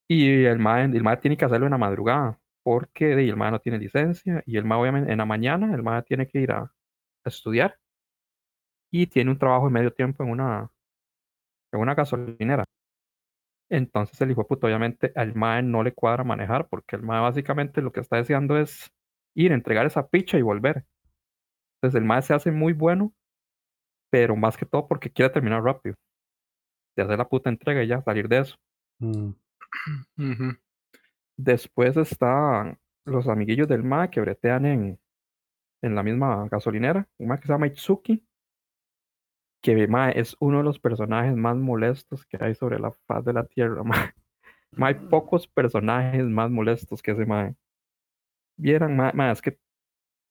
[0.07, 3.51] Y el mae, el mae tiene que hacerlo en la madrugada, porque de, el mae
[3.51, 6.51] no tiene licencia y el mae obviamente en la mañana el mae tiene que ir
[6.51, 6.71] a,
[7.25, 7.77] estudiar
[8.91, 10.69] y tiene un trabajo de medio tiempo en una,
[11.71, 12.65] en una gasolinera.
[13.69, 17.21] Entonces el hijo de puta obviamente al mae no le cuadra manejar porque el mae
[17.21, 18.91] básicamente lo que está deseando es
[19.35, 20.85] ir a entregar esa picha y volver.
[21.77, 23.13] Entonces el mae se hace muy bueno,
[24.09, 25.95] pero más que todo porque quiere terminar rápido.
[26.95, 28.55] De hacer la puta entrega y ya salir de eso.
[28.99, 29.31] Mm.
[31.37, 34.99] Después están los amiguillos del MA que bretean en,
[35.81, 37.07] en la misma gasolinera.
[37.19, 38.25] Un MA que se llama Itsuki.
[39.61, 43.33] Que ma, es uno de los personajes más molestos que hay sobre la faz de
[43.33, 43.83] la tierra.
[43.83, 44.13] Ma.
[44.71, 47.53] Ma, hay pocos personajes más molestos que ese MA.
[48.57, 49.57] Vieran, ma, ma, es que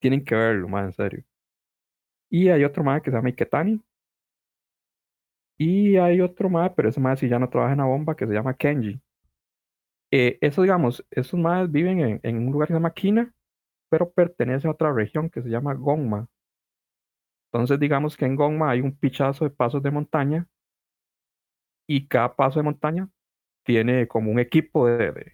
[0.00, 1.24] tienen que verlo, ma, en serio.
[2.30, 3.80] Y hay otro MA que se llama Iketani.
[5.58, 8.26] Y hay otro MA, pero ese MA sí ya no trabaja en la bomba, que
[8.26, 9.00] se llama Kenji.
[10.10, 13.32] Eh, eso, digamos, esos madres viven en, en un lugar que se llama Kina,
[13.88, 16.28] pero pertenece a otra región que se llama Gongma.
[17.52, 20.48] Entonces, digamos que en Gongma hay un pichazo de pasos de montaña
[21.86, 23.08] y cada paso de montaña
[23.64, 25.32] tiene como un equipo de, de,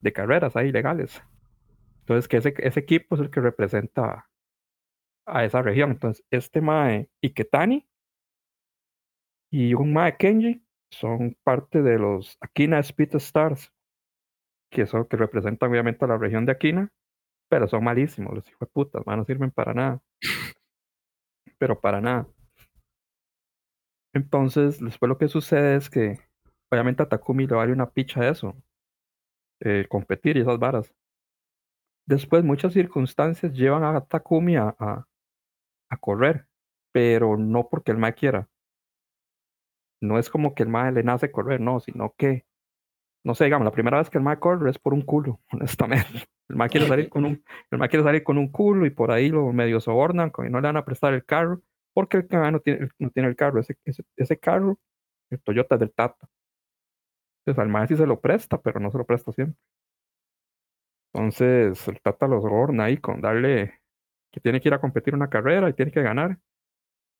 [0.00, 1.22] de carreras ahí legales.
[2.06, 4.30] Entonces, que ese, equipo es el que representa
[5.26, 5.90] a esa región.
[5.90, 7.84] Entonces, este Mae Iketani
[9.50, 13.72] y un Mae Kenji son parte de los Akina Speed Stars,
[14.70, 16.92] que son que representan obviamente a la región de Aquina,
[17.50, 20.00] pero son malísimos, los hijos de putas, no sirven para nada.
[21.58, 22.28] Pero para nada.
[24.14, 26.20] Entonces, después lo que sucede es que
[26.70, 28.54] obviamente a Takumi le vale una picha eso,
[29.58, 30.94] eh, competir y esas varas.
[32.06, 36.46] Después, muchas circunstancias llevan a Takumi a, a, correr,
[36.92, 38.48] pero no porque el mae quiera.
[40.00, 42.46] No es como que el mae le nace correr, no, sino que
[43.26, 46.28] no sé, digamos, la primera vez que el mae corre es por un culo, honestamente.
[46.48, 49.10] El mae quiere salir con un, el mae quiere salir con un culo y por
[49.10, 51.60] ahí lo medio sobornan, que no le van a prestar el carro,
[51.92, 54.78] porque el mae no tiene, no tiene el carro, ese, ese, ese carro,
[55.30, 56.28] el Toyota del Tata.
[57.40, 59.58] Entonces al mae sí se lo presta, pero no se lo presta siempre.
[61.16, 63.80] Entonces el Tata lo soborna ahí con darle
[64.30, 66.38] que tiene que ir a competir una carrera y tiene que ganar.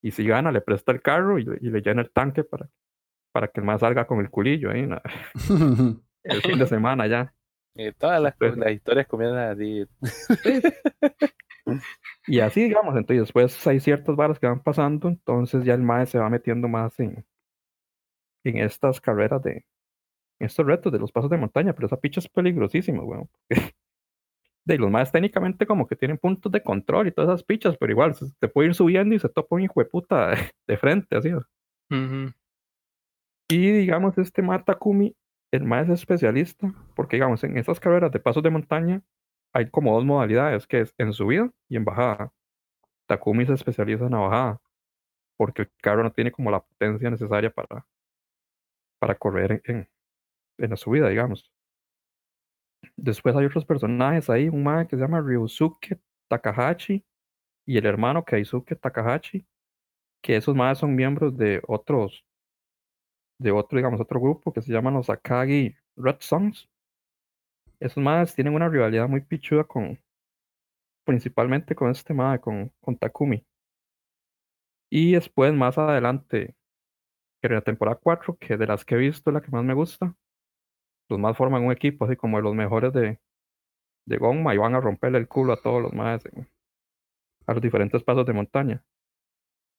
[0.03, 2.69] Y si gana, le presta el carro y, le- y le llena el tanque para,
[3.31, 5.01] para que el más salga con el culillo ahí na-
[6.23, 7.33] el fin de semana ya.
[7.73, 9.85] Y todas las, Pues- las historias comienzan así.
[12.27, 16.05] Y así, digamos, entonces después hay ciertas varas que van pasando, entonces ya el MAE
[16.05, 17.25] se va metiendo más en,
[18.45, 19.51] en estas carreras de,
[20.39, 23.29] en estos retos de los pasos de montaña, pero esa picha es peligrosísima, weón.
[24.67, 27.93] De los MAEs técnicamente como que tienen puntos de control y todas esas pichas, pero
[27.93, 30.37] igual se te puede ir subiendo y se topa un hijo de puta de,
[30.67, 31.31] de frente, así.
[31.31, 32.33] Ujú.
[33.49, 35.15] Y digamos, este MAE Takumi,
[35.51, 39.01] el es especialista, porque digamos, en esas carreras de pasos de montaña
[39.53, 42.33] hay como dos modalidades, que es en subida y en bajada.
[43.07, 44.61] Takumi se especializa en la bajada,
[45.37, 47.87] porque el carro no tiene como la potencia necesaria para,
[48.99, 49.89] para correr en, en,
[50.57, 51.49] en la subida, digamos.
[52.97, 57.05] Después hay otros personajes ahí, un MAE que se llama Ryusuke Takahashi
[57.65, 59.45] y el hermano Keisuke Takahashi,
[60.21, 62.25] que esos MAEs son miembros de otros
[63.39, 66.67] de otro, digamos, otro grupo que se llaman los Akagi Red Songs.
[67.79, 69.99] Esos más tienen una rivalidad muy pichuda con,
[71.05, 73.45] principalmente con este mae, con, con Takumi.
[74.89, 76.55] Y después, más adelante,
[77.43, 80.15] en la temporada 4, que de las que he visto, la que más me gusta,
[81.09, 83.19] los más forman un equipo, así como los mejores de,
[84.07, 86.23] de Gonma, y van a romperle el culo a todos los más
[87.47, 88.83] a los diferentes pasos de montaña.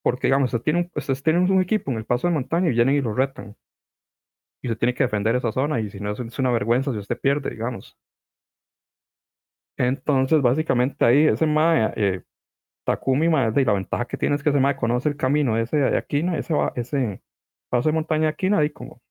[0.02, 2.96] Porque, digamos, ustedes tienen, ustedes tienen un equipo en el paso de montaña y vienen
[2.96, 3.56] y lo retan.
[4.62, 7.18] Y se tiene que defender esa zona, y si no, es- una vergüenza si usted
[7.20, 7.98] pierde, digamos.
[9.76, 12.22] Entonces, básicamente ahí, ese mae, eh,
[12.84, 15.56] Takumi, mae, de- y la ventaja que tiene es que ese mae conoce el camino
[15.59, 17.22] ese de Aquina, ese, ese
[17.70, 19.02] paso de montaña de Aquina, ahí como,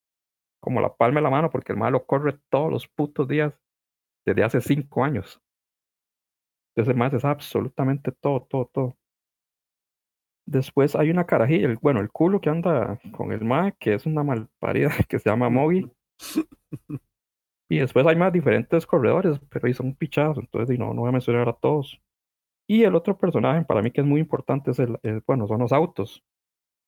[0.68, 3.54] como la palma de la mano, porque el mae lo corre todos los putos días
[4.26, 5.42] desde hace cinco años.
[6.78, 8.98] Entonces, el se sabe absolutamente todo, todo, todo.
[10.46, 14.06] Después hay una carajilla, el, bueno, el culo que anda con el mae, que es
[14.06, 15.90] una malparida que se llama Mogi.
[17.70, 21.12] Y después hay más diferentes corredores, pero ahí son pichados, entonces no, no voy a
[21.12, 22.00] mencionar a todos.
[22.68, 25.60] Y el otro personaje para mí que es muy importante es el, el- bueno, son
[25.62, 26.24] los autos,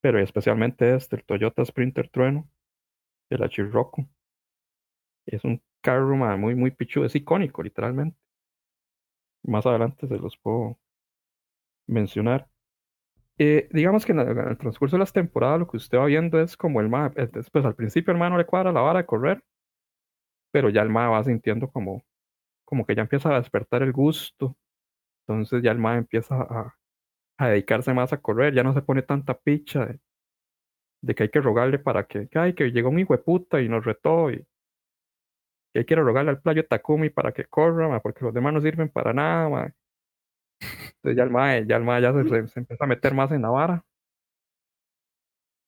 [0.01, 2.49] pero especialmente este, el Toyota Sprinter Trueno,
[3.29, 3.49] de la.
[5.25, 8.17] Es un carro ma, muy, muy pichudo, es icónico, literalmente.
[9.43, 10.79] Más adelante se los puedo
[11.87, 12.47] mencionar.
[13.39, 16.05] Eh, digamos que en, la- en el transcurso de las temporadas lo que usted va
[16.07, 17.27] viendo es como el mapa.
[17.53, 19.43] Pues al principio el mae no le cuadra la vara de correr,
[20.51, 22.03] pero ya el mae va sintiendo como,
[22.65, 24.57] como que ya empieza a despertar el gusto.
[25.27, 26.75] Entonces ya el mae empieza a,
[27.39, 29.99] a dedicarse más a correr, ya no se pone tanta picha de,
[31.01, 33.61] de que hay que rogarle para que, que, ay, que llegó un hijo de puta
[33.61, 34.45] y nos retó y
[35.73, 38.61] que hay que rogarle al playo Takumi para que corra, ma, porque los demás no
[38.61, 39.71] sirven para nada, ma.
[40.61, 43.41] Entonces ya el mae, ya el mae ya se, se- empieza a meter más en
[43.43, 43.85] la vara.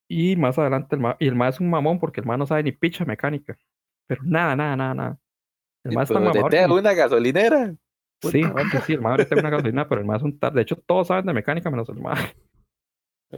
[0.09, 2.45] Y más adelante el mae, y el mae es un mamón porque el mae no
[2.45, 3.57] sabe ni picha mecánica.
[4.07, 5.17] Pero nada, nada, nada, nada.
[5.85, 7.75] El mae es tan mamador que una gasolinera.
[8.31, 8.43] Sí,
[8.85, 10.51] sí, el mae ahorita una gasolina, pero el mae es un tar.
[10.53, 12.35] De hecho, todos saben de mecánica menos el mae.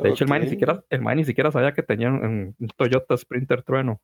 [0.01, 2.67] De hecho, el mae ni siquiera, el mae ni siquiera sabía que tenía un, un
[2.77, 4.01] Toyota Sprinter Trueno.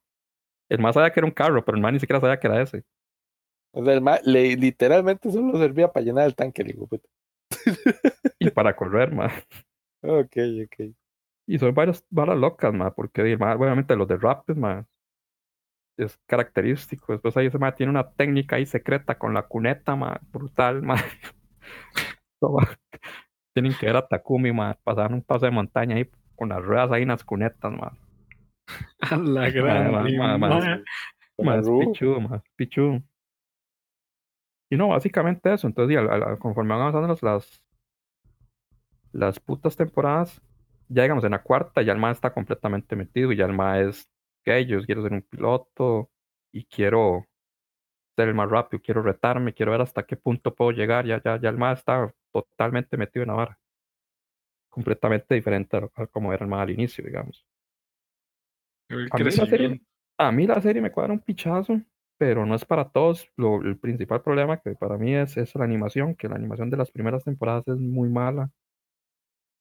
[0.69, 2.61] El mae sabía que era un carro, pero el mae ni siquiera sabía que era
[2.61, 2.83] ese.
[3.71, 7.09] O sea, el ma- le, literalmente solo servía para llenar el tanque, digo, puta.
[8.39, 9.29] Y para correr, mae.
[10.01, 10.35] Ok,
[10.65, 10.93] ok.
[11.47, 14.87] Y son varias varas locas, ma, porque ma, obviamente los de Rapid, ma,
[15.97, 17.13] es característico.
[17.13, 20.95] Después ahí ese ma tiene una técnica ahí secreta con la cuneta, ma, brutal, ma.
[22.41, 22.78] No, ma.
[23.61, 26.91] Tienen que ver a Takumi, ma, pasar un paso de montaña ahí con las ruedas
[26.93, 27.91] ahí en las cunetas, ma.
[29.01, 29.93] A la gran.
[31.59, 31.79] es Ru.
[31.91, 33.01] pichudo, ma, es pichudo.
[34.69, 35.67] Y no, básicamente eso.
[35.67, 37.63] Entonces, di, al- al- conforme van avanzando las, las,
[39.11, 40.41] las putas temporadas,
[40.87, 43.79] ya digamos en la cuarta, ya el ma está completamente metido y ya el ma
[43.81, 44.09] es
[44.45, 46.09] que yo quiero ser un piloto
[46.53, 47.25] y quiero
[48.19, 51.05] ser el más rápido, quiero retarme, quiero ver hasta qué punto puedo llegar.
[51.05, 53.59] Ya, ya, ya el ma está totalmente metido en la vara.
[54.69, 57.45] Completamente diferente a, como era el ma al inicio, digamos.
[58.89, 59.81] A mí, la serie,
[60.17, 61.79] a mí la serie me cuadra un pichazo,
[62.17, 63.31] pero no es para todos.
[63.37, 66.77] Lo, el principal problema que para mí es, es la animación, que la animación de
[66.77, 68.51] las primeras temporadas es muy mala.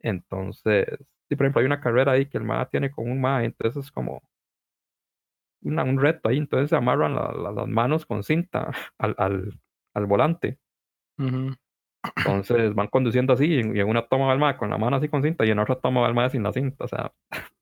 [0.01, 0.86] Entonces,
[1.28, 3.85] si por ejemplo hay una carrera ahí que el MA tiene con un MA, entonces
[3.85, 4.22] es como
[5.62, 9.60] una- un reto ahí, entonces se amarran la- la- las manos con cinta al, al,
[9.94, 10.59] al volante
[11.18, 11.52] Ujú.
[12.16, 15.22] Entonces van conduciendo así y en, una toma va el con la mano así con
[15.22, 16.85] cinta y en otra toma va el sin la cinta.
[16.85, 17.12] O sea,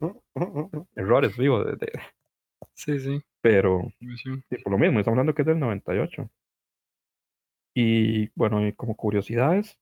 [0.94, 1.64] errores vivos.
[1.66, 2.00] de- de-
[2.74, 3.22] Sí, sí.
[3.40, 3.82] pero
[4.16, 4.30] sí,
[4.62, 6.30] por lo mismo, estamos hablando que es del 98.
[7.74, 9.78] Y bueno, y como curiosidades,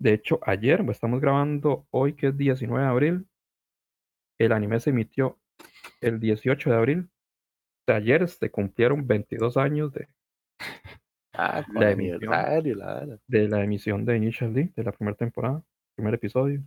[0.00, 3.28] de hecho, ayer, estamos grabando hoy que es 19 de abril,
[4.38, 5.38] el anime se emitió
[6.00, 7.10] el 18 de abril.
[7.86, 10.08] Ayer se cumplieron 22 años de,
[11.34, 12.20] Ah, La emisión.
[12.30, 12.60] la
[13.26, 15.62] de la emisión de Initial D, de la primera temporada,
[15.94, 16.62] primer episodio.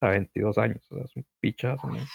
[0.00, 1.86] Sea, 22 años, o sea, es un pichazo.
[1.88, 1.98] ¿no?
[1.98, 2.06] Tú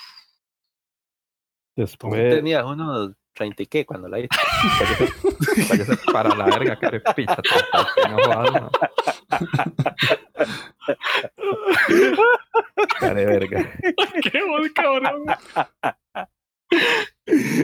[1.76, 4.36] Después, tenías unos 30 y qué cuando la viste.
[5.70, 7.38] váyase- para la verga, care picha.
[8.10, 8.72] no jodas.
[13.00, 13.72] Care verga.
[14.32, 15.26] Qué buen cabrón.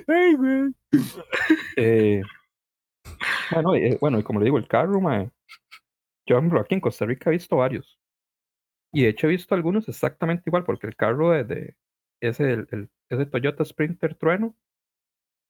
[0.07, 0.73] Ay, güey.
[1.77, 2.21] Eh,
[3.51, 5.29] bueno, eh, bueno, y como le digo, el carro, mae,
[6.27, 7.99] yo aquí en Costa Rica he visto varios.
[8.93, 11.75] Y de hecho he visto algunos exactamente igual, porque el carro de, de-
[12.21, 14.55] ese, el, el- ese Toyota Sprinter Trueno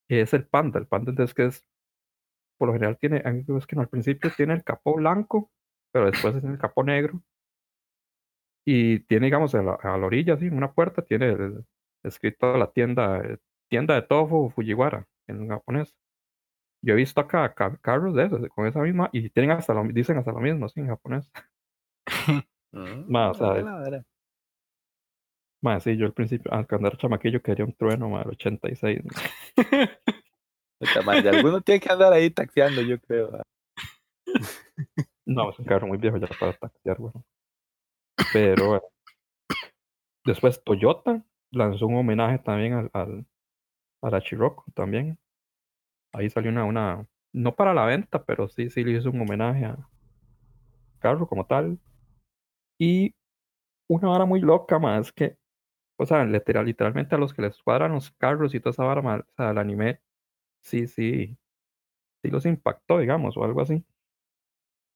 [0.10, 0.80] es el Panda.
[0.80, 1.66] El Panda entonces que es,
[2.58, 5.52] por lo general tiene, es que no, al principio tiene el capó blanco,
[5.92, 7.22] pero después tiene el capó negro.
[8.66, 11.66] Y tiene, digamos, a la, a la orilla, así, en una puerta, tiene el-
[12.04, 13.38] escrito la tienda, eh,
[13.70, 15.94] tienda de tofu Fujiwara en japonés.
[16.84, 19.84] Yo he visto acá ca- carros de esos, con esa misma, y tienen hasta lo,
[19.86, 21.32] dicen hasta lo mismo, así en japonés.
[23.08, 23.48] Ma, o sea,
[25.64, 29.02] Más sí, yo al principio, al cuando era chamaquillo quería un trueno, el 86.
[30.78, 33.32] Puta madre, alguno tiene que andar ahí taxiando, yo creo.
[33.34, 33.44] ah.
[35.26, 37.24] No, es un carro muy viejo ya para taxiar, bueno.
[38.34, 38.84] Pero bueno.
[40.26, 43.26] Después Toyota lanzó un homenaje también al, al,
[44.02, 45.18] a la Chirocco también.
[46.14, 49.64] Ahí salió una, una, no para la venta, pero sí, sí le hizo un homenaje
[49.64, 49.78] a
[51.00, 51.80] carro como tal.
[52.78, 53.16] Y
[53.90, 55.38] una vara muy loca más que,
[56.04, 59.02] o sea, literal, literalmente a los que les cuadran los carros y toda esa vara,
[59.02, 60.02] o sea, el anime,
[60.62, 61.38] sí, sí,
[62.24, 63.86] sí los impactó, digamos, o algo así.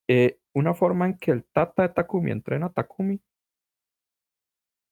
[0.10, 3.22] Eh, una forma en que el Tata de Takumi entrena a Takumi,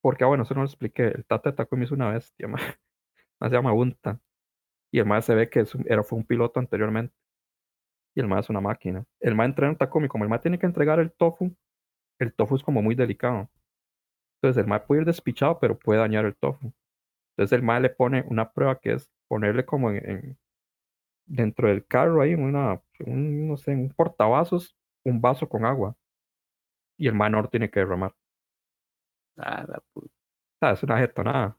[0.02, 2.60] porque, ah, bueno, eso no lo expliqué, el Tata de Takumi es una bestia, ma,
[3.42, 4.22] se llama Bunta,
[4.92, 7.16] y el más se ve que es un- era, fue un piloto anteriormente,
[8.16, 9.06] y el más es una máquina.
[9.20, 11.56] El más entrena a Takumi, como el más tiene que entregar el tofu,
[12.20, 13.50] el tofu es como muy delicado.
[14.46, 16.72] Entonces el más puede ir despichado, pero puede dañar el tofu.
[17.38, 20.38] Entonces el más le pone una prueba que es ponerle como en, en-
[21.28, 25.96] dentro del carro ahí, una, un, no sé, un portavasos, un vaso con agua.
[26.98, 28.14] Y el menor tiene que derramar.
[29.38, 30.08] Ah, la puta.
[30.08, 31.58] O sea, es una jetonada.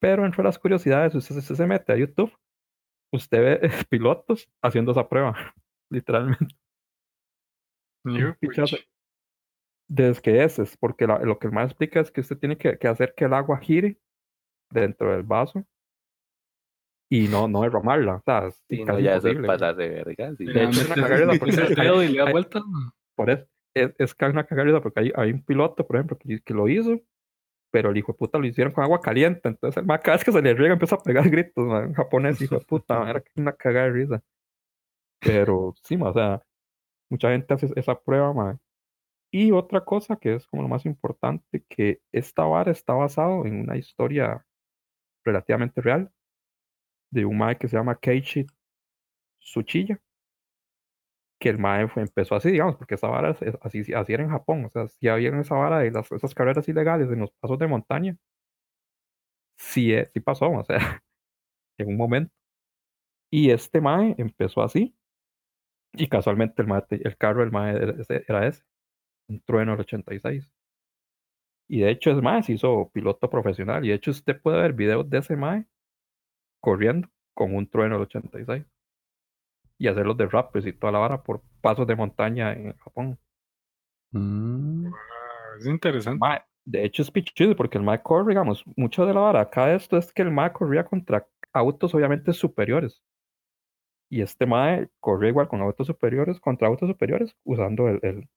[0.00, 2.32] Pero entre las curiosidades, usted, usted se mete a YouTube,
[3.12, 5.36] usted ve pilotos haciendo esa prueba,
[5.90, 6.56] literalmente.
[8.04, 8.76] Yo, Un pichazo.
[9.88, 12.56] Desde que ese es, porque la- lo que el más explica es que usted tiene
[12.56, 13.98] que, que hacer que el agua gire
[14.70, 15.64] dentro del vaso
[17.10, 18.16] y no, no derramarla.
[18.16, 19.46] O sea, es Sí, no, ya eso es imposible.
[19.46, 20.34] pasar de verga.
[20.36, 20.44] sí.
[20.46, 20.94] De hecho, es una
[21.38, 22.62] porque hay- y le hay- vuelta.
[23.16, 23.46] Por eso,
[23.76, 24.46] es, es que es una
[24.80, 27.00] porque hay, hay un piloto, por ejemplo, que, que lo hizo,
[27.70, 29.48] pero el hijo de puta lo hicieron con agua caliente.
[29.48, 31.94] Entonces, el más cada vez que se le riega empieza a pegar gritos, man, en
[31.94, 34.22] japonés, hijo de puta, man, era una cagada de risa.
[35.20, 36.42] Pero sí, man, o sea,
[37.10, 38.58] mucha gente hace esa prueba, man.
[39.36, 43.62] Y otra cosa que es como lo más importante, que esta vara está basado en
[43.62, 44.46] una historia
[45.24, 46.12] relativamente real
[47.10, 48.46] de un mae que se llama Keiichi
[49.40, 50.00] Tsuchiya,
[51.40, 54.70] que el mae empezó así, digamos, porque esa vara así, así era en Japón, o
[54.70, 58.16] sea, si había esa vara de las, esas carreras ilegales en los pasos de montaña,
[59.58, 60.78] sí, eh, sí pasó, o sea,
[61.78, 62.32] en un momento.
[63.32, 64.96] Y este mae empezó así,
[65.92, 67.76] y casualmente el, mae el carro del mae
[68.28, 68.64] era ese,
[69.28, 70.50] un trueno del 86.
[71.68, 75.08] Y de hecho es se hizo piloto profesional, y de hecho usted puede ver videos
[75.08, 75.66] de ese mae
[76.60, 78.64] corriendo con un trueno del 86
[79.78, 83.18] y hacer los derrapes y toda la vara por pasos de montaña en Japón.
[84.12, 84.86] Mm.
[84.86, 86.18] Ah, Es interesante.
[86.18, 89.74] Mae, de hecho es pichudo porque el mae corre, digamos, mucho de la vara acá
[89.74, 93.02] esto es que el mae corría contra autos obviamente superiores.
[94.10, 98.28] Y este mae corría igual con autos superiores contra autos superiores usando el, el,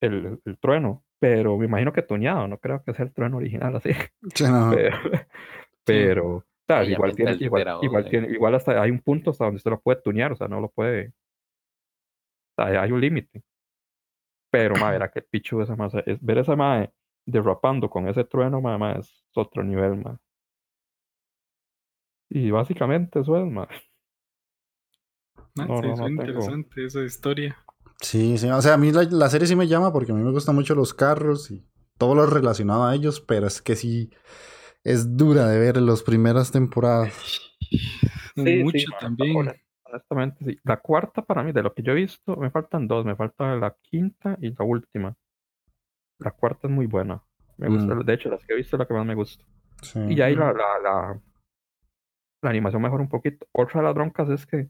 [0.00, 1.04] el, el trueno.
[1.18, 3.90] Pero me imagino que tuñado, no creo que sea el trueno original así.
[4.34, 4.82] Sí, no.
[5.84, 8.04] Pero, Obviamente igual tiene, igual, obvio.
[8.08, 10.60] tiene, igual hasta hay un punto hasta donde usted lo puede tunear, o sea, no
[10.60, 11.14] lo puede.
[12.58, 13.42] O sea, hay un límite.
[14.50, 15.94] Pero, ma, verá que pichu esa más.
[16.06, 16.92] Es, ver esa mae
[17.26, 20.18] derrapando con ese trueno, ma, ma, es otro nivel, ma.
[22.30, 23.68] Y básicamente eso es, ma.
[25.58, 26.52] Ah, No, sí, no, no suena tengo.
[26.52, 27.56] interesante esa historia.
[28.00, 28.48] Sí, sí.
[28.50, 30.54] O sea, a mí la, la serie sí me llama porque a mí me gustan
[30.54, 31.64] mucho los carros y
[31.98, 34.10] todo lo relacionado a ellos, pero es que sí
[34.84, 37.12] es dura de ver en las primeras temporadas.
[38.34, 39.34] Sí, Mucho sí, también.
[39.36, 40.58] honest- Honestamente, sí.
[40.64, 43.04] La cuarta para mí, de lo que yo he visto, me faltan dos.
[43.06, 45.16] Me falta la quinta y la última.
[46.18, 47.22] La cuarta es muy buena.
[47.56, 48.04] Me gusta, Mm.
[48.04, 49.44] de hecho, las que he visto es la que más me gusta.
[49.82, 50.00] Sí.
[50.08, 51.20] Y ahí la, la, la,
[52.42, 53.46] la animación mejora un poquito.
[53.52, 54.68] Otra de las broncas es que,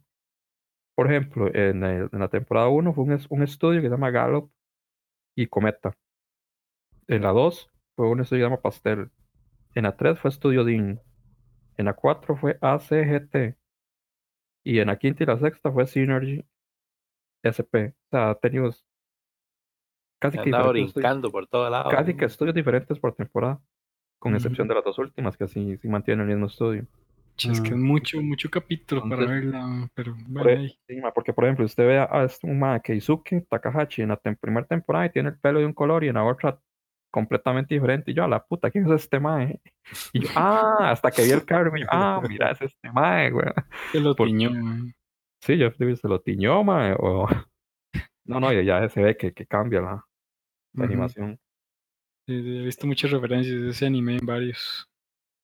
[0.97, 3.93] por ejemplo, en, el- en la temporada 1 fue un, es- un estudio que se
[3.95, 4.51] llama Gallup
[5.37, 5.97] y Cometa.
[7.07, 9.11] En la 2 fue un estudio que se llama Pastel.
[9.75, 10.99] En la 3 fue Estudio DIN.
[11.77, 13.57] En la 4 fue ACGT.
[14.65, 16.45] Y en la quinta y la sexta fue Synergy
[17.45, 17.95] SP.
[17.95, 18.71] O sea, ha tenido
[20.19, 21.93] casi que, diferentes estudios- brincando por todos lados.
[21.93, 23.61] casi que estudios diferentes por temporada.
[24.19, 26.87] Con excepción de las dos últimas, que sí, sí mantienen el mismo estudio.
[27.39, 27.83] Es que es Mm.
[27.87, 30.69] mucho, mucho capítulo para verla, pero bueno,
[31.15, 34.39] porque, por ejemplo, usted ve a, a este un ma Keisuke Takahashi en la tem-
[34.39, 36.59] primera temporada y tiene el pelo de un color y en la otra
[37.11, 38.11] completamente diferente.
[38.11, 39.61] Y yo, a la puta, ¿quién es este mae?
[40.15, 43.31] Y yo, ah, hasta que vi el carro, y yo, ah, mira, es este mae,
[43.31, 43.47] güey.
[43.93, 44.95] Se lo tiñó, man.
[45.43, 47.29] Sí, yo dije, se lo tiñó, mae, o...
[48.25, 50.05] No, no, ya, ya se ve que, que cambia la,
[50.79, 51.39] animación.
[52.27, 54.91] Sí, sí, he visto muchas referencias de ese anime en varios.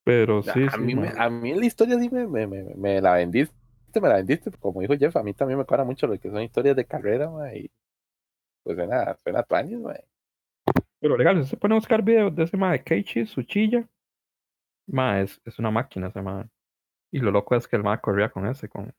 [0.05, 3.01] Pero sí, a, sí, mí me- a mí la historia sí me, me, me, me
[3.01, 3.55] la vendiste,
[4.01, 4.51] me la vendiste.
[4.59, 7.31] Como dijo Jeff, a mí también me cuadra mucho lo que son historias de carrera,
[7.31, 7.71] ma, y
[8.63, 9.95] pues suena, suena tuanis, ma.
[11.01, 13.89] Pero legal, si se pone a buscar videos de ese mae Keiichi Tsuchiya,
[14.87, 16.47] mae, es, es una máquina ese mae.
[17.13, 18.93] Y lo loco es que el mae corría con ese, con,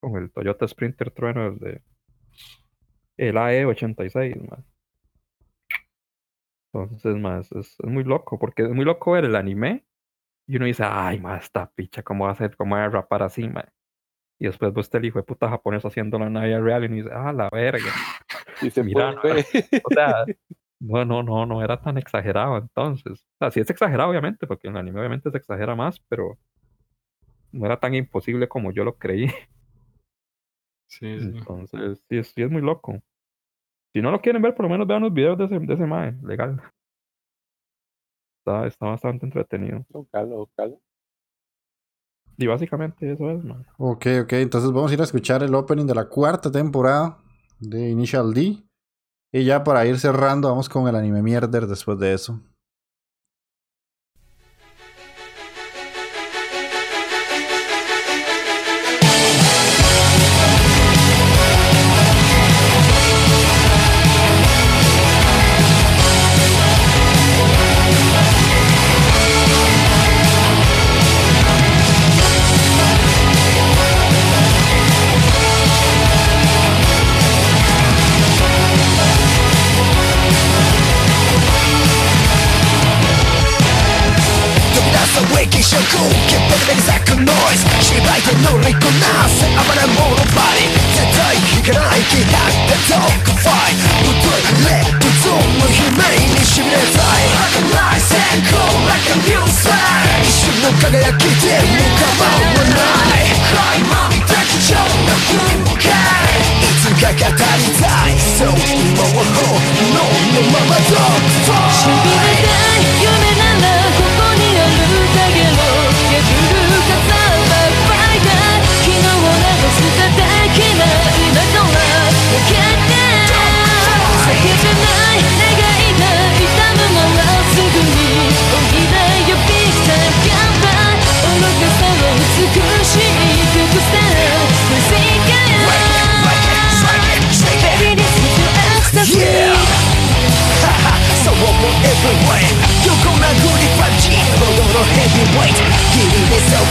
[0.00, 1.82] con el Toyota Sprinter Trueno, el de
[3.16, 4.64] el AE86, mae.
[6.72, 9.84] Entonces, es, es- es muy loco, porque es muy loco ver el anime
[10.50, 13.22] y uno dice, ay, mae, esta picha, ¿cómo va a ser, cómo va a rapar
[13.22, 13.66] así, mae?
[14.36, 16.96] Y después ves el hijo de puta japonés haciéndolo en la vida real y uno
[16.96, 17.84] dice, ah, la verga.
[18.62, 19.44] Y se Mira, puede-
[19.84, 20.24] O sea,
[20.80, 23.22] no, no, no, no era tan exagerado entonces.
[23.22, 26.36] O sea, sí es exagerado, obviamente, porque en el anime obviamente se exagera más, pero
[27.52, 29.28] no era tan imposible como yo lo creí.
[30.88, 31.30] Sí, sí.
[31.32, 33.00] Entonces, sí, sí es muy loco.
[33.92, 35.86] Si no lo quieren ver, por lo menos vean los videos de ese, de ese
[35.86, 36.60] mae, legal.
[38.40, 39.84] Está, está bastante entretenido.
[39.90, 40.80] Buscarlo, buscarlo.
[42.36, 43.64] Y básicamente eso es, mae.
[43.76, 44.32] Ok, ok.
[44.34, 47.18] Entonces vamos a ir a escuchar el opening de la cuarta temporada
[47.58, 48.64] de Initial D.
[49.32, 52.40] Y ya para ir cerrando, vamos con el anime mierder después de eso.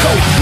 [0.01, 0.38] Go.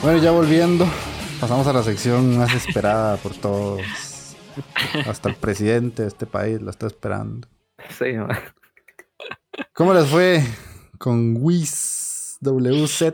[0.00, 0.86] Bueno, ya volviendo,
[1.38, 3.82] pasamos a la sección más esperada por todos.
[5.06, 7.46] Hasta el presidente de este país lo está esperando.
[7.90, 8.06] Sí,
[9.74, 10.42] ¿Cómo les fue
[10.98, 11.83] con Wiz?
[12.44, 13.12] WZ?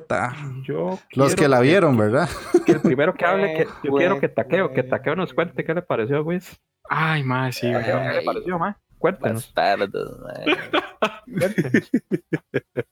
[0.64, 2.28] Yo Los que la vieron, ¿verdad?
[2.66, 4.90] que el primero que hable, que, yo Güey, quiero que Taqueo, que güey.
[4.90, 6.60] Taqueo nos cuente qué le pareció, Wiz.
[6.88, 8.14] Ay, mae, sí, ¿Qué weón.
[8.14, 8.58] le pareció.
[8.58, 8.74] Bastardos, mae.
[8.98, 9.54] cuéntenos.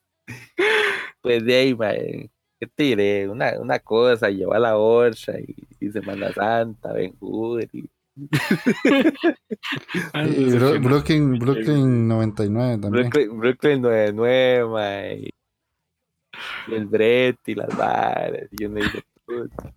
[1.20, 2.31] Pues de ahí, mae.
[2.60, 3.28] ¿Qué te diré?
[3.28, 7.89] Una, una cosa, llevó a la Orcha y, y Semana Santa, Ben Hur y
[10.15, 13.10] Y qué, Brooklyn, Brooklyn 99 también.
[13.10, 15.31] Brooklyn, Brooklyn 99, mae.
[16.69, 18.48] Y el Brett y las varas.
[18.59, 19.74] Y uno dice, puta.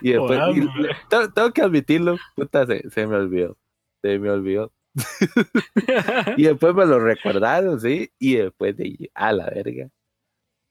[0.00, 0.90] Y después, y- mae.
[1.10, 3.56] tengo, tengo que admitirlo, puta, se, se me olvidó.
[4.02, 4.72] Se me olvidó.
[6.36, 8.10] Y después me lo recordaron, sí.
[8.18, 9.88] Y después de a la verga.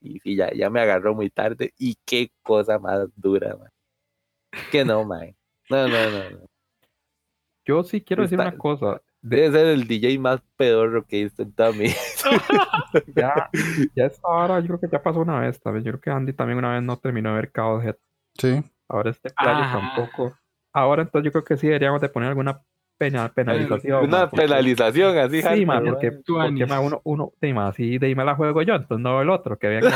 [0.02, 1.74] Y sí, ya, ya me agarró muy tarde.
[1.78, 3.70] Y qué cosa más dura, man.
[4.72, 5.36] Que no, man.
[5.70, 6.40] No, no, no, no.
[7.66, 9.02] Yo sí quiero decir Está- una cosa.
[9.24, 11.86] Debe ser el DJ más pedorro que he visto en toda mi
[13.16, 13.50] Ya,
[13.96, 15.84] ya esta hora, yo creo que ya pasó una vez también.
[15.86, 17.96] Yo creo que Andy también una vez no terminó de ver Chaos Head.
[18.38, 18.62] Sí.
[18.90, 19.72] Ahora este playo Ah.
[19.96, 20.38] tampoco.
[20.74, 22.62] Ahora entonces yo creo que sí deberíamos de poner alguna
[22.98, 24.04] pena, penalización.
[24.06, 27.98] Una ma, porque- penalización así, Sí, ma, porque, porque ma, uno, uno, sí, ma, sí,
[27.98, 29.92] de ahí me la juego yo, entonces no el otro, que venga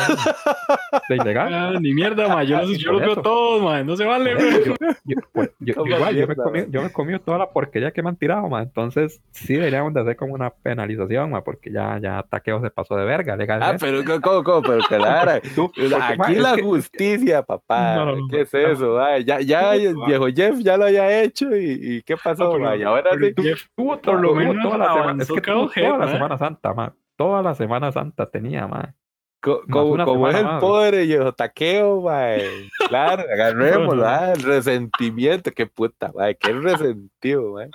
[1.10, 1.48] de ilegal.
[1.58, 2.46] Ah, ni mierda, mae.
[2.48, 3.84] Yo, los, yo los veo todos, mae.
[3.84, 4.32] No se vale.
[4.66, 4.76] Yo,
[5.06, 6.66] yo- pues, yo- igual, yo me, comí, ma.
[6.70, 8.62] yo me comí toda la porquería que me han tirado, ma.
[8.62, 12.96] Entonces, sí deberíamos de hacer como una penalización, ma, porque ya, ya Taqueo se pasó
[12.96, 13.86] de verga, Ah, legalmente.
[13.86, 14.78] pero ¿cómo, cómo, cómo?
[14.90, 17.96] Pero vara- Tú- porque, ma, Aquí es la que- justicia, papá.
[17.96, 18.60] No, no, no, ¿Qué es no.
[18.60, 19.00] eso?
[19.02, 22.52] Ay, ya, ya viejo Jeff ya lo había hecho y, y ¿qué pasó?
[22.54, 22.76] pero- ma?
[22.88, 23.34] Ahora sí.
[23.76, 26.06] Tuvo por toda, lo tuvo menos toda la semana, es que tuvo Head, toda la
[26.06, 26.12] ma.
[26.12, 26.96] Semana Santa, ma.
[27.18, 28.94] Toda la Semana Santa tenía, ma.
[29.42, 30.60] Co- Más como, es el más.
[30.62, 32.70] pobre viejo taqueo, mae.
[32.90, 37.70] Claro, agarrémoslo, ah, el resentimiento, qué puta, mae, qué resentido, mae.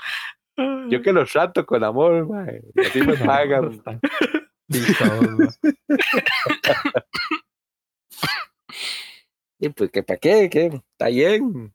[0.90, 2.62] Yo que lo trato con amor, mae.
[2.74, 3.80] y Así me pagan.
[9.58, 10.48] Y pues, ¿que para qué?
[10.50, 10.66] ¿Qué?
[10.66, 11.72] Está bien.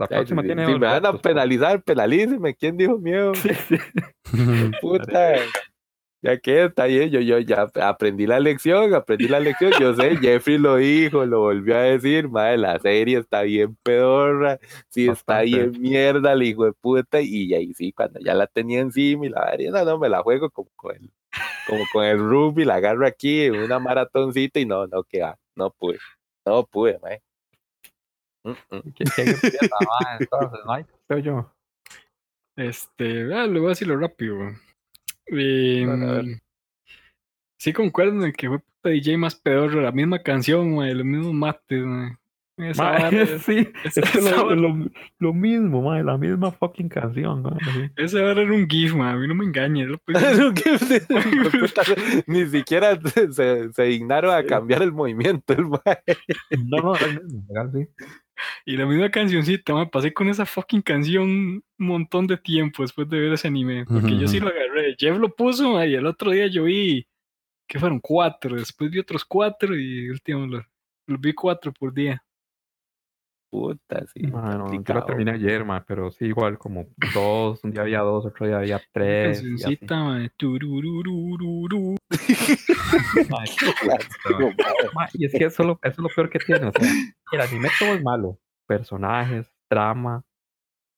[0.00, 2.54] La Si- próxima si, tiene me van a penalizar, penalíceme.
[2.54, 3.32] ¿Quién dijo miedo?
[4.80, 5.34] Puta.
[6.22, 9.72] Ya que está bien, yo, yo ya aprendí la lección, aprendí la lección.
[9.78, 14.58] Yo sé, Jeffrey lo dijo, lo volvió a decir, madre, la serie está bien pedorra,
[14.88, 17.20] sí está bien mierda, el hijo de puta.
[17.20, 20.22] Y ahí sí, cuando ya la tenía encima y la varia, no, no, me la
[20.22, 21.10] juego como con el,
[21.66, 25.38] como con el rugby, la agarro aquí en una maratoncita y no, no, que va,
[25.54, 25.98] no pude,
[26.46, 27.22] no pude, madre.
[28.44, 28.80] Mm, mm.
[28.94, 30.16] ¿Quién- quién empieza, ma?
[30.18, 31.52] Entonces, Mike, soy yo.
[32.56, 34.36] Este, ah, lo voy a decirlo rápido.
[35.26, 36.24] Eh, Dale, a ver.
[37.58, 41.32] sí concuerdo en que fue puta DJ más pedorro, la misma canción, mae, los mismos
[41.34, 42.16] mates, mae.
[42.58, 47.40] Esa Ma, vara- sí, es esa lo, lo, lo mismo, ma, la misma fucking canción.
[47.42, 47.90] ma, sí.
[47.96, 49.88] esa vara era un GIF, mae, a mí no me engañes.
[50.04, 50.12] que-
[50.70, 50.84] hijo
[52.14, 53.32] de Ni siquiera se,
[53.72, 55.62] se, dignaron a cambiar el movimiento, el.
[56.66, 57.88] No, no, es el mismo, legal, sí.
[58.64, 63.08] Y la misma cancioncita, me pasé con esa fucking canción un montón de tiempo después
[63.08, 63.84] de ver ese anime.
[63.86, 64.96] Porque yo sí lo agarré.
[64.98, 67.06] Jeff lo puso y el otro día yo vi
[67.66, 68.56] que fueron cuatro.
[68.56, 70.64] Después vi otros cuatro y el último los,
[71.06, 72.22] los vi cuatro por día.
[73.50, 74.28] Puta, sí.
[74.28, 75.06] Ma, no, yo lo complicado.
[75.06, 78.80] terminé ayer, ma, pero sí, igual como dos, un día había dos, otro día había
[78.92, 79.40] tres.
[79.40, 81.96] Cancioncita, mae, turururururu.
[85.14, 86.66] Y es que eso es, lo, eso es lo peor que tiene.
[86.66, 86.88] O sea,
[87.32, 88.38] el anime todo es malo.
[88.66, 90.22] Personajes, trama,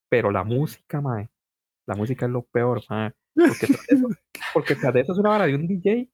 [0.09, 1.27] pero la música, ma,
[1.87, 2.83] la música es lo peor.
[2.85, 4.07] Porque eso,
[4.53, 6.07] porque tras de eso es una vara de un DJ,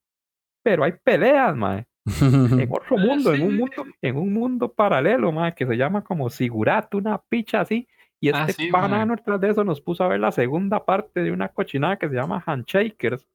[0.64, 1.86] pero hay peleas, ma.
[2.22, 6.04] en otro Ah, mundo, en un mundo, en un mundo paralelo, ma, que se llama
[6.04, 7.88] como Sigurat, una picha así.
[8.22, 9.18] Y Ah, este sí, banano ma.
[9.24, 12.16] tras de eso nos puso a ver la segunda parte de una cochinada que se
[12.16, 13.26] llama Handshakers.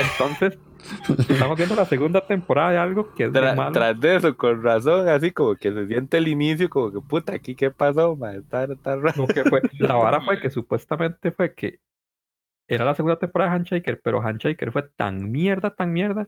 [0.00, 0.58] Entonces,
[1.28, 3.72] estamos viendo la segunda temporada de algo que es Tra- malo.
[3.72, 7.34] tras de eso, con razón, así como que se siente el inicio, como que puta,
[7.34, 9.12] aquí qué pasó, man, está, está raro.
[9.16, 11.78] Lo que fue, la vara fue que supuestamente fue que
[12.68, 16.26] era la segunda temporada de Handshaker, pero Handshaker fue tan mierda, tan mierda,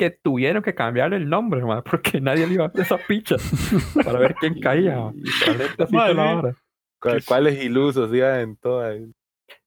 [0.00, 3.36] que tuvieron que cambiarle el nombre, ma, porque nadie le iba a hacer esa picha
[4.02, 4.96] para ver quién caía.
[4.96, 5.12] ma.
[5.14, 6.34] Literalmente así fue la Madre.
[6.36, 6.54] vara.
[7.02, 8.98] ¿Cuál- ¿Cuáles ilusos iban en todas?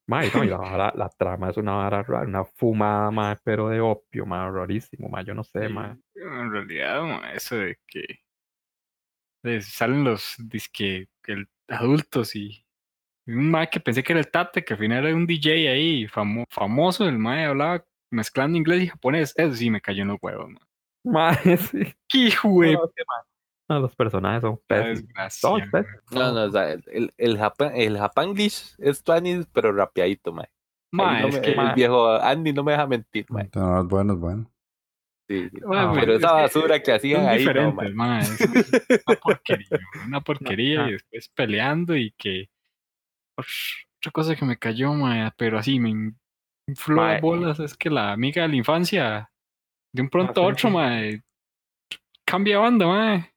[0.08, 3.40] Ma, y no, y la, vara- la trama es una vara rara, una fumada, ma,
[3.44, 5.96] pero de opio, ma, rarísimo, ma, yo no sé, ma.
[6.16, 7.04] En realidad,
[7.36, 8.20] eso de que
[9.62, 12.66] salen los disque el, adultos y,
[13.26, 15.70] y un mae que pensé que era el Tate, que al final era un DJ
[15.72, 19.34] ahí famo- famoso, el mae hablaba mezclando inglés y japonés.
[19.36, 20.62] Eso sí me cayó en los huevos, mae.
[21.04, 21.94] Ma, sí.
[22.08, 25.42] ¡Qué de No, que, los personajes son pésimos.
[26.12, 30.46] No, no, o sea, el, el, Japan, el Japanglish es Tuanis, pero rapeadito, mae.
[30.46, 30.52] Ahí
[30.92, 33.50] Ma, no es me- que, el viejo Andy no me deja mentir, mae.
[33.56, 34.52] No, es bueno, es bueno.
[35.28, 35.62] Sí, sí.
[35.66, 38.42] ma, Ah, pues, Pero es esa que basura que hacían son ahí, no, es
[39.08, 40.90] una porquería, una porquería no.
[40.90, 42.50] y después peleando y que
[43.38, 46.14] Ush, otra cosa que me cayó, ma, pero así me
[46.88, 47.20] Mae.
[47.20, 49.32] bolas es que la amiga de la infancia
[49.94, 50.74] de un pronto a otro, sí.
[50.74, 51.02] ma,
[52.26, 53.30] cambia banda.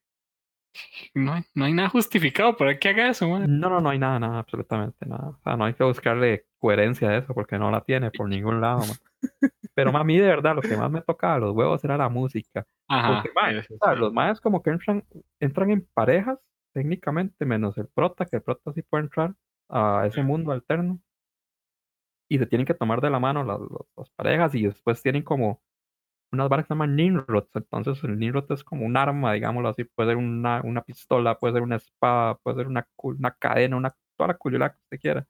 [1.15, 3.27] No hay, no hay nada justificado para que haga eso.
[3.27, 5.28] No, no, no hay nada, nada, absolutamente nada.
[5.28, 8.61] O sea, no hay que buscarle coherencia a eso porque no la tiene por ningún
[8.61, 8.82] lado.
[9.74, 12.66] Pero a mí de verdad lo que más me tocaba los huevos era la música.
[12.89, 13.23] Ajá.
[13.23, 15.05] Porque, o sea, los maes como que entran,
[15.40, 16.39] entran en parejas,
[16.73, 19.35] técnicamente, menos el prota, que el prota sí puede entrar
[19.69, 20.98] a ese mundo alterno.
[22.28, 23.61] Y se tienen que tomar de la mano las,
[23.97, 25.62] las- parejas y después tienen como
[26.32, 27.51] unas varas que se llaman Nimrods.
[27.55, 29.85] Entonces el Nimrod es como un arma, digámoslo así.
[29.85, 33.94] Puede ser una, una pistola, puede ser una espada, puede ser una, una cadena, una,
[34.16, 35.27] toda la cuyula que usted quiera.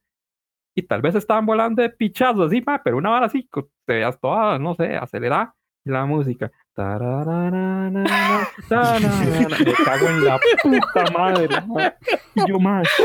[0.74, 3.48] Y tal vez estaban volando de pichazos así, ma, pero una vara así,
[3.86, 5.54] te veas toda, no sé, acelerada.
[5.84, 6.50] La música.
[6.76, 8.04] Tarararana,
[8.68, 11.48] tararara, Me cago en la puta madre.
[11.66, 11.94] ma.
[12.34, 12.86] Y yo, más.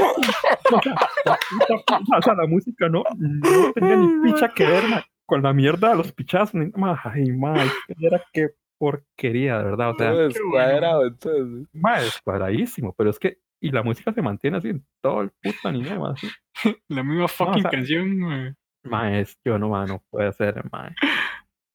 [2.17, 4.83] O sea, la música no, no tenía ni picha que ver
[5.25, 6.53] con la mierda de los pichazos.
[6.55, 6.71] ni-
[7.03, 7.55] Ay, ma,
[7.99, 9.89] era qué porquería, de verdad.
[9.91, 11.67] O sea, Todo descuadrado, entonces.
[11.73, 13.37] ma, es cuadradísimo, pero es que.
[13.63, 16.27] Y la música se mantiene así en todo el puto anime, así.
[16.89, 18.55] La misma fucking sea, canción, ma.
[18.83, 20.91] Ma, es, yo no, ma, no puede ser, ma.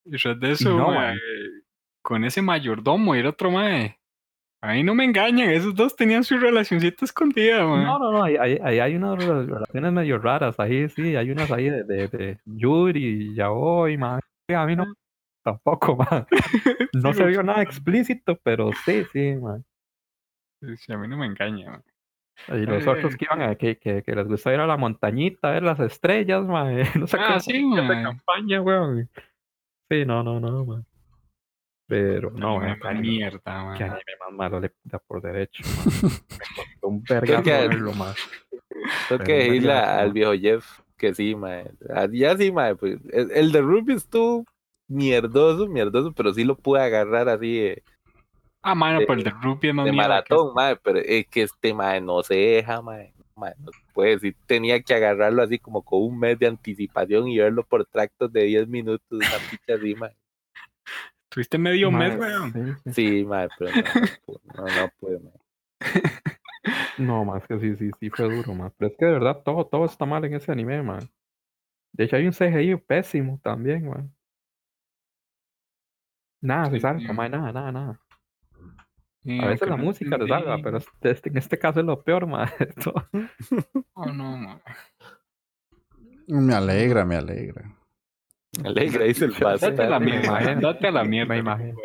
[0.04, 0.10] Y
[0.40, 1.18] de eso, no, ma, man.
[2.06, 3.98] Con ese mayordomo y el otro, mae.
[4.62, 7.82] A mí no me engañan, esos dos tenían su relacioncita escondida, ma.
[7.82, 11.30] No, no, no, ahí, ahí, ahí hay unas rela- relaciones medio raras, ahí sí, hay
[11.32, 14.20] unas ahí de, de, de Yuri y Yaoi, ma.
[14.54, 14.84] A mí no,
[15.42, 16.26] tampoco, ma.
[16.94, 19.60] No se vio nada explícito, pero sí, sí, ma.
[20.76, 21.82] Sí, a mí no me engaña, ma.
[22.56, 25.48] Y los otros que iban a, que, que, que les gusta ir a la montañita,
[25.48, 26.70] a ver las estrellas, ma.
[27.00, 28.02] No sé Ah, cómo sí, de ma.
[28.04, 29.10] campaña, weón.
[29.90, 30.82] Sí, no, no, no, ma.
[31.88, 33.74] Pero no, qué más anime, mierda, ma.
[33.78, 35.62] qué anime más malo le da por derecho,
[36.82, 38.14] un vergazo que- verlo, ma.
[39.08, 41.70] Tengo que decirle al viejo Jeff que sí, mae.
[41.94, 42.74] Ah, Ya sí, mae.
[42.74, 44.44] Pues, el, el de Ruby estuvo
[44.88, 47.82] mierdoso, mierdoso, pero sí lo pude agarrar así de,
[48.62, 50.76] Ah, mano, pero el de Ruby es más de que maratón, mae.
[50.76, 53.12] Pero es que este mae no se deja, mae.
[53.36, 54.34] Mae, no se puede decir.
[54.46, 58.42] Tenía que agarrarlo así como con un mes de anticipación y verlo por tractos de
[58.44, 60.16] 10 minutos, una picha así, mae.
[61.36, 62.50] Tuviste medio mes, weón.
[62.50, 62.92] sí, sí.
[62.94, 65.20] Sí, mae, pero no, no, no, no pude.
[66.96, 68.72] No, más que sí, sí, sí fue duro, más.
[68.78, 71.06] Pero es que de verdad todo, todo está mal en ese anime, man.
[71.92, 74.10] De hecho, hay un CGI pésimo también, man.
[76.40, 77.12] Nada, se Sí, salva, sí.
[77.12, 78.00] man, nada, nada, nada.
[79.22, 80.62] Sí, A veces la no música se salva, entendí.
[80.62, 82.48] pero este, este- en este caso es lo peor, man.
[82.60, 82.94] Esto-
[83.92, 84.58] Oh, no, ma.
[86.28, 87.76] Me alegra, me alegra.
[88.64, 89.68] Alegre, dice el paso.
[89.70, 91.28] Date a la me mierda, imagino, date a la mierda.
[91.28, 91.78] me ¿qué imagino.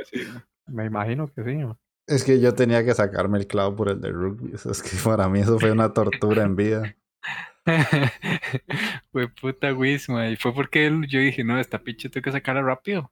[0.68, 1.78] Me imagino que sí, man.
[2.08, 4.54] Es que yo tenía que sacarme el clavo por el de rugby.
[4.54, 6.96] Eso Es que para mí eso fue una tortura en vida.
[9.12, 12.32] Fue puta Wiz, ma, Y fue porque él- yo dije, no, esta pinche tengo que
[12.32, 13.12] sacarla rápido.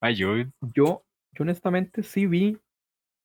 [0.00, 2.58] Ay, yo, Yo, yo honestamente sí vi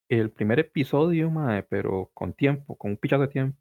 [0.09, 3.59] el primer episodio, mae, pero con tiempo, con un pichazo de tiempo.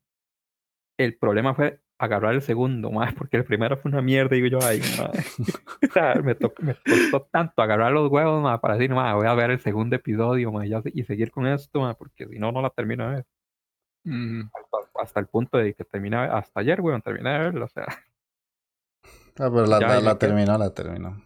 [0.99, 4.59] El problema fue agarrar el segundo, mae, porque el primero fue una mierda, digo yo,
[4.63, 5.25] ay, mae.
[5.91, 9.27] O sea, me, to- me costó tanto agarrar los huevos, mae, para decir, mae, voy
[9.27, 10.53] a ver el segundo episodio,
[10.83, 13.27] se- y seguir con esto, mae, porque si no, no la termino de ver.
[14.05, 17.69] mm, Hasta, hasta el punto de que terminé, hasta ayer, weón, terminé de verlo, o
[17.69, 17.87] sea,
[19.39, 20.19] Ah, pero la, Ya, la- ya la quedó.
[20.19, 21.26] terminó, la terminó.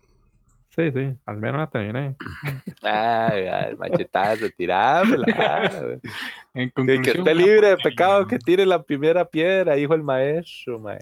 [0.75, 2.17] Sí, sí, al menos la terminé.
[2.83, 5.27] Ay, ay, machetazo, tirámela.
[6.55, 10.79] en conclusión, que esté libre de pecado, que tire la primera piedra, dijo el maestro,
[10.81, 10.99] mae.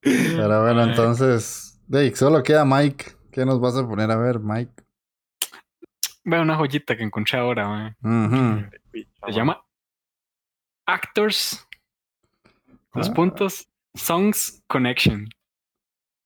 [0.00, 3.04] Pero bueno, entonces, Dave, solo queda Mike.
[3.30, 4.72] ¿Qué nos vas a poner a ver, Mike?
[6.24, 7.96] Veo una joyita que encontré ahora.
[8.02, 8.64] Ujú.
[9.26, 9.62] Se llama
[10.86, 11.66] Actors.
[12.94, 13.14] Dos Ah.
[13.14, 13.68] puntos.
[13.94, 15.28] Songs Connection.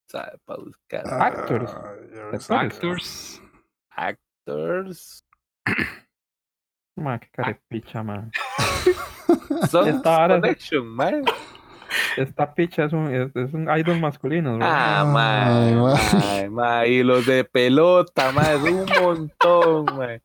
[0.09, 1.75] Sabe, para buscar Actors.
[1.75, 2.51] Ay, ¿Te Dios.
[2.51, 2.75] acuerdas?
[2.75, 3.43] Actors.
[3.91, 5.27] actors.
[6.97, 8.03] Mae, qué carepicha.
[9.71, 11.23] Songs Esta es- Connection, mae.
[12.17, 14.65] Esta picha es un, es, es un idol masculino, ¿no?
[14.65, 16.21] Ah, Ay, mae, mae.
[16.21, 16.89] mae, mae.
[16.89, 20.23] Y los de pelota, mae, es un montón, mae.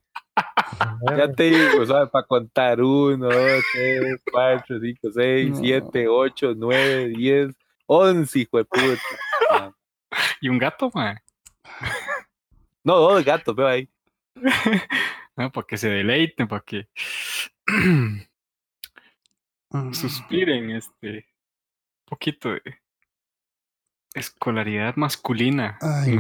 [1.18, 2.10] Ya te digo, ¿sabes?
[2.10, 5.58] Para contar uno, dos, tres, cuatro, cinco, seis, No.
[5.58, 7.54] siete, ocho, nueve, diez,
[7.86, 9.02] once, hijo de puta.
[10.42, 11.22] Y un gato, ma.
[12.84, 13.88] No, dos gatos, veo ahí.
[15.38, 16.90] No, para que se deleiten, para que
[19.94, 22.62] suspiren este un poquito de
[24.14, 25.78] escolaridad masculina.
[25.82, 26.12] Ay.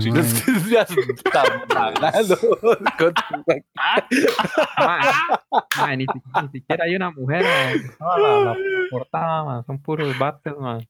[5.75, 8.57] Ya ni, si- ni siquiera hay una mujer en toda la, la
[8.89, 10.87] portada, mae, son puros bates, mae.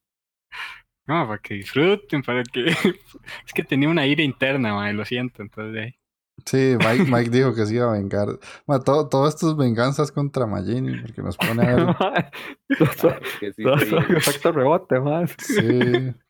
[1.07, 2.65] No, para que disfruten, para que...
[3.45, 5.95] Es que tenía una ira interna, lo siento, entonces de ahí.
[6.45, 8.27] Sí, Mike, Mike dijo que se iba a vengar.
[8.65, 11.95] Ma, todo, todo esto es venganzas contra Magini, porque nos pone a ver.
[13.55, 13.63] Sí,
[14.15, 15.27] efecto rebote, mae.
[15.37, 16.13] Sí.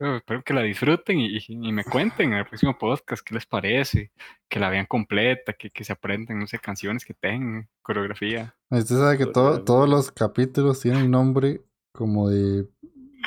[0.00, 3.46] Bueno, espero que la disfruten y, y me cuenten en el próximo podcast qué les
[3.46, 4.12] parece,
[4.48, 8.54] que la vean completa, que, que se aprendan, no sé, canciones que tengan, coreografía.
[8.70, 11.62] Usted sabe que todo- todos los capítulos tienen nombre
[11.98, 12.68] como de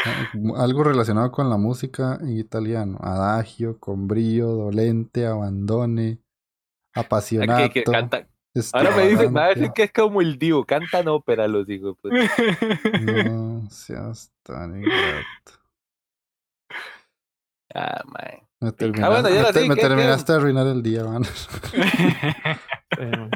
[0.05, 0.31] ah,
[0.63, 2.97] algo relacionado con la música en italiano.
[3.01, 6.19] Adagio, con brillo, dolente, abandone,
[6.95, 7.73] apasionato.
[7.73, 8.27] Que canta-
[8.73, 9.73] Ahora me dicen, me va a decir extravagante.
[9.75, 11.97] que es como el Divo, cantan ópera los hijos.
[12.01, 12.13] Pues.
[13.01, 15.51] No seas tan ingrato.
[17.75, 18.43] Ah, mae.
[18.61, 21.23] Me, terminaste, bueno, ya me la te- sí, me terminaste de arruinar el día, man.
[21.25, 21.77] Sí,
[22.97, 23.29] mae.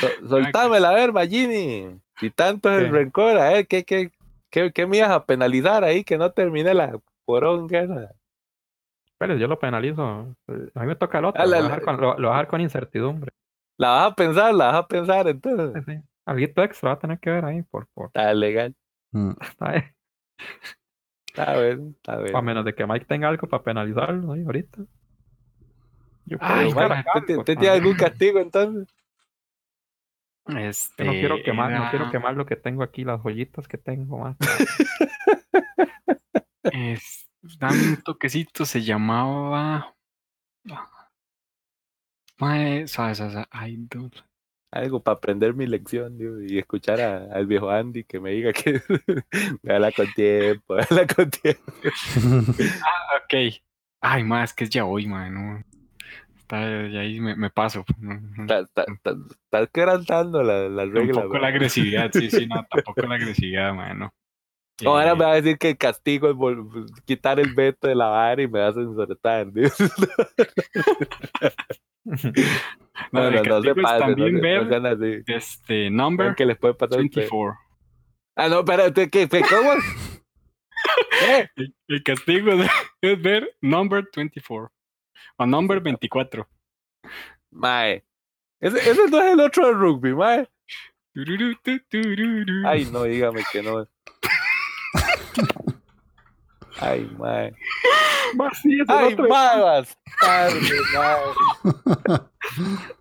[0.00, 2.00] So- Soltámela, a ver, Magini.
[2.20, 4.12] Si tanto es el rencor, a ver, ¿qué, qué,
[4.54, 8.12] qué, qué me ibas a penalizar ahí que no termine la poronga?
[9.18, 10.02] Pero yo lo penalizo.
[10.02, 11.42] A mí me toca el otro.
[11.42, 13.32] Ah, lo, la- voy a dejar con, lo, lo voy a dejar con incertidumbre.
[13.76, 15.82] La vas a pensar, la vas a pensar entonces.
[15.84, 16.00] Sí, sí.
[16.24, 18.74] Alguito extra va a tener que ver ahí, por, por, Está legal.
[19.10, 19.32] Mm.
[21.26, 22.36] Está bien, está bien.
[22.36, 24.82] A menos de que Mike tenga algo para penalizarlo ahí ahorita.
[26.26, 27.58] Yo puedo Ay, Mike, ¿usted, usted también.
[27.58, 28.86] tiene algún castigo entonces?
[30.46, 34.18] Este, no quiero quemar, no quiero quemar lo que tengo aquí, las joyitas que tengo
[34.18, 34.36] más.
[36.64, 39.94] es- dame un toquecito, se llamaba.
[42.38, 44.10] Mae, suave, suave, Idol.
[44.72, 48.52] Algo para aprender mi lección digo, y escuchar a- al viejo Andy que me diga
[48.52, 48.82] que
[49.62, 51.72] véala con tiempo, véala con tiempo.
[52.84, 53.62] Ah, ok.
[54.00, 55.62] Ay, más es que es ya hoy, mae, no.
[56.44, 57.84] Está, ya ahí me, me paso.
[57.98, 58.42] no, no.
[58.42, 61.14] Está- está- está- quebrantando la, la regla.
[61.14, 64.12] Tampoco la agresividad, sí, sí, no, tampoco la agresividad, mae, no.
[64.82, 67.86] No, ahora Eh, me va a decir que el castigo es vol- quitar el veto
[67.86, 68.72] de la vara y me va a
[69.54, 69.70] digo.
[73.12, 75.22] No, el castigo es pasen, también no, se- no ver- sean así.
[75.26, 77.30] Este, number ¿Qué les puede pasar a ustedes?
[77.30, 77.58] 24.
[78.36, 79.28] Ah, no, espérate, ¿qué?
[79.28, 79.42] ¿Qué?
[79.42, 79.70] ¿Cómo?
[81.20, 81.48] ¿Qué?
[81.88, 84.70] El, castigo es, es ver number 24.
[85.38, 86.46] O number 24.
[87.50, 88.04] Mae.
[88.60, 90.48] Ese, ese no es el otro de rugby, mae.
[92.66, 93.86] Ay, no, dígame que no.
[96.80, 97.54] Ay, mae.
[98.88, 99.84] Ay, mae.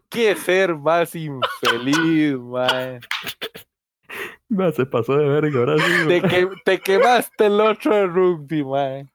[0.10, 3.00] Qué ser más infeliz, mae.
[4.48, 6.08] Ma, se pasó de verga, ahora sí.
[6.08, 9.08] Te, que, te quemaste el otro de rugby, mae.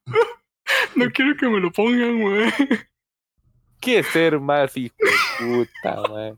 [0.94, 2.50] No quiero que me lo pongan, güey.
[3.80, 6.34] Qué ser más hijo de puta, mae.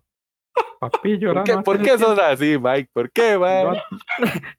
[0.79, 1.45] Papi, ¿Por llorar.
[1.45, 2.91] qué, no a por qué sos así, Mike?
[2.93, 3.65] ¿Por qué, no mae?
[3.65, 3.85] va,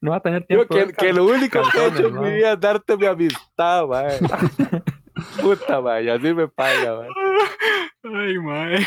[0.00, 0.74] no va a tener Yo tiempo.
[0.74, 3.06] que, de que lo único que he hecho en mi calzones, vida es darte mi
[3.06, 4.18] amistad, mae.
[5.42, 7.08] Puta, mae, y así me paga, mae.
[8.04, 8.78] Ay, mae.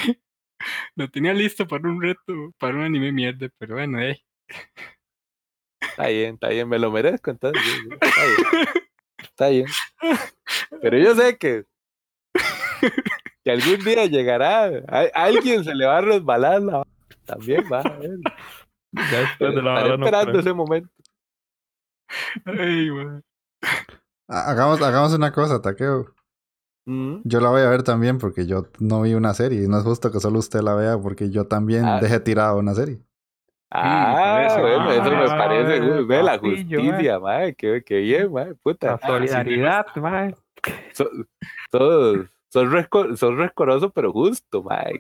[0.96, 4.22] Lo tenía listo para un reto, para un anime mierda, pero bueno, eh.
[5.82, 7.62] Está bien, está bien, me lo merezco entonces.
[8.02, 8.68] Está bien.
[9.36, 9.66] Está bien.
[10.82, 11.66] Pero yo sé que,
[13.44, 16.84] que algún día llegará, a, a alguien se le va a resbalar la
[17.26, 18.18] también va a ver.
[18.94, 20.90] Ya Estaré no esperando ese momento.
[22.46, 22.90] Ay,
[24.30, 26.14] Hagamos, hagamos una cosa, Takeo.
[26.88, 27.18] Mm.
[27.26, 29.64] Yo la voy a ver también porque yo no vi una serie.
[29.64, 32.00] Y no es justo que solo usted la vea porque yo también Ah.
[32.00, 33.02] dejé tirada una serie.
[33.78, 37.98] Ah, eso, bueno, eso me ah, parece, ah, uy, ve la justicia, mae, qué, qué
[37.98, 38.30] bien,
[38.64, 38.92] puta.
[38.92, 40.32] La solidaridad, ma.
[40.94, 41.10] So-
[41.72, 45.00] Sos, sos, resco- sos rescoroso, pero justo, mae.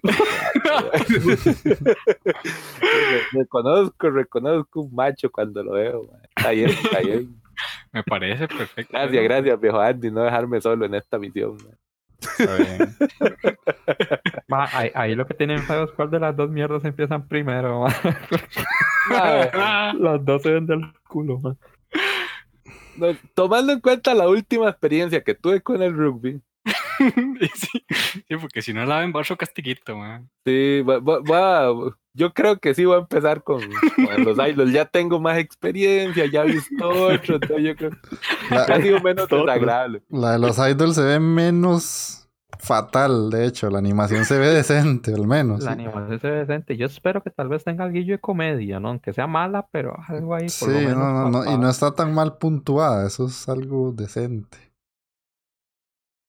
[2.34, 6.22] Re- reconozco, reconozco un macho cuando lo veo, mae.
[6.36, 7.42] Está bien, está bien.
[7.94, 8.92] Me parece perfecto.
[8.92, 11.56] Gracias, gracias, viejo Andy, no dejarme solo en esta misión.
[11.64, 11.76] mae.
[12.20, 12.96] Está bien.
[14.48, 17.82] Ma, ahí, ahí lo que tienen feo es cuál de las dos mierdas empiezan primero,
[17.82, 17.94] ma.
[20.00, 21.40] Las dos se ven del culo,
[22.98, 26.42] no, tomando en cuenta la última experiencia que tuve con el rugby,
[27.56, 27.86] sí,
[28.28, 30.30] sí, porque si no la ven, va otro castiguito, man.
[30.46, 34.72] Sí, va- va- va- yo creo que sí voy a empezar con, con los idols.
[34.72, 39.00] Ya tengo más experiencia, ya he visto otro, entonces yo creo que ha La, sido
[39.02, 39.46] menos Todo.
[39.46, 40.02] desagradable.
[40.10, 42.22] la de los idols se ve menos
[42.58, 43.70] fatal, de hecho.
[43.70, 45.62] La animación se ve decente, al menos.
[45.64, 45.82] La sí.
[45.82, 46.78] animación se ve decente.
[46.78, 48.88] Yo espero que tal vez tenga algo de comedia, ¿no?
[48.90, 50.96] Aunque sea mala, pero algo ahí por Sí, lo menos.
[50.98, 54.58] no, no, no, y no está tan mal puntuada, eso es algo decente.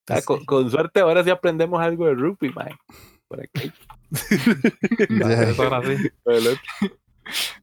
[0.08, 2.74] Ah, con, con suerte ahora sí aprendemos algo de rugby, mae.
[3.28, 3.72] Por aquí.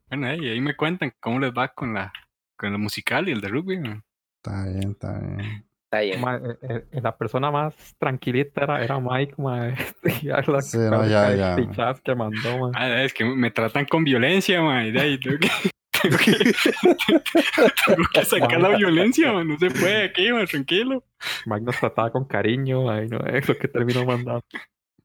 [0.09, 2.11] Bueno, ahí, ahí me cuentan cómo les va con la
[2.57, 3.79] con el musical y el de rugby.
[3.79, 4.03] man.
[4.37, 5.65] Está bien, está bien.
[5.85, 6.21] Está bien.
[6.21, 9.73] Ma- eh, eh, la persona más tranquilita era, era Mike, ma,
[10.21, 11.55] ya la Sí, no, ya, ya.
[11.55, 12.71] pichas que mandó, ma.
[12.75, 14.85] Ah, es que me tratan con violencia, man.
[14.87, 15.49] y de ahí tengo que,
[16.01, 16.31] tengo que,
[17.85, 19.47] tengo que sacar la violencia, man.
[19.47, 21.03] No se puede aquí, man, tranquilo.
[21.45, 24.43] Mike nos trataba con cariño, ay, no, es lo que terminó mandando.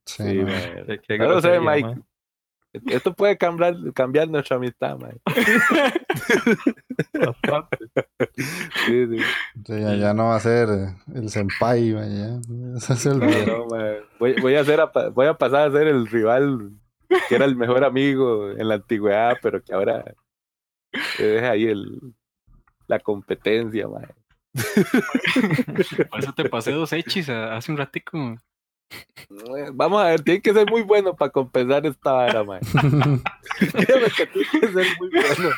[0.06, 0.98] Sí, Sí.
[1.06, 2.00] Qué- No lo sé, Mike.
[2.86, 4.96] Esto puede cambiar, cambiar nuestra amistad.
[7.14, 7.78] Bastante.
[8.86, 9.18] Sí, sí.
[9.66, 10.68] Sí, ya, ya no va a ser
[11.14, 12.38] el senpai, ma, ya.
[12.76, 13.66] Es el No.
[14.18, 16.72] Voy, voy a hacer a voy a pasar a ser el rival
[17.28, 20.04] que era el mejor amigo en la antigüedad, pero que ahora
[21.16, 22.00] se deja ahí el,
[22.86, 24.08] la competencia, mae.
[26.10, 28.36] Por eso te pasé dos hechis hace un ratico.
[29.74, 32.60] Vamos a ver, tiene que ser muy bueno para compensar esta vara, mae.
[33.58, 35.50] Créeme que tiene que ser muy bueno.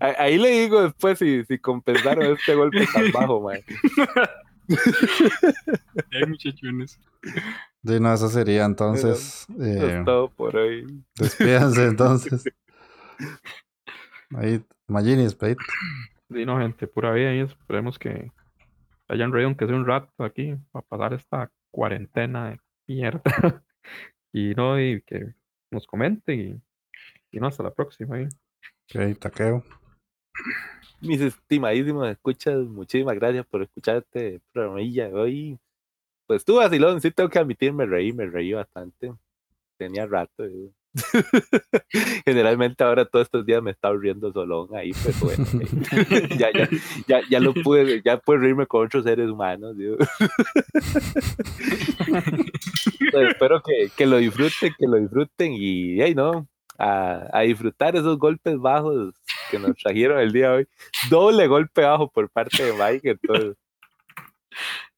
[0.00, 3.64] Ahí- le digo después si, si compensaron este golpe tan bajo, mae.
[6.12, 6.98] Ay, muchachones.
[7.84, 9.46] Sí, no, eso sería entonces.
[9.48, 11.02] Eso eh, es todo por hoy.
[11.16, 12.44] despídanse entonces.
[14.34, 15.62] Ahí, Magini, despedite.
[16.30, 18.30] Sí, no, gente, pura vida y esperemos que
[19.08, 23.22] hayan reído aunque sea un rato aquí para pasar esta cuarentena de mierda.
[24.32, 25.34] y no, y que
[25.70, 26.60] nos comente y,
[27.32, 28.20] y no, hasta la próxima.
[28.20, 28.28] ¿eh?
[28.94, 29.64] Ok, taqueo.
[31.00, 35.58] Mis estimadísimos escuchas, muchísimas gracias por escuchar este programilla de hoy.
[36.26, 39.12] Pues tú, vacilón, sí tengo que admitir, me reí, me reí bastante.
[39.76, 40.44] Tenía rato.
[40.44, 40.70] eh.
[42.24, 46.68] Generalmente ahora todos estos días me estaba riendo solón ahí, pero bueno, eh, ya, ya,
[47.06, 49.76] ya, ya lo pude, ya puedo reírme con otros seres humanos.
[49.76, 49.96] digo.
[53.12, 56.46] Pues espero que, que lo disfruten, que lo disfruten y, hey, no,
[56.78, 59.12] a, a disfrutar esos golpes bajos
[59.50, 60.68] que nos trajeron el día de hoy.
[61.10, 63.56] Doble golpe bajo por parte de Mike, entonces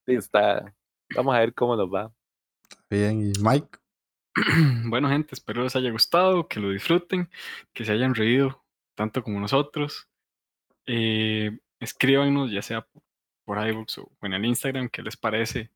[0.06, 0.74] sí, está.
[1.14, 2.12] Vamos a ver cómo nos va.
[2.90, 3.81] Bien, y Mike.
[4.84, 7.30] Bueno, gente, espero les haya gustado, que lo disfruten,
[7.72, 8.62] que se hayan reído
[8.94, 10.08] tanto como nosotros.
[10.86, 12.86] Eh, escríbanos, ya sea
[13.44, 15.70] por iVoox o en el Instagram, qué les parece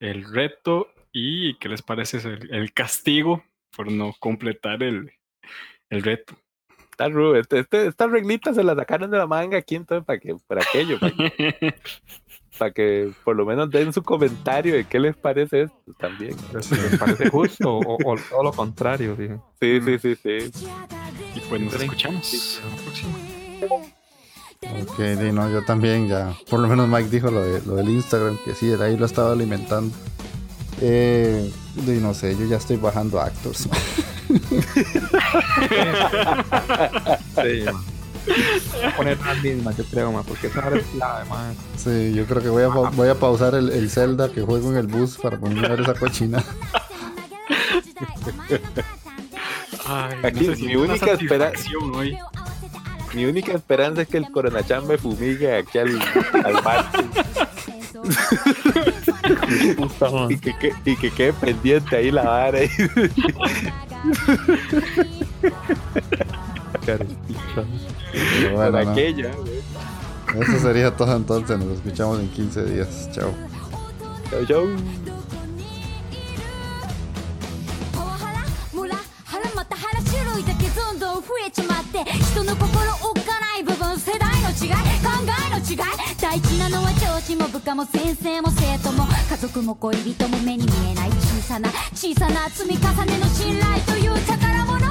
[0.00, 5.12] el reto y qué les parece el, el castigo por no completar el,
[5.90, 6.36] el reto.
[6.96, 7.36] Está rudo.
[7.36, 10.62] Este, este- estas reglitas se las sacaron de la manga aquí, entonces, para que, para
[10.62, 11.74] aquello, para que,
[12.58, 16.34] para que por lo menos den su comentario de qué les parece esto también.
[16.54, 19.14] ¿Les, les parece justo o, o todo lo contrario?
[19.14, 19.28] sí?
[19.60, 20.50] Sí, sí, sí, sí.
[21.34, 22.62] y pues nos escuchamos.
[22.82, 23.12] próxima.
[24.80, 26.32] Ok, sí, no, yo también ya.
[26.48, 29.04] Por lo menos Mike dijo lo, de, lo del Instagram, que sí, de ahí lo
[29.04, 29.94] estaba alimentando.
[30.80, 33.68] Eh, y no sé, yo ya estoy bajando actors.
[37.34, 37.82] Sí, ma.
[38.26, 41.52] Voy a poner las mismas, yo creo, ma, porque esa hora es clave, ma.
[41.76, 44.70] Sí, yo creo que voy a, pa- voy a pausar el, el Zelda que juego
[44.72, 46.42] en el bus para ponerme a ver esa cochina.
[49.86, 52.18] Ay, Aquí no sé si mi única espera- satisfacción hoy.
[53.14, 55.98] Mi única esperanza es que el Coronachan me fumigue aquí al,
[56.44, 57.06] al martes
[59.76, 60.26] Puta, ma.
[60.30, 62.58] y que, que- y que quede pendiente ahí la vara.
[68.54, 70.42] Bueno, Con aquella, no.
[70.42, 71.58] Eso sería todo entonces.
[71.58, 73.08] Nos escuchamos en 15 días.
[73.12, 73.32] Chao.
[74.30, 74.66] Chao, chao.
[86.20, 91.10] 「大事なのは上司も部下も先生も生徒も家族も恋人も目に見えない」
[91.46, 94.84] さな小さな積み重ねの信頼という宝物。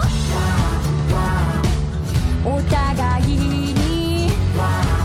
[2.45, 5.04] お互いに。